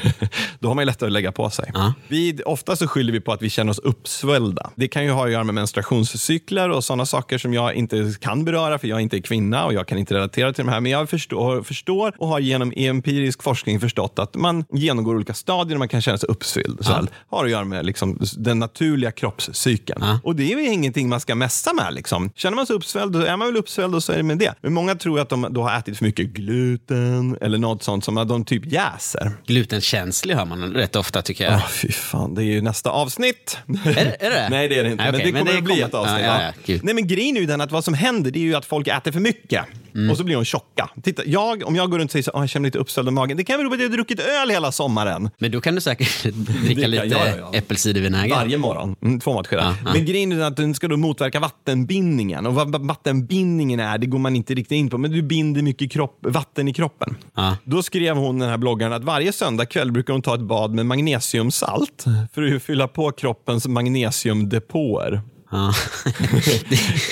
då 0.60 0.68
har 0.68 0.76
man 0.76 0.82
ju 0.82 0.86
lättare 0.86 1.08
att 1.08 1.14
lägga 1.14 1.32
på 1.32 1.50
sig. 1.50 1.72
Ja. 1.74 1.94
Vi, 2.08 2.42
ofta 2.46 2.76
så 2.76 2.88
skyller 2.88 3.14
vi 3.14 3.20
på 3.20 3.32
att 3.32 3.42
vi 3.42 3.50
känner 3.50 3.72
oss 3.72 3.80
uppsvällda. 3.80 4.72
Det 4.76 4.88
kan 4.88 5.04
ju 5.04 5.12
ha 5.12 5.26
att 5.26 5.32
göra 5.32 5.44
med 5.44 5.56
menstruationscykler 5.56 6.70
och 6.70 6.84
sådana 6.84 7.06
saker 7.06 7.38
som 7.38 7.54
jag 7.54 7.74
inte 7.74 8.14
kan 8.20 8.46
beröra 8.46 8.80
för 8.80 8.88
jag 8.88 9.02
inte 9.02 9.18
är 9.18 9.22
kvinna 9.22 9.66
och 9.66 9.74
jag 9.74 9.88
kan 9.88 9.98
inte 9.98 10.14
relatera 10.14 10.54
till 10.54 10.66
de 10.66 10.72
här. 10.72 10.80
Men 10.80 10.92
jag 10.92 11.10
förstår, 11.10 11.64
förstår 11.64 12.14
och 12.18 12.28
har 12.28 12.40
genom 12.40 12.74
empirisk 12.76 13.44
forskning 13.44 13.80
förstått 13.80 14.20
att 14.20 14.36
man 14.36 14.66
genomgår 14.72 15.16
olika 15.16 15.34
stadier 15.34 15.76
och 15.76 15.80
man 15.80 15.88
kan 15.88 16.02
känna 16.02 16.18
sig 16.18 16.30
uppsvälld. 16.30 16.80
Ja. 16.84 17.04
Har 17.30 17.46
att 17.46 17.52
göra 17.52 17.66
med 17.66 17.86
liksom, 17.86 18.20
den 18.38 18.60
naturliga 18.60 19.12
kroppscykeln. 19.12 20.02
Ja. 20.02 20.20
Och 20.24 20.36
det 20.36 20.54
är 20.54 20.58
ju 20.58 20.68
ingenting 20.72 21.10
man 21.10 21.20
ska 21.20 21.36
messa 21.36 21.74
med. 21.74 21.94
Liksom. 21.94 22.32
Känner 22.36 22.56
man 22.56 22.66
sig 22.66 22.76
uppsvälld, 22.76 23.12
då 23.12 23.20
är 23.20 23.38
man 23.38 23.48
väl 23.48 23.58
uppsvälld 23.58 23.96
och 23.96 24.04
så 24.04 24.12
är 24.12 24.18
det 24.18 24.24
med 24.24 24.38
det. 24.38 24.54
Men 24.62 24.74
många 24.74 24.96
tror 24.96 25.20
att 25.20 25.35
de 25.42 25.54
då 25.54 25.64
har 25.64 25.78
ätit 25.78 25.98
för 25.98 26.06
mycket 26.06 26.28
gluten 26.28 27.38
eller 27.42 27.58
något 27.58 27.84
sånt 27.84 28.04
som 28.06 28.16
de 28.16 28.46
typ 28.46 28.66
jäser. 28.66 29.32
Glutenkänslig 29.48 30.36
hör 30.36 30.46
man 30.46 30.74
rätt 30.74 30.96
ofta 30.96 31.22
tycker 31.22 31.44
jag. 31.44 31.54
Åh, 31.54 31.68
fy 31.70 31.92
fan, 31.92 32.36
det 32.36 32.42
är 32.44 32.46
ju 32.46 32.62
nästa 32.62 32.90
avsnitt. 32.90 33.58
Är, 33.86 33.94
det- 33.96 34.26
är 34.26 34.30
det 34.30 34.48
Nej, 34.50 34.68
det 34.68 34.80
är 34.80 34.84
det 34.84 34.92
inte. 34.92 35.04
Nej, 35.04 35.12
men 35.12 35.22
okej, 35.22 35.32
det 35.32 35.40
kommer 35.40 35.58
att 35.58 35.64
bli 35.64 35.74
kommer- 35.74 35.88
ett 35.88 35.94
avsnitt. 35.94 36.26
Ja, 36.26 36.42
ja, 36.42 36.52
ja. 36.66 36.80
Nej, 36.84 36.94
men 36.96 37.08
grejen 37.08 37.36
är 37.38 37.42
ju 37.42 37.48
den 37.48 37.62
att 37.62 37.72
vad 37.72 37.84
som 37.84 37.94
händer 37.94 38.32
det 38.32 38.40
är 38.40 38.44
ju 38.44 38.56
att 38.56 38.66
folk 38.66 38.88
äter 38.88 39.12
för 39.12 39.20
mycket. 39.20 39.66
Och 40.12 40.18
så 40.18 40.24
blir 40.24 40.36
de 40.36 40.46
tjocka. 40.46 40.90
Titta, 41.04 41.24
jag, 41.26 41.64
om 41.68 41.76
jag 41.76 41.92
går 41.92 42.00
runt 42.00 42.08
och 42.08 42.12
säger 42.12 42.24
så, 42.24 42.32
"Åh, 42.34 42.42
jag 42.42 42.50
känner 42.50 42.68
lite 42.68 42.78
uppställd 42.78 43.08
om 43.08 43.14
magen. 43.16 43.38
Det 43.38 43.44
kan 43.44 43.58
bero 43.58 43.70
på 43.70 43.74
att 43.76 43.82
jag 43.82 43.90
har 43.90 43.94
druckit 43.94 44.20
öl 44.20 44.50
hela 44.50 44.72
sommaren. 44.72 45.30
Men 45.40 45.52
då 45.52 45.62
kan 45.62 45.76
du 45.76 45.82
säkert 45.82 46.24
dricka 46.64 46.88
lite 46.88 47.06
ja, 47.06 47.18
ja, 47.28 47.34
ja. 47.40 47.52
äppelcidervinäger. 47.54 48.36
Varje 48.36 48.58
morgon. 48.58 48.96
Mm, 49.02 49.20
två 49.20 49.34
matskedar. 49.34 49.64
Ja, 49.64 49.76
ja. 49.86 49.94
Men 49.94 50.06
grejen 50.06 50.32
är 50.32 50.40
att 50.40 50.58
den 50.58 50.74
ska 50.76 50.88
då 50.88 50.98
motverka 50.98 51.40
vattenbindningen. 51.40 52.46
Och 52.46 52.56
vad 52.56 52.88
vattenbindningen 52.88 53.80
är, 53.80 53.98
det 53.98 54.06
går 54.06 54.20
man 54.20 54.36
inte 54.36 54.54
riktigt 54.54 54.76
in 54.76 54.90
på. 54.90 54.98
Men 54.98 55.12
du 55.12 55.24
binder 55.28 55.62
mycket 55.62 55.92
kropp, 55.92 56.18
vatten 56.22 56.68
i 56.68 56.74
kroppen. 56.74 57.16
Ja. 57.36 57.58
Då 57.64 57.84
skrev 57.84 58.16
hon, 58.18 58.40
den 58.40 58.50
här 58.50 58.58
bloggaren, 58.58 58.94
att 58.94 59.04
varje 59.04 59.34
söndag 59.34 59.66
kväll 59.66 59.92
brukar 59.92 60.14
hon 60.14 60.22
ta 60.22 60.36
ett 60.36 60.42
bad 60.42 60.74
med 60.74 60.86
magnesiumsalt 60.86 62.06
för 62.34 62.56
att 62.56 62.64
fylla 62.64 62.88
på 62.88 63.12
kroppens 63.12 63.68
magnesiumdepåer. 63.68 65.22
Ja. 65.56 65.74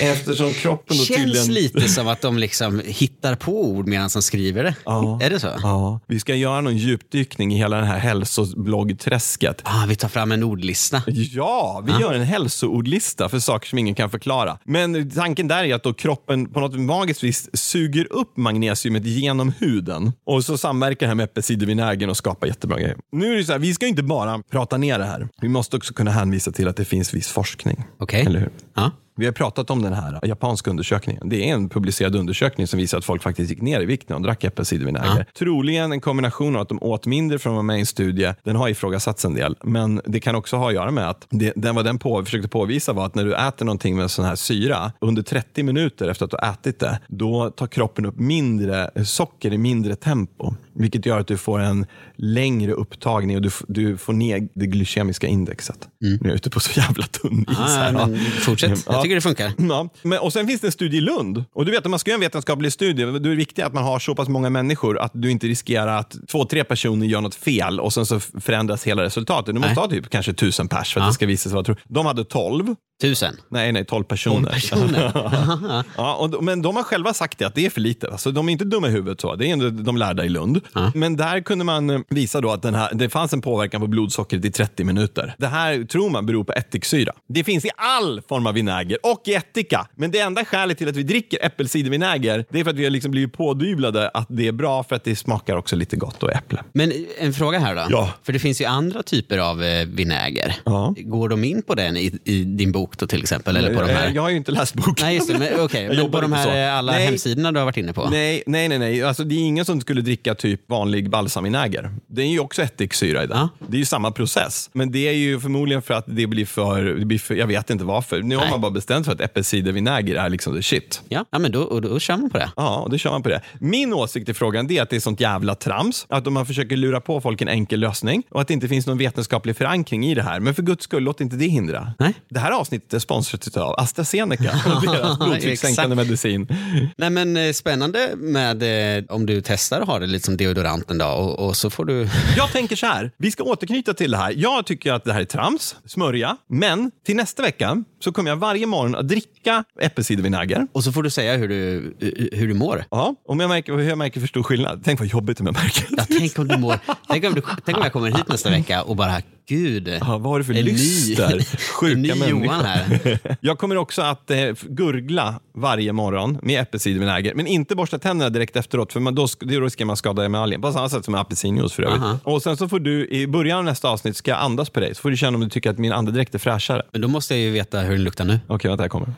Eftersom 0.00 0.52
kroppen 0.52 0.96
då 0.96 1.04
Känns 1.04 1.18
tydligen... 1.18 1.54
lite 1.54 1.88
som 1.88 2.08
att 2.08 2.20
de 2.20 2.38
liksom 2.38 2.82
hittar 2.84 3.34
på 3.34 3.64
ord 3.64 3.88
medan 3.88 4.10
de 4.12 4.22
skriver 4.22 4.64
det. 4.64 4.74
Ja. 4.84 5.18
Är 5.22 5.30
det 5.30 5.40
så? 5.40 5.48
Ja, 5.62 6.00
vi 6.06 6.20
ska 6.20 6.34
göra 6.34 6.60
någon 6.60 6.76
djupdykning 6.76 7.54
i 7.54 7.56
hela 7.56 7.76
det 7.76 7.86
här 7.86 7.98
hälsobloggträsket. 7.98 9.62
Ah, 9.64 9.86
vi 9.88 9.96
tar 9.96 10.08
fram 10.08 10.32
en 10.32 10.42
ordlista. 10.42 11.02
Ja, 11.06 11.82
vi 11.86 11.92
gör 11.92 12.14
en 12.14 12.24
hälsoordlista 12.24 13.28
för 13.28 13.38
saker 13.38 13.68
som 13.68 13.78
ingen 13.78 13.94
kan 13.94 14.10
förklara. 14.10 14.58
Men 14.64 15.10
tanken 15.10 15.48
där 15.48 15.64
är 15.64 15.74
att 15.74 15.82
då 15.82 15.94
kroppen 15.94 16.52
på 16.52 16.60
något 16.60 16.80
magiskt 16.80 17.24
vis 17.24 17.48
suger 17.52 18.12
upp 18.12 18.36
magnesiumet 18.36 19.04
genom 19.04 19.52
huden 19.58 20.12
och 20.26 20.44
så 20.44 20.58
samverkar 20.58 21.06
det 21.06 21.08
här 21.08 21.14
med 21.14 21.24
äppelcidervinägern 21.24 22.10
och 22.10 22.16
skapar 22.16 22.46
jättebra 22.46 22.78
grejer. 22.78 22.96
Nu 23.12 23.32
är 23.32 23.36
det 23.36 23.44
så 23.44 23.52
här, 23.52 23.58
vi 23.58 23.74
ska 23.74 23.86
inte 23.86 24.02
bara 24.02 24.42
prata 24.50 24.76
ner 24.76 24.98
det 24.98 25.04
här. 25.04 25.28
Vi 25.40 25.48
måste 25.48 25.76
också 25.76 25.94
kunna 25.94 26.10
hänvisa 26.10 26.52
till 26.52 26.68
att 26.68 26.76
det 26.76 26.84
finns 26.84 27.14
viss 27.14 27.28
forskning. 27.28 27.84
Okej. 27.98 28.24
Eller 28.34 28.42
hur? 28.42 28.52
Ja. 28.74 28.92
Vi 29.16 29.24
har 29.26 29.32
pratat 29.32 29.70
om 29.70 29.82
den 29.82 29.92
här 29.92 30.18
japanska 30.22 30.70
undersökningen. 30.70 31.28
Det 31.28 31.50
är 31.50 31.54
en 31.54 31.68
publicerad 31.68 32.16
undersökning 32.16 32.66
som 32.66 32.78
visar 32.78 32.98
att 32.98 33.04
folk 33.04 33.22
faktiskt 33.22 33.50
gick 33.50 33.62
ner 33.62 33.80
i 33.80 33.84
vikt 33.84 34.08
när 34.08 34.16
de 34.16 34.22
drack 34.22 34.44
äppelcidervinäger. 34.44 35.26
Troligen 35.38 35.92
en 35.92 36.00
kombination 36.00 36.56
av 36.56 36.62
att 36.62 36.68
de 36.68 36.82
åt 36.82 37.06
mindre 37.06 37.38
för 37.38 37.50
att 37.50 37.54
vara 37.54 37.62
med 37.62 37.76
i 37.76 37.80
en 37.80 37.86
studie. 37.86 38.34
Den 38.42 38.56
har 38.56 38.68
ifrågasatts 38.68 39.24
en 39.24 39.34
del, 39.34 39.56
men 39.64 40.00
det 40.06 40.20
kan 40.20 40.34
också 40.34 40.56
ha 40.56 40.68
att 40.68 40.74
göra 40.74 40.90
med 40.90 41.10
att 41.10 41.26
det, 41.30 41.52
den, 41.56 41.74
vad 41.74 41.84
den 41.84 41.98
på, 41.98 42.24
försökte 42.24 42.48
påvisa 42.48 42.92
var 42.92 43.06
att 43.06 43.14
när 43.14 43.24
du 43.24 43.34
äter 43.34 43.64
någonting 43.66 43.96
med 43.96 44.10
sån 44.10 44.24
här 44.24 44.36
syra, 44.36 44.92
under 45.00 45.22
30 45.22 45.62
minuter 45.62 46.08
efter 46.08 46.24
att 46.24 46.30
du 46.30 46.36
ätit 46.36 46.80
det, 46.80 47.00
då 47.08 47.50
tar 47.50 47.66
kroppen 47.66 48.06
upp 48.06 48.18
mindre 48.18 48.90
socker 49.04 49.52
i 49.52 49.58
mindre 49.58 49.96
tempo. 49.96 50.54
Vilket 50.76 51.06
gör 51.06 51.20
att 51.20 51.26
du 51.26 51.36
får 51.36 51.58
en 51.60 51.86
längre 52.16 52.72
upptagning 52.72 53.36
och 53.36 53.42
du, 53.42 53.50
du 53.68 53.96
får 53.96 54.12
ner 54.12 54.48
det 54.54 54.66
glykemiska 54.66 55.26
indexet. 55.26 55.88
Nu 56.00 56.18
är 56.22 56.26
jag 56.26 56.34
ute 56.34 56.50
på 56.50 56.60
så 56.60 56.80
jävla 56.80 57.04
tunn 57.06 57.46
is 57.50 57.56
Ah, 57.58 57.66
här. 57.66 57.92
men 57.92 58.16
fortsätt. 58.18 58.84
Ja. 58.86 59.03
Tycker 59.04 59.14
det 59.14 59.20
funkar. 59.20 59.52
Ja, 59.58 59.88
men, 60.02 60.18
och 60.18 60.32
sen 60.32 60.46
finns 60.46 60.60
det 60.60 60.66
en 60.68 60.72
studie 60.72 60.96
i 60.96 61.00
Lund. 61.00 61.44
Och 61.54 61.64
du 61.64 61.70
vet, 61.72 61.84
om 61.84 61.90
man 61.90 61.98
ska 61.98 62.10
göra 62.10 62.16
en 62.16 62.20
vetenskaplig 62.20 62.72
studie, 62.72 63.02
då 63.04 63.14
är 63.14 63.20
det 63.20 63.28
viktigt 63.34 63.64
att 63.64 63.72
man 63.74 63.84
har 63.84 63.98
så 63.98 64.14
pass 64.14 64.28
många 64.28 64.50
människor 64.50 64.98
att 64.98 65.10
du 65.14 65.30
inte 65.30 65.46
riskerar 65.46 65.98
att 65.98 66.16
två, 66.28 66.44
tre 66.44 66.64
personer 66.64 67.06
gör 67.06 67.20
något 67.20 67.34
fel 67.34 67.80
och 67.80 67.92
sen 67.92 68.06
så 68.06 68.20
förändras 68.20 68.84
hela 68.84 69.02
resultatet. 69.02 69.46
Du 69.54 69.60
måste 69.60 69.68
Nej. 69.68 69.76
ha 69.76 69.88
typ 69.88 70.10
kanske 70.10 70.32
tusen 70.32 70.68
pers 70.68 70.92
för 70.94 71.00
att 71.00 71.04
Ja. 71.04 71.08
det 71.08 71.14
ska 71.14 71.26
visa 71.26 71.42
sig 71.48 71.54
vara 71.54 71.64
tro. 71.64 71.74
De 71.84 72.06
hade 72.06 72.24
tolv. 72.24 72.74
Tusen. 73.02 73.36
Nej, 73.48 73.72
nej, 73.72 73.84
tolv 73.84 74.04
personer. 74.04 74.50
personer. 74.50 75.12
ja, 75.96 76.14
och, 76.14 76.44
men 76.44 76.62
de 76.62 76.76
har 76.76 76.82
själva 76.82 77.14
sagt 77.14 77.38
det, 77.38 77.44
att 77.44 77.54
det 77.54 77.66
är 77.66 77.70
för 77.70 77.80
lite. 77.80 78.10
Alltså, 78.10 78.30
de 78.30 78.48
är 78.48 78.52
inte 78.52 78.64
dumma 78.64 78.88
i 78.88 78.90
huvudet. 78.90 79.20
så. 79.20 79.34
Det 79.34 79.46
är 79.48 79.52
ändå 79.52 79.70
de 79.70 79.96
lärda 79.96 80.24
i 80.24 80.28
Lund. 80.28 80.60
Ja. 80.74 80.92
Men 80.94 81.16
där 81.16 81.40
kunde 81.40 81.64
man 81.64 81.90
eh, 81.90 82.00
visa 82.08 82.40
då 82.40 82.50
att 82.50 82.62
den 82.62 82.74
här, 82.74 82.90
det 82.94 83.08
fanns 83.08 83.32
en 83.32 83.40
påverkan 83.40 83.80
på 83.80 83.86
blodsockret 83.86 84.44
i 84.44 84.50
30 84.50 84.84
minuter. 84.84 85.34
Det 85.38 85.46
här 85.46 85.84
tror 85.84 86.10
man 86.10 86.26
beror 86.26 86.44
på 86.44 86.52
ättiksyra. 86.52 87.12
Det 87.28 87.44
finns 87.44 87.64
i 87.64 87.70
all 87.76 88.22
form 88.28 88.46
av 88.46 88.54
vinäger 88.54 88.93
och 89.02 89.22
i 89.24 89.34
ättika. 89.34 89.86
Men 89.94 90.10
det 90.10 90.18
enda 90.18 90.44
skälet 90.44 90.78
till 90.78 90.88
att 90.88 90.96
vi 90.96 91.02
dricker 91.02 91.38
äppelcidervinäger 91.42 92.44
det 92.50 92.60
är 92.60 92.64
för 92.64 92.70
att 92.70 92.76
vi 92.76 92.84
har 92.84 92.90
liksom 92.90 93.10
blivit 93.10 93.32
pådyvlade 93.32 94.08
att 94.08 94.26
det 94.28 94.48
är 94.48 94.52
bra 94.52 94.82
för 94.82 94.96
att 94.96 95.04
det 95.04 95.16
smakar 95.16 95.56
också 95.56 95.76
lite 95.76 95.96
gott 95.96 96.22
och 96.22 96.32
äpple. 96.32 96.62
Men 96.72 96.92
en 97.18 97.32
fråga 97.32 97.58
här 97.58 97.74
då. 97.74 97.86
Ja. 97.90 98.10
För 98.22 98.32
det 98.32 98.38
finns 98.38 98.60
ju 98.60 98.64
andra 98.64 99.02
typer 99.02 99.38
av 99.38 99.64
eh, 99.64 99.86
vinäger. 99.86 100.56
Ja. 100.64 100.94
Går 100.98 101.28
de 101.28 101.44
in 101.44 101.62
på 101.62 101.74
den 101.74 101.96
i, 101.96 102.18
i 102.24 102.44
din 102.44 102.72
bok 102.72 102.98
då 102.98 103.06
till 103.06 103.22
exempel? 103.22 103.56
Eller 103.56 103.74
på 103.74 103.80
de 103.80 103.92
här? 103.92 104.12
Jag 104.14 104.22
har 104.22 104.30
ju 104.30 104.36
inte 104.36 104.52
läst 104.52 104.74
boken. 104.74 104.94
Nej, 105.00 105.14
just 105.14 105.28
det. 105.28 105.38
Men. 105.38 105.48
Jag 105.48 105.96
men 105.96 106.10
på 106.10 106.20
de 106.20 106.32
här 106.32 106.68
eh, 106.68 106.78
alla 106.78 106.92
Nej. 106.92 107.06
hemsidorna 107.06 107.52
du 107.52 107.58
har 107.58 107.64
varit 107.64 107.76
inne 107.76 107.92
på? 107.92 108.08
Nej, 108.10 108.42
nej, 108.46 108.68
nej. 108.68 108.78
nej. 108.78 109.02
Alltså, 109.02 109.24
det 109.24 109.34
är 109.34 109.38
ingen 109.38 109.64
som 109.64 109.80
skulle 109.80 110.00
dricka 110.00 110.34
typ 110.34 110.70
vanlig 110.70 111.10
balsamvinäger. 111.10 111.90
Det 112.06 112.22
är 112.22 112.26
ju 112.26 112.40
också 112.40 112.62
ättiksyra 112.62 113.24
i 113.24 113.26
den. 113.26 113.38
Ja. 113.38 113.48
Det 113.68 113.76
är 113.76 113.78
ju 113.78 113.84
samma 113.84 114.10
process. 114.10 114.70
Men 114.72 114.92
det 114.92 115.08
är 115.08 115.12
ju 115.12 115.40
förmodligen 115.40 115.82
för 115.82 115.94
att 115.94 116.04
det 116.06 116.26
blir 116.26 116.46
för, 116.46 116.84
det 116.84 117.04
blir 117.04 117.18
för 117.18 117.34
jag 117.34 117.46
vet 117.46 117.70
inte 117.70 117.84
varför. 117.84 118.22
Nu 118.22 118.36
har 118.36 118.42
Nej. 118.42 118.50
man 118.50 118.60
bara 118.60 118.72
bestämt 118.84 119.06
för 119.06 119.12
att 119.12 119.20
äppelcidervinäger 119.20 120.16
är 120.16 120.30
liksom 120.30 120.54
the 120.54 120.62
shit. 120.62 121.02
Ja, 121.08 121.24
ja 121.30 121.38
men 121.38 121.52
då, 121.52 121.62
och 121.62 121.82
då 121.82 121.98
kör 121.98 122.16
man 122.16 122.30
på 122.30 122.38
det. 122.38 122.50
Ja, 122.56 122.80
och 122.80 122.90
då 122.90 122.98
kör 122.98 123.10
man 123.10 123.22
på 123.22 123.28
det. 123.28 123.40
Min 123.58 123.92
åsikt 123.92 124.28
i 124.28 124.34
frågan 124.34 124.70
är 124.70 124.82
att 124.82 124.90
det 124.90 124.96
är 124.96 125.00
sånt 125.00 125.20
jävla 125.20 125.54
trams. 125.54 126.06
Att 126.08 126.32
man 126.32 126.46
försöker 126.46 126.76
lura 126.76 127.00
på 127.00 127.20
folk 127.20 127.40
en 127.40 127.48
enkel 127.48 127.80
lösning 127.80 128.22
och 128.30 128.40
att 128.40 128.48
det 128.48 128.54
inte 128.54 128.68
finns 128.68 128.86
någon 128.86 128.98
vetenskaplig 128.98 129.56
förankring 129.56 130.06
i 130.06 130.14
det 130.14 130.22
här. 130.22 130.40
Men 130.40 130.54
för 130.54 130.62
guds 130.62 130.84
skull, 130.84 131.02
låt 131.02 131.20
inte 131.20 131.36
det 131.36 131.46
hindra. 131.46 131.92
Nej. 131.98 132.14
Det 132.28 132.40
här 132.40 132.50
avsnittet 132.50 132.94
är 132.94 132.98
sponsrat 132.98 133.56
av 133.56 133.74
AstraZeneca 133.80 134.50
och 134.76 134.82
deras 134.92 135.18
blodtryckssänkande 135.18 135.96
medicin. 135.96 136.48
Nej, 136.96 137.10
men 137.10 137.36
eh, 137.36 137.52
spännande 137.52 138.10
med 138.16 138.98
eh, 138.98 139.04
om 139.08 139.26
du 139.26 139.42
testar 139.44 139.80
att 139.80 139.88
ha 139.88 139.98
det 139.98 140.06
lite 140.06 140.24
som 140.24 140.36
deodorant 140.36 140.90
en 140.90 140.98
dag 140.98 141.24
och, 141.24 141.46
och 141.46 141.56
så 141.56 141.70
får 141.70 141.84
du... 141.84 142.08
Jag 142.36 142.52
tänker 142.52 142.76
så 142.76 142.86
här, 142.86 143.10
vi 143.16 143.30
ska 143.30 143.42
återknyta 143.44 143.94
till 143.94 144.10
det 144.10 144.16
här. 144.16 144.34
Jag 144.36 144.66
tycker 144.66 144.92
att 144.92 145.04
det 145.04 145.12
här 145.12 145.20
är 145.20 145.24
trams, 145.24 145.76
smörja, 145.86 146.36
men 146.48 146.90
till 147.06 147.16
nästa 147.16 147.42
vecka 147.42 147.84
så 148.00 148.12
kommer 148.12 148.30
jag 148.30 148.36
varje 148.36 148.66
morgon 148.74 148.94
att 148.94 149.08
dricka 149.08 149.64
äppelcidervinäger. 149.80 150.66
Och 150.72 150.84
så 150.84 150.92
får 150.92 151.02
du 151.02 151.10
säga 151.10 151.36
hur 151.36 151.48
du, 151.48 151.94
hur 152.32 152.48
du 152.48 152.54
mår. 152.54 152.84
Ja, 152.90 153.14
om 153.28 153.40
jag 153.40 153.48
märker, 153.48 153.72
hur 153.72 153.88
jag 153.88 153.98
märker 153.98 154.20
för 154.20 154.26
stor 154.26 154.42
skillnad. 154.42 154.82
Tänk 154.84 155.00
vad 155.00 155.08
jobbigt 155.08 155.40
om 155.40 155.46
jag 155.46 155.54
märker. 155.54 155.86
Ja, 155.90 156.04
tänk, 156.18 156.38
om 156.38 156.48
du 156.48 156.56
mår. 156.56 156.78
Tänk, 157.08 157.24
om 157.24 157.34
du, 157.34 157.42
tänk 157.64 157.78
om 157.78 157.82
jag 157.82 157.92
kommer 157.92 158.10
hit 158.10 158.28
nästa 158.28 158.50
vecka 158.50 158.82
och 158.82 158.96
bara, 158.96 159.22
gud. 159.48 159.88
Ja, 159.88 160.18
vad 160.18 160.22
har 160.32 160.38
du 160.38 160.44
för 160.44 160.54
en 160.54 160.64
lyster? 160.64 161.46
Sjuka 161.80 161.96
ny 161.96 162.08
människor. 162.08 162.44
Johan 162.44 162.64
här. 162.64 163.18
Jag 163.40 163.58
kommer 163.58 163.76
också 163.76 164.02
att 164.02 164.30
eh, 164.30 164.36
gurgla 164.68 165.40
varje 165.54 165.92
morgon 165.92 166.38
med 166.42 166.60
äppelcidervinäger, 166.62 167.34
men 167.34 167.46
inte 167.46 167.76
borsta 167.76 167.98
tänderna 167.98 168.30
direkt 168.30 168.56
efteråt, 168.56 168.92
för 168.92 169.00
man, 169.00 169.14
då, 169.14 169.24
sk- 169.26 169.54
då 169.54 169.60
riskerar 169.60 169.86
man 169.86 169.96
skada 169.96 170.24
emaljen. 170.24 170.60
På 170.60 170.72
samma 170.72 170.88
sätt 170.88 171.04
som 171.04 171.14
apelsinjuice 171.14 171.72
för 171.72 171.82
övrigt. 171.82 172.02
Aha. 172.02 172.18
Och 172.24 172.42
sen 172.42 172.56
så 172.56 172.68
får 172.68 172.80
du, 172.80 173.08
i 173.08 173.26
början 173.26 173.58
av 173.58 173.64
nästa 173.64 173.88
avsnitt 173.88 174.16
ska 174.16 174.30
jag 174.30 174.40
andas 174.40 174.70
på 174.70 174.80
dig, 174.80 174.94
så 174.94 175.00
får 175.02 175.10
du 175.10 175.16
känna 175.16 175.34
om 175.34 175.40
du 175.40 175.48
tycker 175.50 175.70
att 175.70 175.78
min 175.78 175.92
andedräkt 175.92 176.34
är 176.34 176.38
fräschare. 176.38 176.82
Men 176.92 177.00
då 177.00 177.08
måste 177.08 177.34
jag 177.34 177.42
ju 177.42 177.50
veta 177.50 177.80
hur 177.80 177.92
den 177.92 178.04
luktar 178.04 178.24
nu. 178.24 178.40
Okej, 178.46 178.68
vänta, 178.68 178.84
jag 178.84 178.90
kommer. 178.90 179.08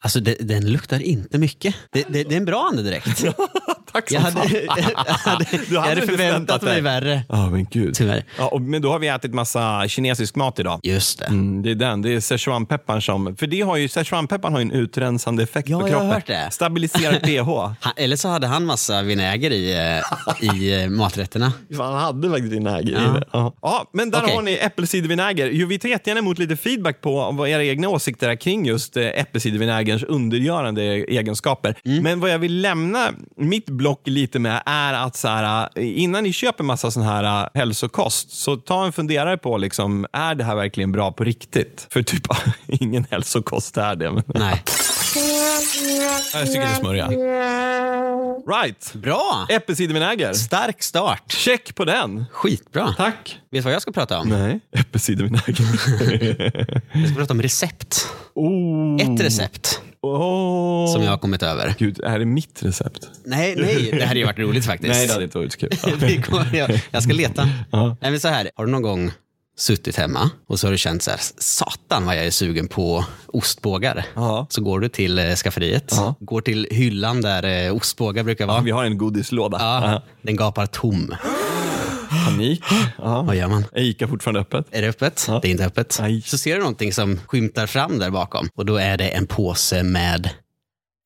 Alltså 0.00 0.20
det, 0.20 0.36
den 0.40 0.72
luktar 0.72 1.02
inte 1.02 1.38
mycket. 1.38 1.74
Det, 1.92 2.04
det, 2.08 2.22
det 2.24 2.34
är 2.34 2.36
en 2.36 2.44
bra 2.44 2.68
andedräkt. 2.70 3.24
Tack 3.98 4.12
Jag 4.12 4.20
hade, 4.30 4.60
jag 4.62 4.72
hade, 5.30 5.46
jag 5.70 5.80
hade 5.80 6.06
förväntat 6.06 6.62
mig 6.62 6.72
dig. 6.72 6.82
värre. 6.82 7.22
Ja, 7.28 7.50
men 7.50 7.64
gud. 7.70 7.94
Tyvärr. 7.94 8.24
Ja, 8.38 8.48
och, 8.48 8.60
men 8.60 8.82
då 8.82 8.90
har 8.92 8.98
vi 8.98 9.08
ätit 9.08 9.34
massa 9.34 9.88
kinesisk 9.88 10.34
mat 10.36 10.58
idag. 10.58 10.80
Just 10.82 11.18
det. 11.18 11.24
Mm, 11.24 11.62
det 11.62 11.70
är 11.70 11.74
den. 11.74 12.02
Det 12.02 12.14
är 12.14 12.20
Szechuanpepparn 12.20 13.02
som... 13.02 13.36
För 13.36 13.46
det 13.46 13.60
har 13.60 13.76
ju, 13.76 13.88
Szechuanpepparn 13.88 14.52
har 14.52 14.60
ju 14.60 14.62
en 14.62 14.70
utrensande 14.72 15.42
effekt 15.42 15.68
Ja, 15.68 15.80
på 15.80 15.88
jag 15.88 15.92
har 15.94 16.00
kroppen. 16.00 16.10
hört 16.14 16.26
det. 16.26 16.48
Stabiliserar 16.52 17.18
pH. 17.20 17.74
Han, 17.80 17.92
eller 17.96 18.16
så 18.16 18.28
hade 18.28 18.46
han 18.46 18.64
massa 18.66 19.02
vinäger 19.02 19.50
i, 19.50 19.72
eh, 20.42 20.54
i 20.54 20.82
eh, 20.82 20.88
maträtterna. 20.90 21.52
Han 21.78 21.94
hade 21.94 22.30
faktiskt 22.30 22.52
vinäger 22.52 22.92
Ja. 22.92 23.00
i 23.16 23.20
det. 23.20 23.24
Ja. 23.32 23.54
ja, 23.62 23.90
men 23.92 24.10
där 24.10 24.22
Okej. 24.22 24.34
har 24.34 24.42
ni 24.42 24.52
äppelcidervinäger. 24.62 25.50
Jo, 25.52 25.66
Vi 25.66 25.78
tar 25.78 25.88
jättegärna 25.88 26.18
emot 26.18 26.38
lite 26.38 26.56
feedback 26.56 27.00
på 27.00 27.30
vad 27.32 27.48
era 27.48 27.64
egna 27.64 27.88
åsikter 27.88 28.28
är 28.28 28.36
kring 28.36 28.66
just 28.66 28.96
eh, 28.96 29.06
äppelcidervinägerns 29.06 30.02
undergörande 30.02 30.82
egenskaper. 30.82 31.74
Mm. 31.84 32.02
Men 32.02 32.20
vad 32.20 32.30
jag 32.30 32.38
vill 32.38 32.60
lämna 32.60 33.08
mitt 33.36 33.66
block 33.88 34.00
lite 34.04 34.38
med 34.38 34.62
är 34.66 34.94
att 34.94 35.16
så 35.16 35.28
här, 35.28 35.68
eh, 35.74 36.00
innan 36.02 36.24
ni 36.24 36.32
köper 36.32 36.64
massa 36.64 36.90
sån 36.90 37.02
här 37.02 37.44
eh, 37.44 37.48
hälsokost, 37.54 38.30
så 38.30 38.56
ta 38.56 38.86
en 38.86 38.92
funderare 38.92 39.36
på 39.36 39.58
liksom, 39.58 40.06
är 40.12 40.34
det 40.34 40.44
här 40.44 40.54
verkligen 40.54 40.92
bra 40.92 41.12
på 41.12 41.24
riktigt? 41.24 41.86
För 41.90 42.02
typ 42.02 42.22
ingen 42.66 43.06
hälsokost 43.10 43.76
är 43.76 43.96
det. 43.96 44.10
Men... 44.10 44.22
Nej. 44.26 44.62
Jag 46.32 46.46
tycker 46.46 46.60
det 46.60 46.74
smörja. 46.74 47.08
Right. 48.48 48.92
Bra! 48.94 49.46
Äppelcidervinäger. 49.50 50.32
Stark 50.32 50.82
start. 50.82 51.32
Check 51.32 51.74
på 51.74 51.84
den. 51.84 52.24
Skitbra. 52.32 52.94
Tack. 52.96 53.38
Vet 53.50 53.52
du 53.58 53.60
vad 53.60 53.72
jag 53.72 53.82
ska 53.82 53.92
prata 53.92 54.18
om? 54.18 54.28
Nej, 54.28 54.60
äppelcidervinäger. 54.72 56.82
Jag 56.98 57.08
ska 57.08 57.18
prata 57.18 57.32
om 57.32 57.42
recept. 57.42 58.08
oh. 58.34 59.02
Ett 59.02 59.20
recept 59.20 59.80
Oh. 60.02 60.92
som 60.92 61.02
jag 61.02 61.10
har 61.10 61.18
kommit 61.18 61.42
över. 61.42 61.74
Gud, 61.78 62.00
är 62.04 62.18
det 62.18 62.24
mitt 62.24 62.62
recept? 62.62 63.10
Nej, 63.24 63.54
nej, 63.56 63.90
det 63.92 64.04
hade 64.06 64.20
ju 64.20 64.26
varit 64.26 64.38
roligt 64.38 64.66
faktiskt. 64.66 64.94
Nej, 64.94 65.06
det 65.06 65.12
hade 65.12 65.24
inte 65.24 65.38
varit 65.38 65.52
så 65.52 65.58
kul. 65.58 65.70
Jag, 66.58 66.80
jag 66.90 67.02
ska 67.02 67.12
leta. 67.12 67.48
Ja. 67.72 67.96
Nej, 68.00 68.10
men 68.10 68.20
så 68.20 68.28
här, 68.28 68.50
har 68.56 68.66
du 68.66 68.72
någon 68.72 68.82
gång 68.82 69.10
suttit 69.58 69.96
hemma 69.96 70.30
och 70.48 70.60
så 70.60 70.66
har 70.66 70.72
du 70.72 70.78
känt 70.78 71.02
så 71.02 71.10
här, 71.10 71.20
satan 71.38 72.06
vad 72.06 72.16
jag 72.16 72.26
är 72.26 72.30
sugen 72.30 72.68
på 72.68 73.04
ostbågar. 73.26 74.04
Ja. 74.14 74.46
Så 74.50 74.60
går 74.62 74.80
du 74.80 74.88
till 74.88 75.18
eh, 75.18 75.34
skafferiet, 75.34 75.92
Ja. 75.96 76.14
går 76.20 76.40
till 76.40 76.66
hyllan 76.70 77.20
där 77.20 77.66
eh, 77.66 77.74
ostbågar 77.76 78.22
brukar 78.24 78.46
vara. 78.46 78.60
Vi 78.60 78.70
har 78.70 78.84
en 78.84 78.98
godislåda. 78.98 79.58
Ja, 79.60 80.02
den 80.22 80.36
gapar 80.36 80.66
tom. 80.66 81.14
Panik. 82.30 82.62
Vad 82.98 83.36
gör 83.36 83.48
man? 83.48 83.64
Är 83.72 83.82
Ica 83.82 84.08
fortfarande 84.08 84.40
öppet? 84.40 84.66
Är 84.70 84.82
det 84.82 84.88
öppet? 84.88 85.24
Ja. 85.28 85.38
Det 85.42 85.48
är 85.48 85.50
inte 85.50 85.66
öppet. 85.66 85.98
Nej. 86.00 86.22
Så 86.22 86.38
ser 86.38 86.54
du 86.54 86.60
någonting 86.60 86.92
som 86.92 87.20
skymtar 87.26 87.66
fram 87.66 87.98
där 87.98 88.10
bakom 88.10 88.48
och 88.54 88.66
då 88.66 88.76
är 88.76 88.96
det 88.96 89.08
en 89.08 89.26
påse 89.26 89.82
med 89.82 90.30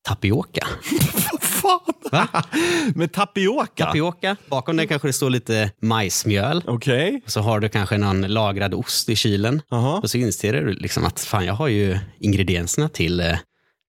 tapioka. 0.08 0.66
Fan! 1.40 1.80
Med 2.94 3.12
tapioka? 3.12 3.86
Tapioka. 3.86 4.36
Bakom 4.48 4.76
den 4.76 4.88
kanske 4.88 5.08
det 5.08 5.12
står 5.12 5.30
lite 5.30 5.70
majsmjöl. 5.80 6.64
Okej. 6.66 7.22
Så 7.26 7.40
har 7.40 7.60
du 7.60 7.68
kanske 7.68 7.98
någon 7.98 8.20
lagrad 8.22 8.74
ost 8.74 9.08
i 9.08 9.16
kylen. 9.16 9.62
Aha. 9.70 10.00
Och 10.02 10.10
så 10.10 10.18
inser 10.18 10.52
du 10.52 10.72
liksom 10.72 11.04
att 11.04 11.20
fan, 11.20 11.46
jag 11.46 11.54
har 11.54 11.68
ju 11.68 11.98
ingredienserna 12.20 12.88
till, 12.88 13.20
eh, 13.20 13.36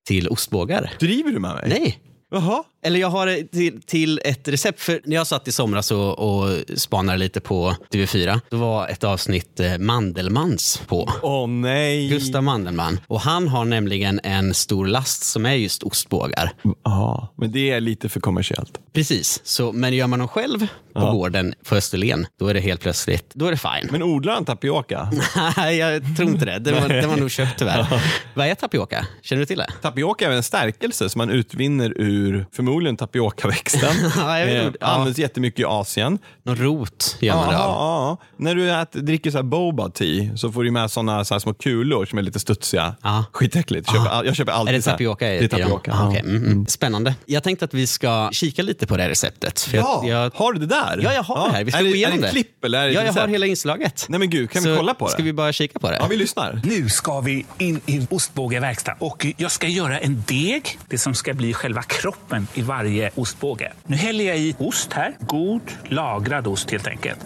till 0.08 0.28
ostbågar. 0.28 0.92
Driver 1.00 1.32
du 1.32 1.40
med 1.40 1.56
mig? 1.56 1.70
Nej, 1.70 2.00
Jaha. 2.32 2.64
Eller 2.84 3.00
jag 3.00 3.10
har 3.10 3.48
till, 3.48 3.82
till 3.82 4.20
ett 4.24 4.48
recept. 4.48 4.82
För 4.82 5.02
när 5.04 5.16
jag 5.16 5.28
satt 5.28 5.48
i 5.48 5.52
somras 5.52 5.92
och, 5.92 6.20
och 6.20 6.50
spanade 6.76 7.18
lite 7.18 7.40
på 7.40 7.76
TV4, 7.92 8.40
då 8.50 8.58
var 8.58 8.88
ett 8.88 9.04
avsnitt 9.04 9.60
eh, 9.60 9.78
Mandelmans 9.78 10.82
på. 10.88 11.10
Åh 11.22 11.48
nej. 11.48 12.10
Gustav 12.10 12.44
Mandelmann. 12.44 13.00
Och 13.08 13.22
han 13.22 13.48
har 13.48 13.66
nämligen 13.66 14.20
en 14.24 14.54
stor 14.54 14.88
last 14.88 15.24
som 15.24 15.46
är 15.46 15.54
just 15.54 15.84
ostbågar. 15.84 16.52
Ja, 16.84 17.34
men 17.36 17.52
det 17.52 17.72
är 17.72 17.80
lite 17.80 18.10
för 18.10 18.20
kommersiellt. 18.20 18.80
Precis, 18.94 19.42
så, 19.44 19.72
men 19.72 19.94
gör 19.94 20.08
man 20.08 20.20
dem 20.20 20.28
själv 20.28 20.68
på 20.94 21.12
gården 21.12 21.54
på 21.70 21.76
Österlen, 21.76 22.26
då 22.40 22.48
är 22.48 22.54
det 22.54 22.60
helt 22.60 22.82
plötsligt 22.82 23.34
då 23.34 23.46
är 23.46 23.52
det 23.52 23.58
fine. 23.58 23.90
Men 23.92 24.04
odlar 24.04 24.34
han 24.34 24.46
tapioka? 24.46 25.10
Nej, 25.58 25.78
jag 25.78 26.18
tror 26.18 26.30
inte 26.30 26.46
det. 26.46 26.60
Det 26.60 26.72
var, 26.72 26.90
det 26.90 27.08
var 27.08 27.18
nog 27.18 27.32
köpt 27.32 27.60
tyvärr. 27.60 28.02
Vad 28.34 28.48
är 28.48 28.56
tapioka? 28.56 29.08
Känner 29.22 29.40
du 29.40 29.46
till 29.46 29.58
det? 29.58 29.68
Tapioka 29.82 30.28
är 30.28 30.32
en 30.32 30.44
stärkelse 30.44 31.10
som 31.10 31.20
man 31.20 31.30
utvinner 31.30 31.94
ur 31.98 32.46
förmodligen 32.52 32.73
tapiokaväxten. 32.98 33.96
Ja, 34.18 34.40
eh, 34.40 34.66
inte. 34.66 34.78
Ja. 34.82 34.88
Används 34.88 35.20
jättemycket 35.20 35.60
i 35.60 35.64
Asien. 35.66 36.20
Någon 36.44 36.56
rot 36.56 37.18
gör 37.20 37.36
man 37.36 37.44
Ja, 37.46 37.50
det 37.52 37.58
ja, 37.58 37.68
ja. 37.68 38.18
När 38.38 38.56
du 38.56 38.72
äter, 38.72 39.00
dricker 39.00 39.32
så 39.32 39.38
här 39.38 39.44
boba 39.44 39.90
tea 39.90 40.38
så 40.38 40.52
får 40.52 40.64
du 40.64 40.72
med 40.72 40.92
såna 40.92 41.26
så 41.26 41.34
här 41.34 41.40
små 41.40 41.54
kulor 41.54 42.06
som 42.06 42.18
är 42.20 42.22
lite 42.24 42.40
studsiga. 42.40 42.96
Ja. 43.02 43.26
Skitäckligt. 43.32 43.88
Jag 43.94 43.96
köper, 44.04 44.12
all- 44.16 44.26
jag 44.26 44.36
köper 44.36 44.52
Är 44.52 44.56
alltid 44.56 44.76
det 44.76 44.82
så 44.82 44.90
här. 44.90 44.98
tapioka? 44.98 45.26
Det 45.26 45.38
är 45.38 45.48
tapioka. 45.48 45.92
Ah, 45.92 45.96
ja. 46.02 46.08
okej. 46.10 46.20
Mm, 46.20 46.46
mm. 46.46 46.66
Spännande. 46.68 47.16
Jag 47.26 47.44
tänkte 47.44 47.66
att 47.66 47.74
vi 47.74 47.88
ska 47.88 48.30
kika 48.32 48.62
lite 48.62 48.88
på 48.88 48.98
det 48.98 49.04
här 49.04 49.10
receptet. 49.10 49.60
För 49.60 49.78
Ja, 49.78 50.04
jag, 50.06 50.26
jag, 50.26 50.32
har 50.36 50.54
du 50.54 50.60
det 50.60 50.66
där? 50.66 51.00
ja, 51.04 51.14
jag 51.14 51.24
har 51.24 51.48
det 51.48 51.54
här. 51.56 51.64
Vi 51.64 51.72
ska 51.72 51.80
är 51.80 51.84
gå 51.84 51.90
det, 51.90 51.96
igenom 51.96 52.14
är 52.14 52.18
det 52.18 52.22
det. 52.22 52.28
en 52.28 52.34
klipp 52.34 52.64
eller 52.66 52.80
är 52.80 52.88
det 52.88 52.94
ja, 52.94 53.00
jag 53.02 53.08
har 53.08 53.14
recept? 53.14 53.34
hela 53.34 53.46
inslaget. 53.46 54.06
Nej 54.10 54.20
men 54.20 54.30
gud, 54.30 54.52
kan 54.52 54.64
vi 54.64 54.70
Så 54.70 54.76
kolla 54.78 54.94
på 54.94 55.06
det? 55.06 55.12
Ska 55.12 55.24
vi 55.24 55.34
bara 55.34 55.54
kika 55.54 55.80
på 55.80 55.90
det? 55.92 55.98
Ja, 56.00 56.08
vi 56.10 56.18
lyssnar. 56.18 56.62
Nu 56.64 56.90
ska 56.90 57.20
vi 57.22 57.46
in 57.58 57.82
i 57.86 58.08
ostbågeverkstan 58.10 58.96
och 59.00 59.26
jag 59.38 59.52
ska 59.52 59.68
göra 59.68 60.00
en 60.00 60.24
deg, 60.28 60.80
det 60.90 60.98
som 60.98 61.14
ska 61.16 61.34
bli 61.34 61.54
själva 61.54 61.84
kroppen 61.84 62.48
i 62.54 62.62
varje 62.64 63.10
ostbåge. 63.16 63.72
Nu 63.86 63.96
häller 63.98 64.26
jag 64.26 64.38
i 64.38 64.56
ost 64.60 64.94
här, 64.94 65.16
god 65.20 65.62
lagrad 65.84 66.48
ost 66.48 66.72
helt 66.72 66.88
enkelt. 66.88 67.20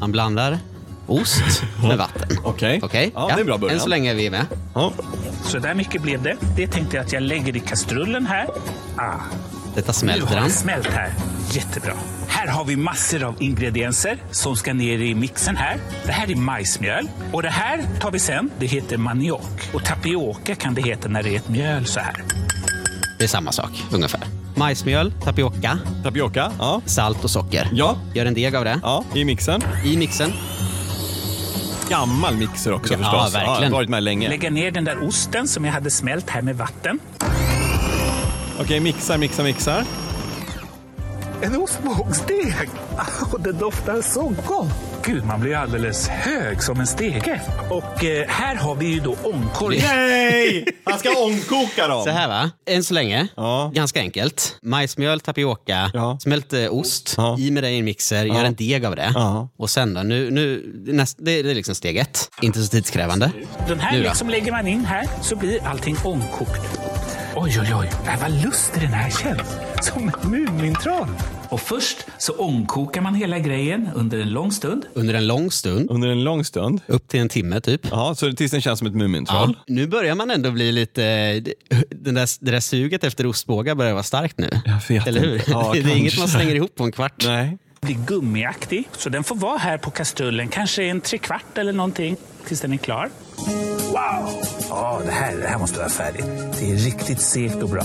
Man 0.00 0.12
blandar 0.12 0.58
ost 1.06 1.62
med 1.88 1.98
vatten. 1.98 2.28
Okej. 2.44 2.80
Okej? 2.82 3.10
Ja, 3.14 3.26
det 3.26 3.32
är 3.32 3.38
en 3.40 3.46
bra 3.46 3.58
början. 3.58 3.74
Än 3.74 3.80
så 3.80 3.88
länge 3.88 4.10
är 4.10 4.14
vi 4.14 4.30
med. 4.30 4.46
Ja. 4.74 4.92
Så 5.44 5.58
där 5.58 5.74
mycket 5.74 6.02
blev 6.02 6.22
det. 6.22 6.36
Det 6.56 6.66
tänkte 6.66 6.96
jag 6.96 7.04
att 7.06 7.12
jag 7.12 7.22
lägger 7.22 7.56
i 7.56 7.60
kastrullen 7.60 8.26
här. 8.26 8.46
Ah, 8.96 9.12
Detta 9.74 9.88
nu 9.88 9.92
smälter 9.92 10.26
har 10.26 10.34
den. 10.36 10.44
det 10.44 10.50
smält 10.50 10.86
här. 10.86 11.10
Jättebra. 11.50 11.92
Här 12.28 12.46
har 12.46 12.64
vi 12.64 12.76
massor 12.76 13.22
av 13.24 13.42
ingredienser 13.42 14.18
som 14.30 14.56
ska 14.56 14.72
ner 14.74 14.98
i 14.98 15.14
mixen 15.14 15.56
här. 15.56 15.76
Det 16.06 16.12
här 16.12 16.30
är 16.30 16.36
majsmjöl 16.36 17.08
och 17.32 17.42
det 17.42 17.48
här 17.50 17.84
tar 18.00 18.10
vi 18.10 18.18
sen. 18.18 18.50
Det 18.58 18.66
heter 18.66 18.96
maniok 18.96 19.70
och 19.74 19.84
tapioka 19.84 20.54
kan 20.54 20.74
det 20.74 20.82
heta 20.82 21.08
när 21.08 21.22
det 21.22 21.30
är 21.30 21.36
ett 21.36 21.48
mjöl 21.48 21.86
så 21.86 22.00
här. 22.00 22.24
Det 23.18 23.24
är 23.24 23.28
samma 23.28 23.52
sak 23.52 23.70
ungefär. 23.92 24.20
Majsmjöl, 24.56 25.12
tapioka, 25.24 25.78
Tapioka. 26.04 26.52
Ja. 26.58 26.80
salt 26.86 27.24
och 27.24 27.30
socker. 27.30 27.68
Ja. 27.72 27.96
Gör 28.14 28.26
en 28.26 28.34
deg 28.34 28.56
av 28.56 28.64
det. 28.64 28.80
Ja, 28.82 29.04
i 29.14 29.24
mixen. 29.24 29.62
I 29.84 29.96
mixen. 29.96 30.32
Gammal 31.88 32.36
mixer 32.36 32.72
också 32.72 32.92
Ja, 32.94 32.98
förstås. 32.98 33.34
verkligen. 33.34 33.72
varit 33.72 33.88
med 33.88 34.02
länge. 34.02 34.28
Lägga 34.28 34.50
ner 34.50 34.70
den 34.70 34.84
där 34.84 35.08
osten 35.08 35.48
som 35.48 35.64
jag 35.64 35.72
hade 35.72 35.90
smält 35.90 36.30
här 36.30 36.42
med 36.42 36.56
vatten. 36.56 36.98
Okej, 38.60 38.80
mixar, 38.80 39.18
mixar, 39.18 39.44
mixar. 39.44 39.84
En 41.42 41.56
ostbågsdeg! 41.56 42.68
Och 43.32 43.40
det 43.40 43.52
doftar 43.52 44.02
så 44.02 44.32
gott! 44.46 44.68
Gud, 45.06 45.24
man 45.24 45.40
blir 45.40 45.56
alldeles 45.56 46.08
hög 46.08 46.62
som 46.62 46.80
en 46.80 46.86
stege. 46.86 47.40
Och 47.70 48.04
eh, 48.04 48.28
här 48.28 48.54
har 48.56 48.74
vi 48.74 48.86
ju 48.86 49.00
då 49.00 49.16
ångkorg. 49.24 49.78
Nej! 49.80 50.66
Han 50.84 50.98
ska 50.98 51.10
ångkoka 51.10 51.88
dem. 51.88 52.04
Så 52.04 52.10
här 52.10 52.28
va, 52.28 52.50
än 52.70 52.84
så 52.84 52.94
länge, 52.94 53.28
Ja. 53.36 53.70
ganska 53.74 54.00
enkelt. 54.00 54.58
Majsmjöl, 54.62 55.20
tapioka, 55.20 55.90
Ja. 55.94 56.18
smält 56.20 56.52
eh, 56.52 56.72
ost, 56.74 57.14
Ja. 57.16 57.36
i 57.38 57.50
med 57.50 57.62
det 57.62 57.70
i 57.70 57.78
en 57.78 57.84
mixer, 57.84 58.24
gör 58.24 58.44
en 58.44 58.54
deg 58.54 58.84
av 58.84 58.96
det. 58.96 59.10
Ja. 59.14 59.48
Och 59.58 59.70
sen 59.70 59.94
då, 59.94 60.02
nu, 60.02 60.30
nu, 60.30 60.72
näst, 60.86 61.16
det, 61.20 61.42
det 61.42 61.50
är 61.50 61.54
liksom 61.54 61.74
steg 61.74 61.96
ett. 61.96 62.30
Inte 62.42 62.62
så 62.62 62.68
tidskrävande. 62.68 63.30
Den 63.68 63.80
här 63.80 63.92
Nu 63.92 63.98
då? 64.02 64.08
liksom 64.08 64.30
lägger 64.30 64.52
man 64.52 64.66
in 64.66 64.84
här 64.84 65.06
så 65.22 65.36
blir 65.36 65.66
allting 65.66 65.96
ångkokt. 66.04 66.78
Oj, 67.36 67.60
oj, 67.60 67.74
oj. 67.74 67.90
Vad 68.22 68.44
lustig 68.44 68.82
den 68.82 68.92
här 68.92 69.10
känns. 69.10 69.48
Som 69.82 70.08
ett 70.08 70.24
Mumintroll. 70.24 71.08
Och 71.50 71.60
först 71.60 71.98
så 72.18 72.32
ångkokar 72.32 73.00
man 73.00 73.14
hela 73.14 73.38
grejen 73.38 73.88
under 73.94 74.18
en 74.18 74.30
lång 74.30 74.52
stund. 74.52 74.84
Under 74.94 75.14
en 75.14 75.26
lång 75.26 75.50
stund, 75.50 75.90
Under 75.90 76.08
en 76.08 76.24
lång 76.24 76.44
stund. 76.44 76.80
upp 76.86 77.08
till 77.08 77.20
en 77.20 77.28
timme 77.28 77.60
typ. 77.60 77.80
Ja, 77.90 78.14
så 78.14 78.32
tills 78.32 78.52
den 78.52 78.60
känns 78.60 78.78
som 78.78 78.88
ett 78.88 78.94
Mumintroll. 78.94 79.54
Ja, 79.58 79.64
nu 79.66 79.86
börjar 79.86 80.14
man 80.14 80.30
ändå 80.30 80.50
bli 80.50 80.72
lite... 80.72 81.02
Den 81.90 82.14
där, 82.14 82.44
det 82.44 82.50
där 82.50 82.60
suget 82.60 83.04
efter 83.04 83.26
ostbågar 83.26 83.74
börjar 83.74 83.92
vara 83.92 84.02
starkt 84.02 84.38
nu. 84.38 84.50
Jag 84.64 84.80
vet 84.88 85.06
Eller 85.06 85.20
hur? 85.20 85.34
inte. 85.34 85.50
Ja, 85.50 85.70
det 85.74 85.78
är 85.92 85.96
inget 85.96 86.18
man 86.18 86.28
slänger 86.28 86.54
ihop 86.54 86.74
på 86.74 86.84
en 86.84 86.92
kvart. 86.92 87.24
Nej. 87.26 87.58
Blir 87.80 87.96
gummiaktig. 88.06 88.88
Så 88.96 89.08
den 89.08 89.24
får 89.24 89.36
vara 89.36 89.58
här 89.58 89.78
på 89.78 89.90
kastrullen. 89.90 90.48
Kanske 90.48 90.84
en 90.84 91.00
trekvart 91.00 91.58
eller 91.58 91.72
någonting 91.72 92.16
tills 92.46 92.60
den 92.60 92.72
är 92.72 92.76
klar. 92.76 93.10
Wow! 93.36 94.30
Ja, 94.70 95.00
det, 95.06 95.12
här, 95.12 95.36
det 95.36 95.48
här 95.48 95.58
måste 95.58 95.78
vara 95.78 95.88
färdigt. 95.88 96.24
Det 96.60 96.70
är 96.70 96.76
riktigt 96.76 97.20
segt 97.20 97.62
och 97.62 97.68
bra. 97.68 97.84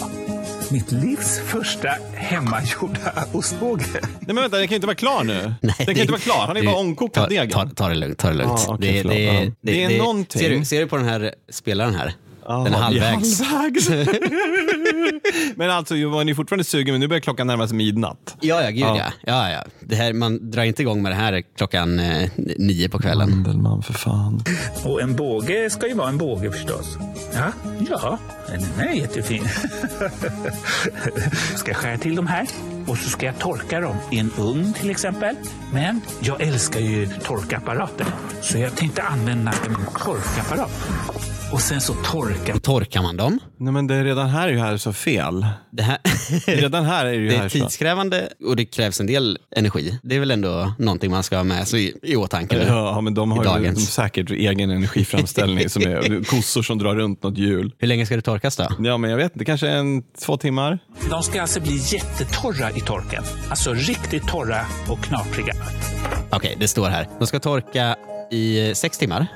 Mitt 0.71 0.91
livs 0.91 1.39
första 1.39 1.89
hemmagjorda 2.13 3.25
ostbåge. 3.31 3.85
Nej 3.93 4.01
men 4.25 4.35
vänta, 4.35 4.57
den 4.57 4.67
kan 4.67 4.71
ju 4.71 4.75
inte 4.75 4.87
vara 4.87 4.95
klar 4.95 5.23
nu. 5.23 5.33
Nej, 5.61 5.73
den 5.77 5.85
kan 5.85 5.95
det- 5.95 6.01
inte 6.01 6.11
vara 6.11 6.21
klar. 6.21 6.47
Han 6.47 6.57
är 6.57 6.61
du, 6.61 6.67
bara 6.67 6.75
ångkokad 6.75 7.23
ta, 7.23 7.29
degen. 7.29 7.49
ta, 7.49 7.69
ta 7.75 7.89
det 7.89 7.95
lugnt. 7.95 8.17
Ta 8.17 8.27
det 8.27 8.33
lugnt. 8.33 8.63
Ja, 8.67 8.73
okej, 8.75 9.03
det, 9.03 9.09
det, 9.09 9.23
Ja. 9.23 9.51
Det 9.61 9.83
är 9.83 9.97
någonting. 9.97 10.41
Ser 10.41 10.49
du, 10.49 10.65
ser 10.65 10.79
du 10.79 10.87
på 10.87 10.97
den 10.97 11.05
här 11.05 11.33
spelaren 11.49 11.95
här? 11.95 12.13
Ja, 12.45 12.53
den 12.63 12.73
är 12.73 12.77
halvvägs. 12.77 13.41
halvvägs. 13.41 13.87
men 15.55 15.69
alltså, 15.69 16.09
var 16.09 16.23
ni 16.23 16.35
fortfarande 16.35 16.63
sugen, 16.63 16.93
men 16.93 16.99
nu 16.99 17.07
börjar 17.07 17.21
klockan 17.21 17.47
närma 17.47 17.67
sig 17.67 17.77
midnatt. 17.77 18.37
Ja, 18.41 18.61
ja, 18.63 18.69
gud 18.69 18.79
Ja. 18.79 18.97
ja. 18.97 19.11
ja. 19.23 19.51
ja, 19.51 19.63
Det 19.79 19.95
här, 19.95 20.13
man 20.13 20.51
drar 20.51 20.63
inte 20.63 20.81
igång 20.81 21.01
med 21.01 21.11
det 21.11 21.15
här 21.15 21.43
klockan 21.57 21.99
eh, 21.99 22.29
nio 22.57 22.89
på 22.89 22.99
kvällen. 22.99 23.29
Mandelmann, 23.29 23.83
för 23.83 23.93
fan. 23.93 24.43
Och 24.83 25.01
en 25.01 25.15
båge 25.15 25.69
ska 25.69 25.87
ju 25.87 25.93
vara 25.93 26.09
en 26.09 26.17
båge 26.17 26.51
förstås. 26.51 26.97
Ja, 27.33 27.51
ja. 27.89 28.17
Den 28.47 28.87
är 28.89 28.93
jättefin. 28.93 29.43
ska 31.55 31.71
jag 31.71 31.77
skära 31.77 31.97
till 31.97 32.15
de 32.15 32.27
här 32.27 32.47
och 32.87 32.97
så 32.97 33.09
ska 33.09 33.25
jag 33.25 33.39
torka 33.39 33.79
dem 33.79 33.95
i 34.11 34.19
en 34.19 34.31
ugn 34.37 34.73
till 34.73 34.89
exempel. 34.89 35.35
Men 35.73 36.01
jag 36.19 36.41
älskar 36.41 36.79
ju 36.79 37.07
torkapparater. 37.23 38.07
Så 38.41 38.57
jag 38.57 38.75
tänkte 38.75 39.01
använda 39.01 39.51
en 39.67 39.75
torkapparat. 40.05 40.71
Och 41.53 41.61
sen 41.61 41.81
så 41.81 41.93
torkar 41.93 42.57
Torkar 42.59 43.01
man 43.01 43.17
dem? 43.17 43.39
Nej 43.57 43.73
men 43.73 43.87
det 43.87 43.95
är 43.95 44.03
redan 44.03 44.29
här 44.29 44.47
är 44.47 44.51
ju 44.51 44.59
här 44.59 44.77
så 44.81 44.93
fel. 44.93 45.45
Det, 45.71 45.83
här, 45.83 45.97
Redan 46.45 46.85
här 46.85 47.05
är 47.05 47.11
det 47.11 47.17
ju 47.17 47.29
det 47.29 47.37
här 47.37 47.45
är 47.45 47.49
så. 47.49 47.57
tidskrävande 47.57 48.29
och 48.45 48.55
det 48.55 48.65
krävs 48.65 48.99
en 48.99 49.07
del 49.07 49.39
energi. 49.55 49.99
Det 50.03 50.15
är 50.15 50.19
väl 50.19 50.31
ändå 50.31 50.73
någonting 50.77 51.11
man 51.11 51.23
ska 51.23 51.37
ha 51.37 51.43
med 51.43 51.67
sig 51.67 51.87
i, 51.87 51.93
i 52.03 52.15
åtanke. 52.15 52.65
Ja, 52.67 53.01
men 53.01 53.13
de 53.13 53.31
har 53.31 53.59
ju 53.59 53.71
de 53.71 53.75
säkert 53.75 54.31
egen 54.31 54.69
energiframställning 54.71 55.69
som 55.69 55.81
är 55.81 56.23
kossor 56.29 56.61
som 56.63 56.77
drar 56.77 56.95
runt 56.95 57.23
något 57.23 57.37
hjul. 57.37 57.71
Hur 57.77 57.87
länge 57.87 58.05
ska 58.05 58.15
det 58.15 58.21
torkas 58.21 58.55
då? 58.55 58.67
Ja, 58.79 58.97
men 58.97 59.09
jag 59.09 59.17
vet 59.17 59.33
inte, 59.33 59.45
kanske 59.45 59.69
en 59.69 60.03
två 60.25 60.37
timmar. 60.37 60.79
De 61.09 61.23
ska 61.23 61.41
alltså 61.41 61.59
bli 61.61 61.77
jättetorra 61.77 62.71
i 62.71 62.79
torken. 62.79 63.23
Alltså 63.49 63.73
riktigt 63.73 64.27
torra 64.27 64.65
och 64.87 65.03
knapriga. 65.03 65.53
Okej, 66.29 66.55
det 66.59 66.67
står 66.67 66.89
här. 66.89 67.07
De 67.19 67.27
ska 67.27 67.39
torka 67.39 67.95
i 68.31 68.71
sex 68.75 68.97
timmar. 68.97 69.27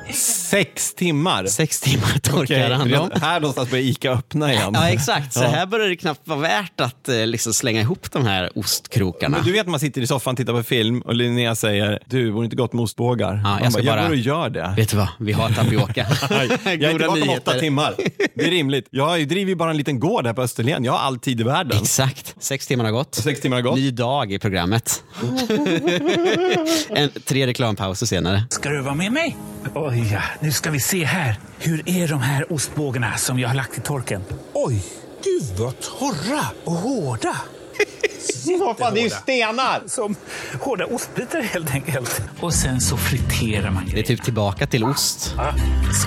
Sex 0.50 0.94
timmar? 0.94 1.46
Sex 1.46 1.80
timmar 1.82 2.20
torkar 2.22 2.44
Okej, 2.44 2.72
han 2.74 2.90
dem. 2.90 3.10
Här 3.22 3.40
någonstans 3.40 3.70
börjar 3.70 3.84
Ica 3.84 4.12
öppna 4.12 4.54
igen. 4.54 4.72
Ja, 4.74 4.90
exakt. 4.90 5.34
Så 5.34 5.40
Ja. 5.44 5.48
här 5.48 5.66
börjar 5.66 5.88
det 5.88 5.96
knappt 5.96 6.28
vara 6.28 6.40
värt 6.40 6.82
att 6.82 7.10
eh, 7.10 7.28
liksom 7.28 7.54
slänga 7.54 7.82
ihop 7.82 8.12
de 8.12 8.26
här 8.26 8.50
ostkrokarna. 8.56 9.38
Men 9.38 9.46
du 9.46 9.52
vet 9.52 9.68
man 9.68 9.80
sitter 9.80 10.02
i 10.02 10.08
soffan, 10.08 10.36
tittar 10.36 10.54
på 10.54 10.64
film 10.64 11.02
och 11.02 11.16
Linnea 11.16 11.56
säger 11.56 12.00
du, 12.06 12.32
vore 12.32 12.44
det 12.44 12.46
inte 12.46 12.56
gott 12.56 12.74
med 12.74 12.84
ostbågar? 12.84 13.34
jag 13.34 13.44
Man 13.62 13.72
ska 13.72 13.82
bara, 13.84 13.86
jag 13.88 13.96
bara- 13.98 14.02
går 14.08 14.10
och 14.10 14.16
gör 14.16 14.50
det. 14.50 14.74
Vet 14.78 14.90
du 14.90 14.98
vad? 14.98 15.08
Vi 15.20 15.32
har 15.32 15.50
tapioka. 15.50 16.08
Nej, 16.30 16.48
jag 16.64 16.84
är 16.84 16.90
tillbaka 17.00 17.22
om 17.22 17.30
åtta 17.30 17.54
timmar. 17.60 17.96
Det 18.36 18.46
är 18.46 18.50
rimligt. 18.52 18.88
Jag 18.90 19.28
driver 19.28 19.50
ju 19.50 19.56
bara 19.56 19.70
en 19.72 19.78
liten 19.78 20.00
gård 20.00 20.26
här 20.26 20.34
på 20.34 20.42
Österlen. 20.42 20.84
Jag 20.84 20.92
har 20.92 21.00
all 21.00 21.20
tid 21.20 21.40
i 21.42 21.44
världen. 21.44 21.80
Exakt. 21.82 22.36
Sex 22.40 22.68
timmar 22.68 22.86
har 22.86 22.92
gått. 22.92 23.16
Sex 23.16 23.42
timmar 23.42 23.58
har 23.58 23.62
gått. 23.62 23.76
Ny 23.76 23.92
dag 23.92 24.32
i 24.34 24.40
programmet. 24.40 25.04
en, 26.90 27.10
tre 27.26 27.48
reklampauser 27.48 28.06
senare. 28.06 28.44
Ska 28.50 28.70
du 28.70 28.82
vara 28.86 28.96
med 28.96 29.12
mig? 29.12 29.38
Oj, 29.74 30.14
ja. 30.14 30.22
Nu 30.40 30.52
ska 30.52 30.72
vi 30.72 30.80
se 30.80 31.06
här. 31.06 31.40
Hur 31.60 31.90
är 31.90 32.08
de 32.08 32.22
här 32.22 32.54
ostbågarna 32.54 33.18
som 33.18 33.40
jag 33.40 33.50
har 33.50 33.56
lagt 33.56 33.78
i 33.78 33.82
torken? 33.82 34.24
Oj, 34.54 34.84
gud 35.24 35.60
vad 35.60 35.80
torra 35.80 36.46
och 36.64 36.74
hårda. 36.74 37.36
Vad 38.60 38.78
fan, 38.78 38.94
det 38.94 39.00
är 39.00 39.04
ju 39.04 39.10
stenar! 39.10 39.84
Som 39.88 40.16
hårda 40.62 40.86
ostbitar 40.86 41.42
helt 41.42 41.72
enkelt. 41.72 42.22
Och 42.40 42.54
sen 42.54 42.82
så 42.82 42.98
friterar 42.98 43.72
man 43.72 43.92
Det 43.94 44.00
är 44.00 44.04
typ 44.04 44.24
tillbaka 44.24 44.68
till 44.68 44.84
ost. 44.84 45.36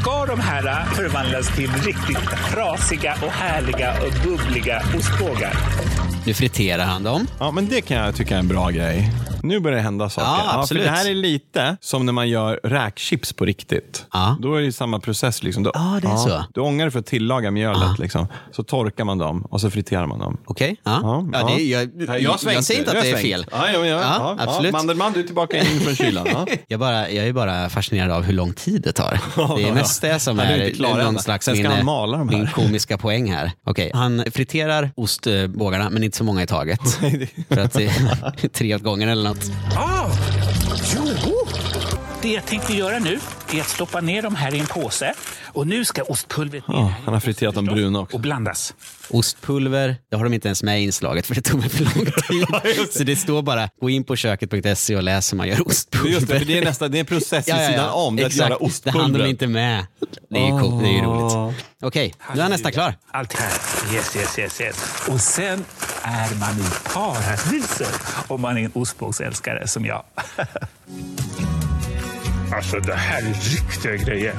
Ska 0.01 0.27
de 0.27 0.41
här 0.41 0.85
förvandlas 0.85 1.57
till 1.57 1.73
riktigt 1.73 2.29
frasiga 2.53 3.14
och 3.23 3.33
härliga 3.33 3.93
och 3.93 4.12
bubbliga 4.25 4.83
ostbågar? 4.97 5.57
Nu 6.27 6.35
friterar 6.35 6.85
han 6.85 7.03
dem. 7.03 7.27
Ja, 7.38 7.51
men 7.51 7.69
det 7.69 7.81
kan 7.81 7.97
jag 7.97 8.17
tycka 8.17 8.35
är 8.35 8.38
en 8.38 8.49
bra 8.49 8.71
grej. 8.71 9.11
Nu 9.42 9.61
börjar 9.61 9.77
det 9.77 9.83
hända 9.83 10.09
saker. 10.11 10.29
Ja, 10.29 10.61
absolut. 10.61 10.83
för 10.85 10.90
det 10.90 10.96
här 10.96 11.11
är 11.11 11.14
lite 11.14 11.77
som 11.81 12.07
när 12.07 12.12
man 12.12 12.29
gör 12.29 12.61
räkchips 12.64 13.33
på 13.33 13.44
riktigt. 13.44 14.07
Ja. 14.12 14.37
Då 14.40 14.55
är 14.55 14.62
det 14.62 14.72
samma 14.72 15.01
process. 15.01 15.42
Liksom. 15.42 15.62
Då, 15.62 15.70
Ja, 15.74 15.98
det 16.03 16.09
är 16.09 16.16
så. 16.16 16.44
Du 16.55 16.61
ångar 16.61 16.85
det 16.85 16.90
för 16.90 16.98
att 16.98 17.07
tillaga 17.07 17.51
mjölet. 17.51 17.98
Liksom. 17.98 18.27
Så 18.53 18.62
torkar 18.62 19.05
man 19.05 19.18
dem 19.18 19.42
och 19.51 19.61
så 19.61 19.70
friterar 19.70 20.07
man 20.07 20.18
dem. 20.18 20.37
Okej? 20.44 20.77
Ja. 20.83 21.01
Ja, 21.03 21.24
Ja, 21.33 21.40
ja. 21.40 21.57
det, 21.57 21.62
jag, 21.62 22.20
jag, 22.20 22.31
har 22.31 22.38
svängt 22.38 22.64
säger 22.64 22.81
inte 22.81 22.90
att 22.90 23.03
det 23.03 23.09
Jag 23.09 23.18
är 23.18 23.22
fel. 23.22 23.46
Ja, 23.51 23.70
ja, 23.72 23.79
ja, 23.79 23.87
Ja, 23.87 24.01
ja, 24.18 24.37
absolut. 24.38 24.72
Ja. 24.72 24.79
Mandelmann, 24.79 25.12
du 25.12 25.20
är 25.20 25.24
tillbaka 25.24 25.59
in 25.59 25.81
från 25.81 25.94
kylan. 25.94 26.27
Ja. 26.33 26.46
Jag, 26.68 26.81
bara, 26.81 27.11
jag 27.11 27.27
är 27.27 27.33
bara 27.33 27.68
fascinerad 27.68 28.11
av 28.11 28.22
hur 28.22 28.33
lång 28.33 28.53
tid 28.53 28.83
det 28.83 28.92
tar. 28.92 29.20
Det 29.57 29.68
är 29.68 29.72
mest 29.72 30.03
det 30.03 30.18
som 30.18 30.38
Ja, 30.38 30.44
är 30.44 31.05
någon 31.05 31.18
slags 31.18 31.44
Sen 31.44 31.57
ska 31.57 31.68
min, 31.68 31.85
mala 31.85 32.18
de 32.18 32.27
min 32.27 32.46
komiska 32.46 32.98
poäng 32.98 33.33
här. 33.33 33.53
Okej, 33.64 33.90
han 33.94 34.24
friterar 34.33 34.90
ostbågarna, 34.96 35.90
men 35.90 36.05
inte 36.05 36.16
så 36.16 36.24
många 36.24 36.42
i 36.42 36.46
taget. 36.46 36.81
För 37.48 37.59
att 37.59 38.53
tre 38.53 38.74
åt 38.74 38.83
gången 38.83 39.09
eller 39.09 39.22
något. 39.29 39.51
Ah, 39.77 40.11
jo. 40.95 41.07
Det 42.23 42.33
jag 42.33 42.47
tänkte 42.47 42.73
göra 42.73 42.99
nu 42.99 43.19
är 43.53 43.61
att 43.61 43.69
stoppa 43.69 44.01
ner 44.01 44.23
dem 44.23 44.35
här 44.35 44.55
i 44.55 44.59
en 44.59 44.67
påse. 44.67 45.14
Och 45.47 45.67
nu 45.67 45.85
ska 45.85 46.03
ostpulvret 46.03 46.69
ner 46.69 46.75
Ja, 46.77 46.93
han 47.05 47.14
har 47.14 47.21
friterat 47.21 47.55
dem 47.55 47.64
bruna 47.64 48.01
också. 48.01 48.17
Och 48.17 48.21
blandas. 48.21 48.75
Ostpulver, 49.11 49.97
det 50.11 50.17
har 50.17 50.25
de 50.25 50.35
inte 50.35 50.49
ens 50.49 50.62
med 50.62 50.81
i 50.81 50.85
inslaget 50.85 51.27
för 51.27 51.35
det 51.35 51.41
tog 51.41 51.61
mig 51.61 51.69
för 51.69 51.85
lång 51.85 52.05
tid. 52.29 52.93
så 52.93 53.03
det 53.05 53.17
står 53.17 53.43
bara, 53.43 53.69
gå 53.81 53.91
in 53.91 54.05
på 54.05 54.17
köket.se 54.17 54.97
och 54.97 55.03
läs 55.03 55.33
hur 55.33 55.37
man 55.37 55.49
gör 55.49 55.67
ostpulver. 55.69 56.11
Just 56.11 56.29
det, 56.29 56.38
för 56.38 56.45
det 56.47 56.59
är, 56.59 56.64
nästa, 56.64 56.88
det 56.88 56.99
är 56.99 57.01
en 57.01 57.07
process 57.07 57.49
vid 57.49 57.55
sidan 57.55 57.91
om. 57.91 58.17
Det 58.17 58.23
är 58.23 58.27
att 58.27 58.35
göra 58.37 58.49
det 58.49 58.55
ostpulver. 58.55 59.01
hann 59.01 59.12
de 59.12 59.27
inte 59.27 59.47
med. 59.47 59.87
Det 60.31 60.38
är 60.38 60.45
ju, 60.47 60.61
cool, 60.61 60.83
det 60.83 60.88
är 60.88 60.93
ju 60.93 60.99
Ah. 61.01 61.05
roligt. 61.47 61.64
Okej, 61.83 62.14
nu 62.35 62.38
är 62.38 62.43
han 62.43 62.51
nästan 62.51 62.73
klar. 62.73 62.95
Allt 63.11 63.33
här. 63.33 63.53
Yes, 63.95 64.17
yes, 64.17 64.38
yes, 64.38 64.61
yes. 64.61 64.77
Och 65.09 65.21
sen 65.21 65.64
är 66.03 66.41
man 66.41 66.59
i 66.59 66.93
paradiset 66.95 68.01
om 68.29 68.41
man 68.41 68.59
är 68.59 68.65
en 68.65 68.71
ostbågsälskare 68.75 69.69
som 69.69 69.85
jag. 69.85 70.05
alltså, 72.55 72.81
det 72.81 72.95
här 72.95 73.23
är 73.23 73.35
riktiga 73.35 73.97
grejer. 73.97 74.35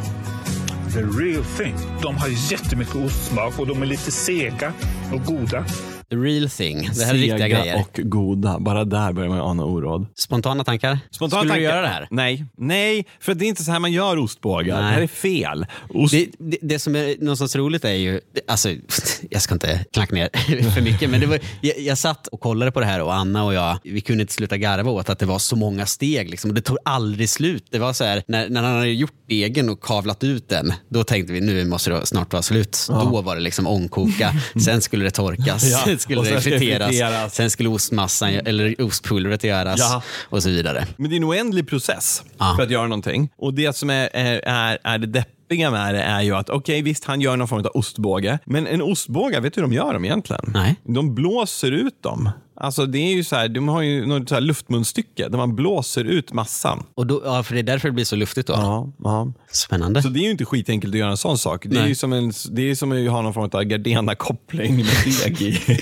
The 0.94 1.02
real 1.02 1.44
thing. 1.58 1.76
De 2.02 2.18
har 2.18 2.52
jättemycket 2.52 2.96
ostsmak 2.96 3.60
och 3.60 3.68
de 3.68 3.82
är 3.82 3.86
lite 3.86 4.12
sega 4.12 4.74
och 5.14 5.26
goda. 5.26 5.66
The 6.10 6.16
real 6.16 6.50
thing. 6.50 6.90
Det 6.96 7.04
här 7.06 7.14
är 7.14 7.18
riktiga 7.18 7.48
grejer. 7.48 7.76
och 7.80 8.00
goda. 8.04 8.60
Bara 8.60 8.86
där 8.86 9.14
börjar 9.14 9.30
man 9.30 9.42
ana 9.42 9.64
oråd. 9.64 10.08
Spontana 10.16 10.64
tankar? 10.64 11.00
Spontana 11.12 11.42
Skulle 11.42 11.50
tankar? 11.54 11.60
du 11.60 11.64
göra 11.64 11.82
det 11.82 11.88
här? 11.88 12.08
Nej, 12.12 12.46
nej, 12.58 13.06
för 13.20 13.34
det 13.34 13.46
är 13.46 13.48
inte 13.48 13.64
så 13.64 13.72
här 13.72 13.80
man 13.80 13.92
gör 13.92 14.18
ostbågar. 14.18 14.78
Det 14.78 14.84
här 14.88 15.02
är 15.02 15.08
fel. 15.08 15.66
Ost... 15.90 16.12
Det, 16.14 16.28
det, 16.40 16.58
det 16.62 16.80
som 16.80 16.96
är 16.96 17.16
någonstans 17.20 17.56
roligt 17.56 17.86
är 17.86 17.94
ju, 17.94 18.20
alltså, 18.48 18.70
jag 19.30 19.42
ska 19.42 19.54
inte 19.54 19.86
knacka 19.94 20.16
ner 20.16 20.30
för 20.76 20.82
mycket, 20.82 21.10
men 21.10 21.20
det 21.20 21.26
var, 21.28 21.40
jag, 21.62 21.80
jag 21.80 21.98
satt 21.98 22.28
och 22.28 22.40
kollade 22.40 22.72
på 22.72 22.80
det 22.80 22.86
här 22.86 23.02
och 23.02 23.16
Anna 23.16 23.44
och 23.46 23.54
jag, 23.54 23.78
vi 23.84 24.02
kunde 24.02 24.22
inte 24.22 24.34
sluta 24.34 24.58
garva 24.58 24.92
åt 24.92 25.10
att 25.10 25.20
det 25.20 25.26
var 25.26 25.40
så 25.40 25.56
många 25.56 25.86
steg 25.86 26.30
liksom, 26.30 26.52
och 26.52 26.56
det 26.56 26.62
tog 26.62 26.78
aldrig 26.86 27.30
slut. 27.30 27.66
Det 27.72 27.80
var 27.80 27.94
så 27.94 28.04
här, 28.04 28.24
när, 28.28 28.50
när 28.50 28.64
han 28.64 28.74
hade 28.76 28.90
gjort 28.90 29.14
degen 29.30 29.70
och 29.70 29.82
kavlat 29.84 30.24
ut 30.24 30.50
den, 30.50 30.74
då 30.90 31.04
tänkte 31.04 31.34
vi 31.34 31.42
nu 31.42 31.66
måste 31.66 31.90
det 31.90 32.06
snart 32.06 32.34
vara 32.34 32.44
slut. 32.44 32.86
Då 32.90 33.22
var 33.22 33.36
det 33.36 33.42
liksom 33.42 33.68
ångkoka, 33.68 34.34
sen 34.66 34.82
skulle 34.82 35.04
det 35.04 35.12
torkas, 35.12 35.64
Ja, 35.72 35.98
sen 36.02 36.04
skulle 36.24 36.26
sen 36.26 36.42
ska 36.42 36.50
det 36.50 36.60
friteras, 36.60 36.88
friteras. 36.90 37.36
sen 37.36 37.50
skulle 37.50 37.70
ostmassan 37.70 38.30
eller 38.34 38.82
ostpulvret 38.82 39.44
göras 39.44 39.80
Ja. 39.80 40.02
och 40.24 40.44
så 40.44 40.50
vidare. 40.50 40.86
Men 40.98 41.10
det 41.10 41.16
är 41.16 41.18
en 41.18 41.24
oändlig 41.26 41.70
process 41.70 42.24
Ja. 42.38 42.54
för 42.58 42.64
att 42.64 42.72
göra 42.72 42.84
någonting. 42.88 43.30
Och 43.38 43.54
det 43.54 43.76
som 43.76 43.90
är, 43.90 44.10
är, 44.14 44.42
är, 44.46 44.78
är 44.84 44.98
det 44.98 45.08
deppiga 45.08 45.72
med 45.72 45.96
det 45.96 46.02
är 46.02 46.22
ju 46.22 46.36
att, 46.36 46.50
okej 46.50 46.82
visst 46.82 47.06
han 47.06 47.22
gör 47.22 47.38
någon 47.38 47.48
form 47.48 47.60
av 47.60 47.72
ostbåge, 47.74 48.40
men 48.46 48.68
en 48.68 48.82
ostbåge, 48.82 49.40
vet 49.40 49.54
du 49.54 49.62
hur 49.62 49.68
de 49.68 49.74
gör 49.76 49.94
dem 49.94 50.06
egentligen? 50.06 50.42
Nej. 50.54 50.76
De 50.84 51.16
blåser 51.16 51.72
ut 51.72 52.04
dem. 52.04 52.30
Alltså 52.60 52.86
det 52.86 52.98
är 52.98 53.16
ju 53.16 53.24
så 53.24 53.36
här, 53.36 53.48
de 53.48 53.68
har 53.68 53.82
ju 53.82 54.06
något 54.06 54.30
så 54.30 54.36
här 54.36 54.42
luftmunstycke 54.42 55.30
där 55.30 55.38
man 55.38 55.56
blåser 55.56 56.04
ut 56.04 56.34
massan. 56.34 56.84
Och 56.96 57.08
då, 57.08 57.22
ja, 57.26 57.44
för 57.44 57.54
det 57.54 57.62
är 57.62 57.64
därför 57.64 57.88
det 57.88 57.94
blir 57.94 58.06
så 58.06 58.16
luftigt 58.16 58.48
då. 58.48 58.54
Ja, 58.54 58.92
ja. 59.04 59.34
Spännande. 59.52 60.02
Så 60.02 60.10
det 60.10 60.20
är 60.20 60.24
ju 60.24 60.32
inte 60.32 60.46
skitenkelt 60.46 60.94
att 60.94 61.00
göra 61.00 61.12
en 61.12 61.18
sån 61.18 61.38
sak. 61.38 61.66
Det 61.66 61.80
är 61.80 61.88
ju 61.88 61.96
som, 61.96 62.14
en, 62.14 62.34
det 62.52 62.62
är 62.62 62.76
som 62.76 62.92
att 62.92 63.12
ha 63.12 63.22
någon 63.22 63.34
form 63.34 63.50
av 63.54 63.64
Gardena-koppling 63.64 64.76
med 64.76 64.86
deg 65.26 65.42
i. 65.42 65.60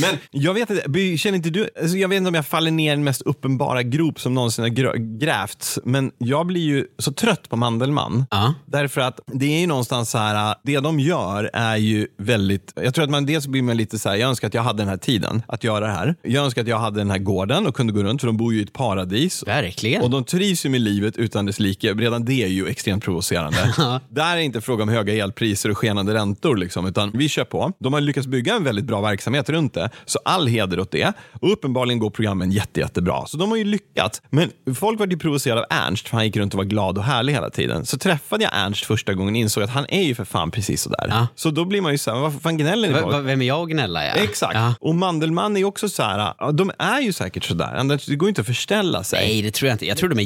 Men 0.00 0.18
jag 0.30 0.54
vet 0.54 0.70
inte, 0.70 1.16
känner 1.16 1.36
inte 1.36 1.50
du, 1.50 1.68
alltså 1.80 1.96
jag 1.96 2.08
vet 2.08 2.16
inte 2.16 2.28
om 2.28 2.34
jag 2.34 2.46
faller 2.46 2.70
ner 2.70 2.92
i 2.92 2.96
den 2.96 3.04
mest 3.04 3.22
uppenbara 3.22 3.82
grop 3.82 4.20
som 4.20 4.34
någonsin 4.34 4.64
har 4.64 5.18
grävts, 5.18 5.78
men 5.84 6.10
jag 6.18 6.46
blir 6.46 6.60
ju 6.60 6.86
så 6.98 7.12
trött 7.12 7.48
på 7.48 7.56
Mandelmann. 7.56 8.24
Ja. 8.30 8.54
Därför 8.66 9.00
att 9.00 9.20
det 9.26 9.46
är 9.46 9.60
ju 9.60 9.66
någonstans 9.66 10.10
så 10.10 10.18
här, 10.18 10.54
det 10.64 10.80
de 10.80 11.00
gör 11.00 11.50
är 11.52 11.76
ju 11.76 12.06
väldigt, 12.18 12.72
jag 12.76 12.94
tror 12.94 13.04
att 13.04 13.10
man 13.10 13.26
dels 13.26 13.46
blir 13.46 13.62
man 13.62 13.76
lite 13.76 13.98
så 13.98 14.08
här, 14.08 14.16
jag 14.16 14.28
önskar 14.28 14.48
att 14.48 14.54
jag 14.54 14.62
hade 14.62 14.78
den 14.78 14.88
här 14.88 14.96
tiden 14.96 15.39
att 15.46 15.64
göra 15.64 15.86
det 15.86 15.92
här. 15.92 16.14
Jag 16.22 16.44
önskar 16.44 16.62
att 16.62 16.68
jag 16.68 16.78
hade 16.78 17.00
den 17.00 17.10
här 17.10 17.18
gården 17.18 17.66
och 17.66 17.74
kunde 17.74 17.92
gå 17.92 18.02
runt, 18.02 18.20
för 18.20 18.26
de 18.26 18.36
bor 18.36 18.54
ju 18.54 18.60
i 18.60 18.62
ett 18.62 18.72
paradis. 18.72 19.44
Verkligen. 19.46 20.02
Och 20.02 20.10
de 20.10 20.24
trivs 20.24 20.66
ju 20.66 20.70
med 20.70 20.80
livet 20.80 21.16
utan 21.16 21.46
dess 21.46 21.60
like. 21.60 21.92
Redan 21.92 22.24
det 22.24 22.42
är 22.42 22.48
ju 22.48 22.66
extremt 22.66 23.04
provocerande. 23.04 23.74
Där 24.08 24.36
är 24.36 24.40
inte 24.40 24.60
fråga 24.60 24.82
om 24.82 24.88
höga 24.88 25.14
elpriser 25.14 25.70
och 25.70 25.78
skenande 25.78 26.14
räntor, 26.14 26.56
liksom, 26.56 26.86
utan 26.86 27.10
vi 27.14 27.28
kör 27.28 27.44
på. 27.44 27.72
De 27.78 27.92
har 27.92 28.00
lyckats 28.00 28.26
bygga 28.26 28.54
en 28.54 28.64
väldigt 28.64 28.84
bra 28.84 29.00
verksamhet 29.00 29.48
runt 29.48 29.74
det, 29.74 29.90
så 30.04 30.18
all 30.24 30.46
heder 30.46 30.80
åt 30.80 30.90
det. 30.90 31.12
Och 31.40 31.52
uppenbarligen 31.52 31.98
går 31.98 32.10
programmen 32.10 32.50
jätte, 32.50 32.80
jättebra. 32.80 33.26
Så 33.26 33.36
de 33.36 33.50
har 33.50 33.56
ju 33.56 33.64
lyckats. 33.64 34.22
Men 34.30 34.50
folk 34.74 34.98
var 34.98 35.06
ju 35.06 35.18
provocerade 35.18 35.60
av 35.60 35.66
Ernst, 35.70 36.08
för 36.08 36.16
han 36.16 36.26
gick 36.26 36.36
runt 36.36 36.54
och 36.54 36.58
var 36.58 36.64
glad 36.64 36.98
och 36.98 37.04
härlig 37.04 37.32
hela 37.32 37.50
tiden. 37.50 37.86
Så 37.86 37.98
träffade 37.98 38.44
jag 38.44 38.52
Ernst 38.54 38.84
första 38.84 39.14
gången 39.14 39.34
och 39.34 39.38
insåg 39.38 39.62
att 39.62 39.70
han 39.70 39.86
är 39.88 40.02
ju 40.02 40.14
för 40.14 40.24
fan 40.24 40.50
precis 40.50 40.82
sådär. 40.82 41.06
Ja. 41.08 41.26
Så 41.34 41.50
då 41.50 41.64
blir 41.64 41.80
man 41.80 41.92
ju 41.92 41.98
så 41.98 42.14
här, 42.14 42.20
varför 42.20 42.38
fan 42.38 42.56
gnäller 42.56 42.88
ni 42.88 43.00
på 43.00 43.18
Vem 43.18 43.42
är 43.42 43.46
jag 43.46 43.62
att 43.62 43.68
gnälla? 43.68 44.06
Ja. 44.06 44.12
Exakt. 44.12 44.54
Ja. 44.54 44.74
Och 44.80 44.94
Mandelmann 45.34 45.56
är 45.56 45.64
också 45.64 45.88
så 45.88 46.02
här, 46.02 46.52
de 46.52 46.70
är 46.78 47.00
ju 47.00 47.12
säkert 47.12 47.44
sådär. 47.44 47.74
Annars- 47.76 48.06
Det 48.06 48.16
går 48.16 48.28
inte 48.28 48.40
att 48.40 48.46
förställa 48.46 49.04
sig. 49.04 49.20
Nej, 49.28 49.42
det 49.42 49.50
tror 49.50 49.68
jag 49.68 49.74
inte. 49.74 49.86
Jag 49.86 49.96
tror 49.98 50.08
de 50.08 50.18
är 50.18 50.22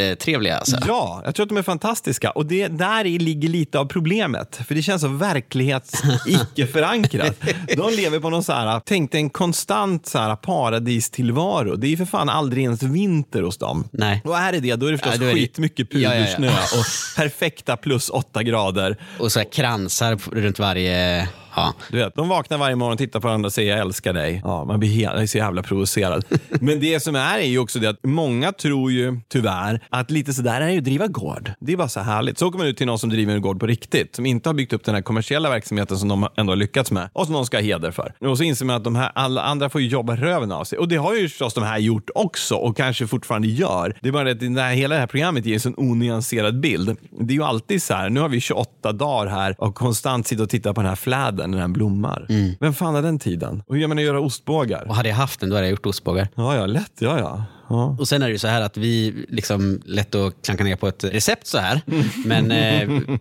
jättetrevliga. 0.00 0.56
Alltså. 0.58 0.76
Ja, 0.86 1.22
jag 1.24 1.34
tror 1.34 1.44
att 1.44 1.48
de 1.48 1.58
är 1.58 1.62
fantastiska. 1.62 2.30
Och 2.30 2.46
det 2.46 2.68
där 2.68 3.04
ligger 3.04 3.48
lite 3.48 3.78
av 3.78 3.84
problemet. 3.84 4.60
För 4.68 4.74
det 4.74 4.82
känns 4.82 5.02
så 5.02 5.08
verklighets-icke-förankrat. 5.08 7.34
De 7.76 7.92
lever 7.96 8.20
på 8.20 8.30
någon 8.30 8.44
så 8.44 8.52
här, 8.52 8.80
tänk 8.84 9.12
dig 9.12 9.20
en 9.20 9.30
konstant 9.30 10.06
så 10.06 10.18
här 10.18 10.36
paradistillvaro. 10.36 11.76
Det 11.76 11.86
är 11.86 11.88
ju 11.88 11.96
för 11.96 12.04
fan 12.04 12.28
aldrig 12.28 12.64
ens 12.64 12.82
vinter 12.82 13.42
hos 13.42 13.58
dem. 13.58 13.88
Nej. 13.92 14.22
Och 14.24 14.38
är 14.38 14.52
det 14.52 14.60
det, 14.60 14.74
då 14.76 14.86
är 14.86 14.92
det 14.92 14.98
förstås 14.98 15.20
Ja, 15.20 15.26
är 15.26 15.34
det- 15.34 15.40
skitmycket 15.40 15.86
Ja, 15.90 15.98
ja, 16.00 16.14
ja. 16.14 16.20
pudersnö 16.20 16.48
och 16.48 16.84
perfekta 17.16 17.76
plus 17.76 18.08
åtta 18.10 18.42
grader. 18.42 18.96
Och 19.18 19.32
så 19.32 19.38
här 19.38 19.46
kransar 19.52 20.18
runt 20.32 20.58
varje... 20.58 21.28
Ja. 21.56 21.74
Du 21.90 21.96
vet, 21.98 22.14
de 22.14 22.28
vaknar 22.28 22.58
varje 22.58 22.76
morgon 22.76 22.96
tittar 22.96 23.20
på 23.20 23.28
varandra 23.28 23.46
och 23.46 23.52
säger 23.52 23.70
jag 23.70 23.80
älskar 23.80 24.12
dig. 24.12 24.40
Ja, 24.44 24.64
man 24.64 24.80
blir 24.80 25.26
så 25.26 25.38
jävla 25.38 25.62
provocerad. 25.62 26.24
Men 26.48 26.80
det 26.80 27.00
som 27.02 27.16
är 27.16 27.38
är 27.38 27.46
ju 27.46 27.58
också 27.58 27.78
det 27.78 27.90
att 27.90 27.98
många 28.04 28.52
tror 28.52 28.92
ju 28.92 29.20
tyvärr 29.28 29.83
att 29.90 30.10
lite 30.10 30.32
sådär 30.32 30.60
är 30.60 30.68
ju 30.68 30.78
att 30.78 30.84
driva 30.84 31.06
gård. 31.06 31.52
Det 31.60 31.72
är 31.72 31.76
bara 31.76 31.88
så 31.88 32.00
härligt. 32.00 32.38
Så 32.38 32.48
åker 32.48 32.58
man 32.58 32.66
ut 32.66 32.76
till 32.76 32.86
någon 32.86 32.98
som 32.98 33.10
driver 33.10 33.34
en 33.34 33.42
gård 33.42 33.60
på 33.60 33.66
riktigt, 33.66 34.16
som 34.16 34.26
inte 34.26 34.48
har 34.48 34.54
byggt 34.54 34.72
upp 34.72 34.84
den 34.84 34.94
här 34.94 35.02
kommersiella 35.02 35.50
verksamheten 35.50 35.98
som 35.98 36.08
de 36.08 36.28
ändå 36.36 36.52
har 36.52 36.56
lyckats 36.56 36.90
med 36.90 37.08
och 37.12 37.24
som 37.24 37.32
någon 37.32 37.46
ska 37.46 37.56
ha 37.56 37.62
heder 37.62 37.90
för. 37.90 38.12
Och 38.20 38.38
så 38.38 38.44
inser 38.44 38.64
man 38.64 38.76
att 38.76 38.84
de 38.84 38.96
här, 38.96 39.10
alla 39.14 39.42
andra 39.42 39.70
får 39.70 39.80
jobba 39.80 40.16
röven 40.16 40.52
av 40.52 40.64
sig. 40.64 40.78
Och 40.78 40.88
det 40.88 40.96
har 40.96 41.14
ju 41.14 41.28
förstås 41.28 41.54
de 41.54 41.64
här 41.64 41.78
gjort 41.78 42.10
också 42.14 42.54
och 42.54 42.76
kanske 42.76 43.06
fortfarande 43.06 43.48
gör. 43.48 43.96
Det 44.00 44.08
är 44.08 44.12
bara 44.12 44.24
det 44.24 44.30
att 44.30 44.54
det 44.54 44.62
här, 44.62 44.74
hela 44.74 44.94
det 44.94 45.00
här 45.00 45.06
programmet 45.06 45.46
ger 45.46 45.54
en 45.54 45.60
sån 45.60 45.74
onyanserad 45.76 46.60
bild. 46.60 46.96
Det 47.20 47.32
är 47.34 47.36
ju 47.36 47.44
alltid 47.44 47.82
så 47.82 47.94
här, 47.94 48.10
nu 48.10 48.20
har 48.20 48.28
vi 48.28 48.40
28 48.40 48.92
dagar 48.92 49.30
här 49.30 49.54
och 49.58 49.74
konstant 49.74 50.26
sitta 50.26 50.42
och 50.42 50.48
titta 50.50 50.74
på 50.74 50.80
den 50.80 50.88
här 50.88 50.96
fläden 50.96 51.50
när 51.50 51.58
den 51.58 51.72
blommar. 51.72 52.26
Vem 52.60 52.74
fan 52.74 52.94
har 52.94 53.02
den 53.02 53.18
tiden? 53.18 53.62
Och 53.66 53.78
jag 53.78 53.88
menar 53.88 54.02
göra 54.02 54.20
ostbågar. 54.20 54.88
Och 54.88 54.94
hade 54.94 55.08
jag 55.08 55.16
haft 55.16 55.40
den, 55.40 55.50
då 55.50 55.56
hade 55.56 55.66
jag 55.66 55.70
gjort 55.70 55.86
ostbågar. 55.86 56.28
Ja, 56.34 56.56
ja, 56.56 56.66
lätt. 56.66 56.92
Ja, 56.98 57.18
ja. 57.18 57.44
Ja. 57.68 57.96
Och 57.98 58.08
sen 58.08 58.22
är 58.22 58.26
det 58.26 58.32
ju 58.32 58.38
så 58.38 58.48
här 58.48 58.60
att 58.60 58.76
vi, 58.76 59.24
liksom, 59.28 59.82
lätt 59.84 60.14
att 60.14 60.34
klanka 60.44 60.64
ner 60.64 60.76
på 60.76 60.88
ett 60.88 61.04
recept 61.04 61.46
så 61.46 61.58
här. 61.58 61.80
Men 62.24 62.50
eh, 62.50 62.88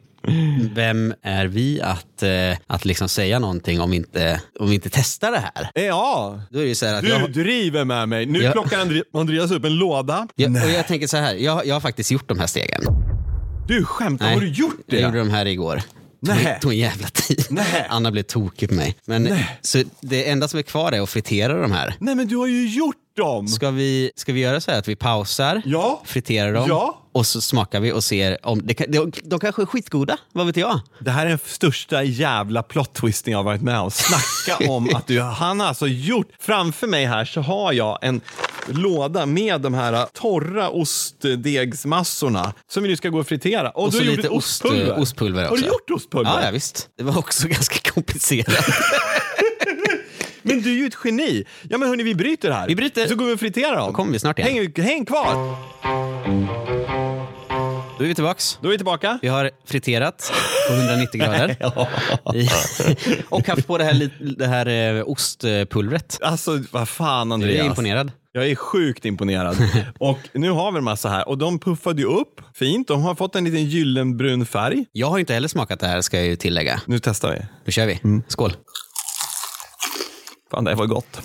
vem 0.75 1.13
är 1.21 1.45
vi 1.45 1.81
att, 1.81 2.23
eh, 2.23 2.57
att 2.67 2.85
liksom 2.85 3.09
säga 3.09 3.39
någonting 3.39 3.81
om 3.81 3.89
vi, 3.91 3.97
inte, 3.97 4.41
om 4.59 4.69
vi 4.69 4.75
inte 4.75 4.89
testar 4.91 5.31
det 5.31 5.43
här? 5.55 5.85
Ja, 5.85 6.41
Då 6.51 6.59
är 6.59 6.65
det 6.65 6.75
så 6.75 6.85
här 6.85 6.93
att 6.93 7.01
du 7.01 7.09
jag, 7.09 7.31
driver 7.31 7.85
med 7.85 8.09
mig. 8.09 8.25
Nu 8.25 8.39
Ja. 8.43 8.51
plockar 8.51 8.79
Andre- 8.79 9.03
Andreas 9.13 9.51
upp 9.51 9.65
en 9.65 9.75
låda. 9.75 10.27
jag, 10.35 10.51
och 10.51 10.69
jag 10.71 10.87
tänker 10.87 11.07
så 11.07 11.17
här, 11.17 11.35
jag, 11.35 11.65
jag 11.65 11.75
har 11.75 11.81
faktiskt 11.81 12.11
gjort 12.11 12.27
de 12.29 12.39
här 12.39 12.47
stegen. 12.47 12.81
Du 13.67 13.85
skämtar, 13.85 14.33
har 14.33 14.41
du 14.41 14.47
gjort 14.47 14.83
det? 14.87 14.95
Jag 14.95 15.03
gjorde 15.07 15.17
de 15.19 15.29
här 15.29 15.45
igår. 15.45 15.81
Nej. 16.25 16.43
Det 16.43 16.59
tog 16.61 16.71
en 16.71 16.77
jävla 16.77 17.07
tid. 17.07 17.45
Nej. 17.49 17.87
Anna 17.89 18.11
blev 18.11 18.23
tokig 18.23 18.69
på 18.69 18.75
mig. 18.75 18.95
Men, 19.05 19.23
Nej. 19.23 19.59
så 19.61 19.83
det 20.01 20.29
enda 20.29 20.47
som 20.47 20.57
är 20.59 20.63
kvar 20.63 20.91
är 20.91 21.01
att 21.01 21.09
fritera 21.09 21.61
de 21.61 21.71
här. 21.71 21.95
Nej, 21.99 22.15
men 22.15 22.27
du 22.27 22.35
har 22.35 22.47
ju 22.47 22.67
gjort 22.69 22.95
dem. 23.15 23.47
Ska 23.47 23.71
vi, 23.71 24.11
ska 24.15 24.33
vi 24.33 24.39
göra 24.39 24.61
så 24.61 24.71
här 24.71 24.79
att 24.79 24.87
vi 24.87 24.95
pausar, 24.95 25.61
Ja. 25.65 26.01
friterar 26.05 26.53
dem 26.53 26.65
Ja. 26.69 27.01
och 27.13 27.25
så 27.27 27.41
smakar 27.41 27.79
vi 27.79 27.91
och 27.91 28.03
ser 28.03 28.37
om... 28.45 28.61
Det 28.67 28.73
kan, 28.73 28.91
de, 28.91 29.11
de 29.23 29.39
kanske 29.39 29.61
är 29.61 29.65
skitgoda, 29.65 30.17
vad 30.31 30.45
vet 30.45 30.57
jag? 30.57 30.79
Det 30.99 31.11
här 31.11 31.25
är 31.25 31.29
den 31.29 31.39
största 31.45 32.03
jävla 32.03 32.63
plot 32.63 32.93
twisting 32.93 33.31
jag 33.31 33.39
har 33.39 33.43
varit 33.43 33.61
med 33.61 33.79
om. 33.79 33.91
Snacka 33.91 34.69
om 34.71 34.95
att 34.95 35.07
du, 35.07 35.21
han 35.21 35.59
har 35.59 35.67
alltså 35.67 35.87
gjort, 35.87 36.27
framför 36.39 36.87
mig 36.87 37.05
här 37.05 37.25
så 37.25 37.41
har 37.41 37.73
jag 37.73 37.99
en 38.01 38.21
låda 38.67 39.25
med 39.25 39.61
de 39.61 39.73
här 39.73 40.05
torra 40.13 40.69
ostdegsmassorna 40.69 42.53
som 42.69 42.83
vi 42.83 42.89
nu 42.89 42.95
ska 42.95 43.09
gå 43.09 43.19
och 43.19 43.27
fritera. 43.27 43.69
Och, 43.69 43.83
Och 43.83 43.91
du 43.91 43.97
så 43.97 44.03
har 44.03 44.11
lite 44.11 44.29
ostpulver. 44.29 44.99
ostpulver 44.99 45.43
Har 45.43 45.51
också. 45.51 45.63
du 45.63 45.67
gjort 45.67 45.89
ostpulver? 45.91 46.31
Ja, 46.31 46.45
ja, 46.45 46.51
visst. 46.51 46.89
Det 46.97 47.03
var 47.03 47.17
också 47.17 47.47
ganska 47.57 47.91
komplicerat. 47.91 48.65
Men 50.43 50.61
du 50.61 50.71
är 50.71 50.75
ju 50.77 50.85
ett 50.85 50.97
geni. 51.05 51.43
Ja 51.69 51.77
men 51.77 51.89
hörni, 51.89 52.03
vi 52.03 52.15
bryter 52.15 52.51
här. 52.51 52.67
Vi 52.67 52.75
bryter. 52.75 53.07
Så 53.07 53.15
går 53.15 53.25
vi 53.25 53.33
och 53.33 53.39
friterar 53.39 53.75
dem. 53.75 53.87
Då 53.87 53.93
kommer 53.93 54.11
vi 54.11 54.19
snart 54.19 54.39
igen. 54.39 54.71
Häng, 54.75 54.85
häng 54.85 55.05
kvar. 55.05 55.55
Då 57.97 58.03
är 58.03 58.07
vi 58.07 58.15
tillbaks. 58.15 58.59
Då 58.61 58.67
är 58.67 58.71
vi 58.71 58.77
tillbaka. 58.77 59.19
Vi 59.21 59.27
har 59.27 59.51
friterat 59.65 60.33
på 60.69 60.73
190 60.73 61.19
grader. 61.21 61.57
Och 63.29 63.47
haft 63.47 63.67
på 63.67 63.77
det 63.77 63.83
här, 63.83 64.09
det 64.37 64.47
här 64.47 64.95
eh, 64.97 65.03
ostpulvret. 65.07 66.19
Alltså 66.21 66.59
vad 66.71 66.89
fan 66.89 67.27
Jag 67.27 67.33
Andreas. 67.33 67.61
är 67.61 67.65
imponerad. 67.65 68.11
Jag 68.31 68.49
är 68.49 68.55
sjukt 68.55 69.05
imponerad. 69.05 69.57
och 69.99 70.19
nu 70.33 70.49
har 70.49 70.71
vi 70.71 70.77
en 70.77 70.83
massa 70.83 71.09
här 71.09 71.27
och 71.29 71.37
de 71.37 71.59
puffade 71.59 72.01
ju 72.01 72.07
upp 72.07 72.41
fint. 72.55 72.87
De 72.87 73.01
har 73.01 73.15
fått 73.15 73.35
en 73.35 73.43
liten 73.43 73.65
gyllenbrun 73.65 74.45
färg. 74.45 74.85
Jag 74.91 75.07
har 75.07 75.17
ju 75.17 75.19
inte 75.19 75.33
heller 75.33 75.47
smakat 75.47 75.79
det 75.79 75.87
här 75.87 76.01
ska 76.01 76.17
jag 76.17 76.25
ju 76.25 76.35
tillägga. 76.35 76.81
Nu 76.85 76.99
testar 76.99 77.31
vi. 77.31 77.45
Nu 77.65 77.71
kör 77.71 77.85
vi. 77.85 77.99
Mm. 78.03 78.23
Skål. 78.27 78.53
Fan, 80.53 80.63
det 80.63 80.75
var 80.75 80.85
gott. 80.85 81.21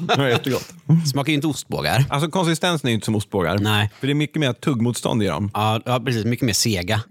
det 0.08 0.16
var 0.16 0.28
jättegott. 0.28 0.74
Smakar 1.10 1.30
ju 1.30 1.34
inte 1.34 1.46
ostbågar. 1.46 2.04
Alltså 2.08 2.30
konsistensen 2.30 2.88
är 2.88 2.90
ju 2.90 2.94
inte 2.94 3.04
som 3.04 3.14
ostbågar. 3.14 3.58
Nej. 3.58 3.90
För 4.00 4.06
det 4.06 4.12
är 4.12 4.14
mycket 4.14 4.40
mer 4.40 4.52
tuggmotstånd 4.52 5.22
i 5.22 5.26
dem. 5.26 5.50
Ja, 5.54 5.80
ja, 5.84 6.00
precis. 6.00 6.24
Mycket 6.24 6.46
mer 6.46 6.52
sega. 6.52 7.02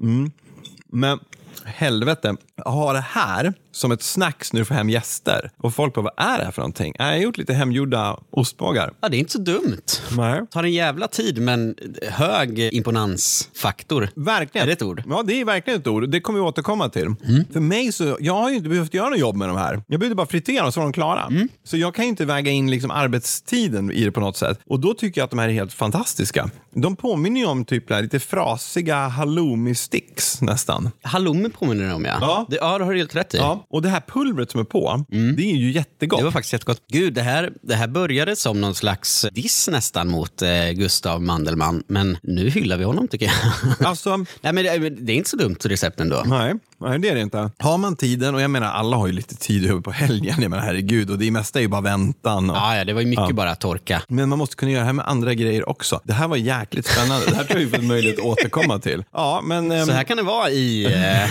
Men 0.91 1.19
helvete, 1.65 2.35
ha 2.65 2.93
det 2.93 3.05
här 3.09 3.53
som 3.71 3.91
ett 3.91 4.03
snacks 4.03 4.53
när 4.53 4.59
du 4.59 4.65
får 4.65 4.75
hem 4.75 4.89
gäster. 4.89 5.51
Och 5.57 5.73
folk 5.75 5.93
bara, 5.93 6.01
vad 6.01 6.13
är 6.17 6.37
det 6.37 6.43
här 6.43 6.51
för 6.51 6.61
någonting? 6.61 6.93
Jag 6.97 7.05
har 7.05 7.15
gjort 7.15 7.37
lite 7.37 7.53
hemgjorda 7.53 8.19
ostbågar. 8.31 8.91
Ja, 9.01 9.09
det 9.09 9.17
är 9.17 9.19
inte 9.19 9.31
så 9.31 9.39
dumt. 9.39 9.81
Nej. 10.17 10.41
Tar 10.51 10.63
en 10.63 10.71
jävla 10.71 11.07
tid, 11.07 11.41
men 11.41 11.75
hög 12.09 12.59
imponansfaktor. 12.59 14.09
Verkligen. 14.15 14.63
Är 14.63 14.67
det 14.67 14.73
ett 14.73 14.81
ord? 14.81 15.03
Ja, 15.09 15.23
det 15.23 15.41
är 15.41 15.45
verkligen 15.45 15.79
ett 15.79 15.87
ord. 15.87 16.09
Det 16.09 16.21
kommer 16.21 16.39
vi 16.39 16.45
återkomma 16.45 16.89
till. 16.89 17.05
Mm. 17.05 17.45
För 17.53 17.59
mig 17.59 17.91
så, 17.91 18.17
jag 18.19 18.33
har 18.33 18.49
ju 18.49 18.55
inte 18.55 18.69
behövt 18.69 18.93
göra 18.93 19.09
något 19.09 19.19
jobb 19.19 19.35
med 19.35 19.49
de 19.49 19.57
här. 19.57 19.83
Jag 19.87 19.99
behövde 19.99 20.15
bara 20.15 20.27
fritera 20.27 20.63
dem 20.63 20.71
så 20.71 20.79
var 20.79 20.85
de 20.85 20.93
klara. 20.93 21.25
Mm. 21.25 21.49
Så 21.63 21.77
jag 21.77 21.95
kan 21.95 22.05
ju 22.05 22.09
inte 22.09 22.25
väga 22.25 22.51
in 22.51 22.71
liksom 22.71 22.91
arbetstiden 22.91 23.91
i 23.91 24.03
det 24.03 24.11
på 24.11 24.19
något 24.19 24.37
sätt. 24.37 24.59
Och 24.65 24.79
då 24.79 24.93
tycker 24.93 25.21
jag 25.21 25.25
att 25.25 25.29
de 25.29 25.39
här 25.39 25.47
är 25.47 25.53
helt 25.53 25.73
fantastiska. 25.73 26.49
De 26.73 26.95
påminner 26.95 27.41
ju 27.41 27.47
om 27.47 27.65
typ 27.65 27.89
här 27.89 28.01
lite 28.01 28.19
frasiga 28.19 29.07
halloumi-sticks 29.09 30.43
nästan. 30.43 30.91
Halloumi 31.01 31.49
påminner 31.49 31.87
det 31.87 31.93
om, 31.93 32.05
ja. 32.05 32.17
Ja. 32.21 32.45
Det, 32.49 32.57
ja, 32.61 32.77
det 32.77 32.83
har 32.83 32.91
du 32.91 32.97
helt 32.97 33.15
rätt 33.15 33.33
i. 33.33 33.37
Ja, 33.37 33.65
och 33.69 33.81
det 33.81 33.89
här 33.89 34.01
pulvret 34.07 34.51
som 34.51 34.59
är 34.59 34.63
på, 34.63 35.05
det 35.09 35.51
är 35.51 35.55
ju 35.55 35.71
jättegott. 35.71 36.19
Det 36.19 36.23
var 36.23 36.31
faktiskt 36.31 36.53
jättegott. 36.53 36.81
Gud, 36.87 37.13
det 37.13 37.21
här, 37.21 37.51
det 37.61 37.75
här 37.75 37.87
började 37.87 38.35
som 38.35 38.61
någon 38.61 38.75
slags 38.75 39.25
diss 39.31 39.69
nästan 39.71 40.07
mot 40.07 40.41
eh, 40.41 40.69
Gustav 40.69 41.21
Mandelmann, 41.21 41.83
men 41.87 42.17
nu 42.23 42.49
hyllar 42.49 42.77
vi 42.77 42.83
honom 42.83 43.07
tycker 43.07 43.25
jag. 43.25 43.87
Alltså, 43.87 44.17
Nej, 44.41 44.53
men 44.53 44.55
det, 44.63 44.89
det 44.89 45.11
är 45.13 45.15
inte 45.15 45.29
så 45.29 45.37
dumt 45.37 45.57
recept 45.63 45.99
ändå. 45.99 46.23
nej, 46.25 46.53
nej, 46.79 46.99
det 46.99 47.09
är 47.09 47.15
det 47.15 47.21
inte. 47.21 47.51
Har 47.59 47.77
man 47.77 47.95
tiden, 47.95 48.35
och 48.35 48.41
jag 48.41 48.51
menar 48.51 48.67
alla 48.71 48.97
har 48.97 49.07
ju 49.07 49.13
lite 49.13 49.35
tid 49.35 49.69
över 49.71 49.81
på 49.81 49.91
helgen, 49.91 50.35
jag 50.39 50.49
menar 50.49 50.63
herregud, 50.63 51.09
och 51.09 51.17
det 51.19 51.31
mesta 51.31 51.59
är 51.59 51.63
ju 51.63 51.67
bara 51.69 51.81
väntan. 51.81 52.49
Och, 52.49 52.55
Ja, 52.55 52.75
ja, 52.77 52.83
det 52.85 52.93
var 52.93 53.01
ju 53.01 53.07
mycket 53.07 53.35
bara 53.35 53.55
torka. 53.55 54.01
Men 54.07 54.29
man 54.29 54.37
måste 54.37 54.55
kunna 54.55 54.71
göra 54.71 54.81
det 54.81 54.85
här 54.85 54.93
med 54.93 55.07
andra 55.07 55.33
grejer 55.33 55.69
också. 55.69 56.01
Det 56.03 56.13
här 56.13 56.27
var 56.27 56.37
jäkligt 56.37 56.87
spännande. 56.87 57.25
Det 57.25 57.35
här 57.35 57.43
tror 57.43 57.59
jag 57.61 57.67
vi 57.69 57.75
får 57.77 57.83
möjlighet 57.83 58.19
att 58.19 58.25
återkomma 58.25 58.79
till. 58.79 59.03
Ja, 59.13 59.41
men... 59.43 59.71
ehm, 59.71 59.85
Så 59.85 59.91
här 59.91 60.03
kan 60.03 60.17
det 60.17 60.23
vara 60.23 60.49
i 60.49 60.85
eh, 60.85 61.23
eh, 61.23 61.29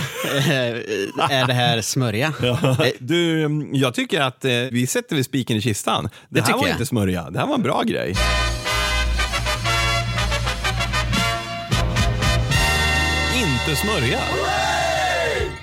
Är 1.29 1.47
det 1.47 1.53
här 1.53 1.81
smörja? 1.81 2.33
Eh, 2.43 2.75
Du, 2.99 3.69
jag 3.73 3.93
tycker 3.93 4.21
att 4.21 4.45
eh, 4.45 4.51
vi 4.71 4.87
sätter 4.87 5.15
väl 5.15 5.23
spiken 5.25 5.57
i 5.57 5.61
kistan. 5.61 6.03
Det, 6.03 6.39
Det 6.39 6.45
här 6.47 6.53
var 6.53 6.67
jag. 6.67 6.73
inte 6.73 6.85
smörja. 6.85 7.29
Det 7.29 7.39
här 7.39 7.47
var 7.47 7.55
en 7.55 7.61
bra 7.63 7.83
grej. 7.83 8.15
Inte 13.35 13.75
smörja. 13.81 14.19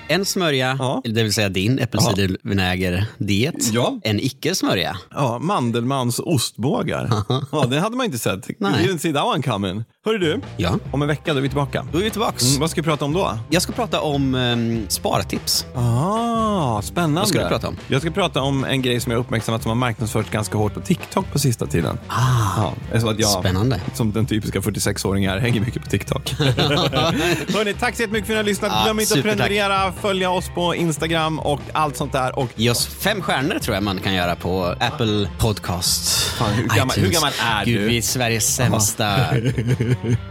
En 0.09 0.25
smörja, 0.25 0.75
Ja. 0.79 1.01
det 1.05 1.23
vill 1.23 1.33
säga 1.33 1.49
din 1.49 1.79
äppelcidervinäger-diet. 1.79 3.73
Ja. 3.73 3.99
En 4.03 4.19
icke-smörja. 4.19 4.97
Ja, 5.11 5.39
Mandelmans 5.39 6.19
ostbågar. 6.19 7.09
ja, 7.51 7.65
det 7.69 7.79
hade 7.79 7.95
man 7.95 8.05
inte 8.05 8.17
sett. 8.17 8.47
Nej. 8.59 8.85
You 8.85 8.93
didn't 8.93 8.97
see 8.97 9.13
that 9.13 9.25
one 9.25 9.43
coming. 9.43 9.83
Hörru 10.07 10.17
du, 10.17 10.41
Ja, 10.57 10.79
om 10.91 11.01
en 11.01 11.07
vecka 11.07 11.33
då 11.33 11.37
är 11.37 11.41
vi 11.41 11.49
tillbaka. 11.49 11.85
då 11.91 11.99
är 11.99 12.03
vi 12.03 12.09
tillbaks. 12.09 12.43
Mm, 12.43 12.59
vad 12.59 12.69
ska 12.71 12.81
vi 12.81 12.85
prata 12.85 13.05
om 13.05 13.13
då? 13.13 13.39
Jag 13.49 13.61
ska 13.61 13.71
prata 13.73 14.01
om 14.01 14.35
um, 14.35 14.85
spartips. 14.89 15.65
Ah, 15.75 16.81
spännande. 16.81 17.19
Vad 17.21 17.27
ska 17.29 17.41
du 17.43 17.47
prata 17.47 17.67
om? 17.67 17.77
Jag 17.87 18.01
ska 18.01 18.11
prata 18.11 18.41
om 18.41 18.63
en 18.63 18.81
grej 18.81 18.99
som 18.99 19.11
jag 19.11 19.19
uppmärksammat 19.19 19.61
som 19.61 19.69
har 19.69 19.75
marknadsförts 19.75 20.29
ganska 20.29 20.57
hårt 20.57 20.73
på 20.73 20.79
TikTok 20.81 21.31
på 21.31 21.39
sista 21.39 21.65
tiden. 21.67 21.97
Ah, 22.07 22.71
Ja, 22.93 22.99
så 22.99 23.09
att 23.09 23.19
jag, 23.19 23.29
Spännande. 23.29 23.81
som 23.93 24.11
den 24.11 24.25
typiska 24.25 24.59
46-åringen 24.59 25.39
hänger 25.39 25.61
mycket 25.61 25.83
på 25.83 25.89
TikTok. 25.89 26.31
Hörrni, 26.39 27.73
tack 27.73 27.95
så 27.95 28.01
jättemycket 28.01 28.27
för 28.27 28.33
att 28.33 28.35
ni 28.35 28.35
har 28.35 28.43
lyssnat. 28.43 28.71
Ja, 28.75 28.83
Glöm 28.83 28.99
inte 28.99 29.13
att 29.13 29.17
supertack. 29.17 29.47
prenumerera, 29.47 29.91
följa 30.01 30.29
oss 30.29 30.49
på 30.55 30.75
Instagram 30.75 31.39
och 31.39 31.61
allt 31.73 31.97
sånt 31.97 32.11
där. 32.11 32.39
Och 32.39 32.49
Ge 32.55 32.69
oss 32.69 32.87
fem 32.87 33.21
stjärnor 33.21 33.59
tror 33.59 33.75
jag 33.75 33.83
man 33.83 33.99
kan 33.99 34.13
göra 34.13 34.35
på 34.35 34.75
Apple 34.79 35.29
Podcast. 35.37 36.07
Fan, 36.27 36.53
hur 36.53 36.63
gammal- 36.67 36.97
iTunes. 36.97 37.09
hur 37.09 37.13
gammal 37.13 37.31
är 37.59 37.65
Gud, 37.65 37.81
du? 37.81 37.87
vi 37.87 37.97
är 37.97 38.01
Sveriges 38.01 38.55
sämsta 38.55 39.15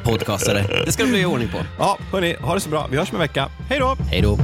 podcastare. 0.05 0.65
Det 0.85 0.93
ska 0.93 1.03
det 1.03 1.09
bli 1.11 1.25
ordning 1.25 1.49
på. 1.49 1.59
ja, 1.79 1.99
hörni, 2.13 2.37
ha 2.41 2.55
det 2.55 2.61
så 2.61 2.69
bra. 2.69 2.87
Vi 2.91 2.97
hörs 2.97 3.11
om 3.11 3.17
en 3.17 3.21
vecka. 3.21 3.49
Hej 3.69 3.79
då! 3.79 3.97
Hej 4.11 4.23
då. 4.23 4.39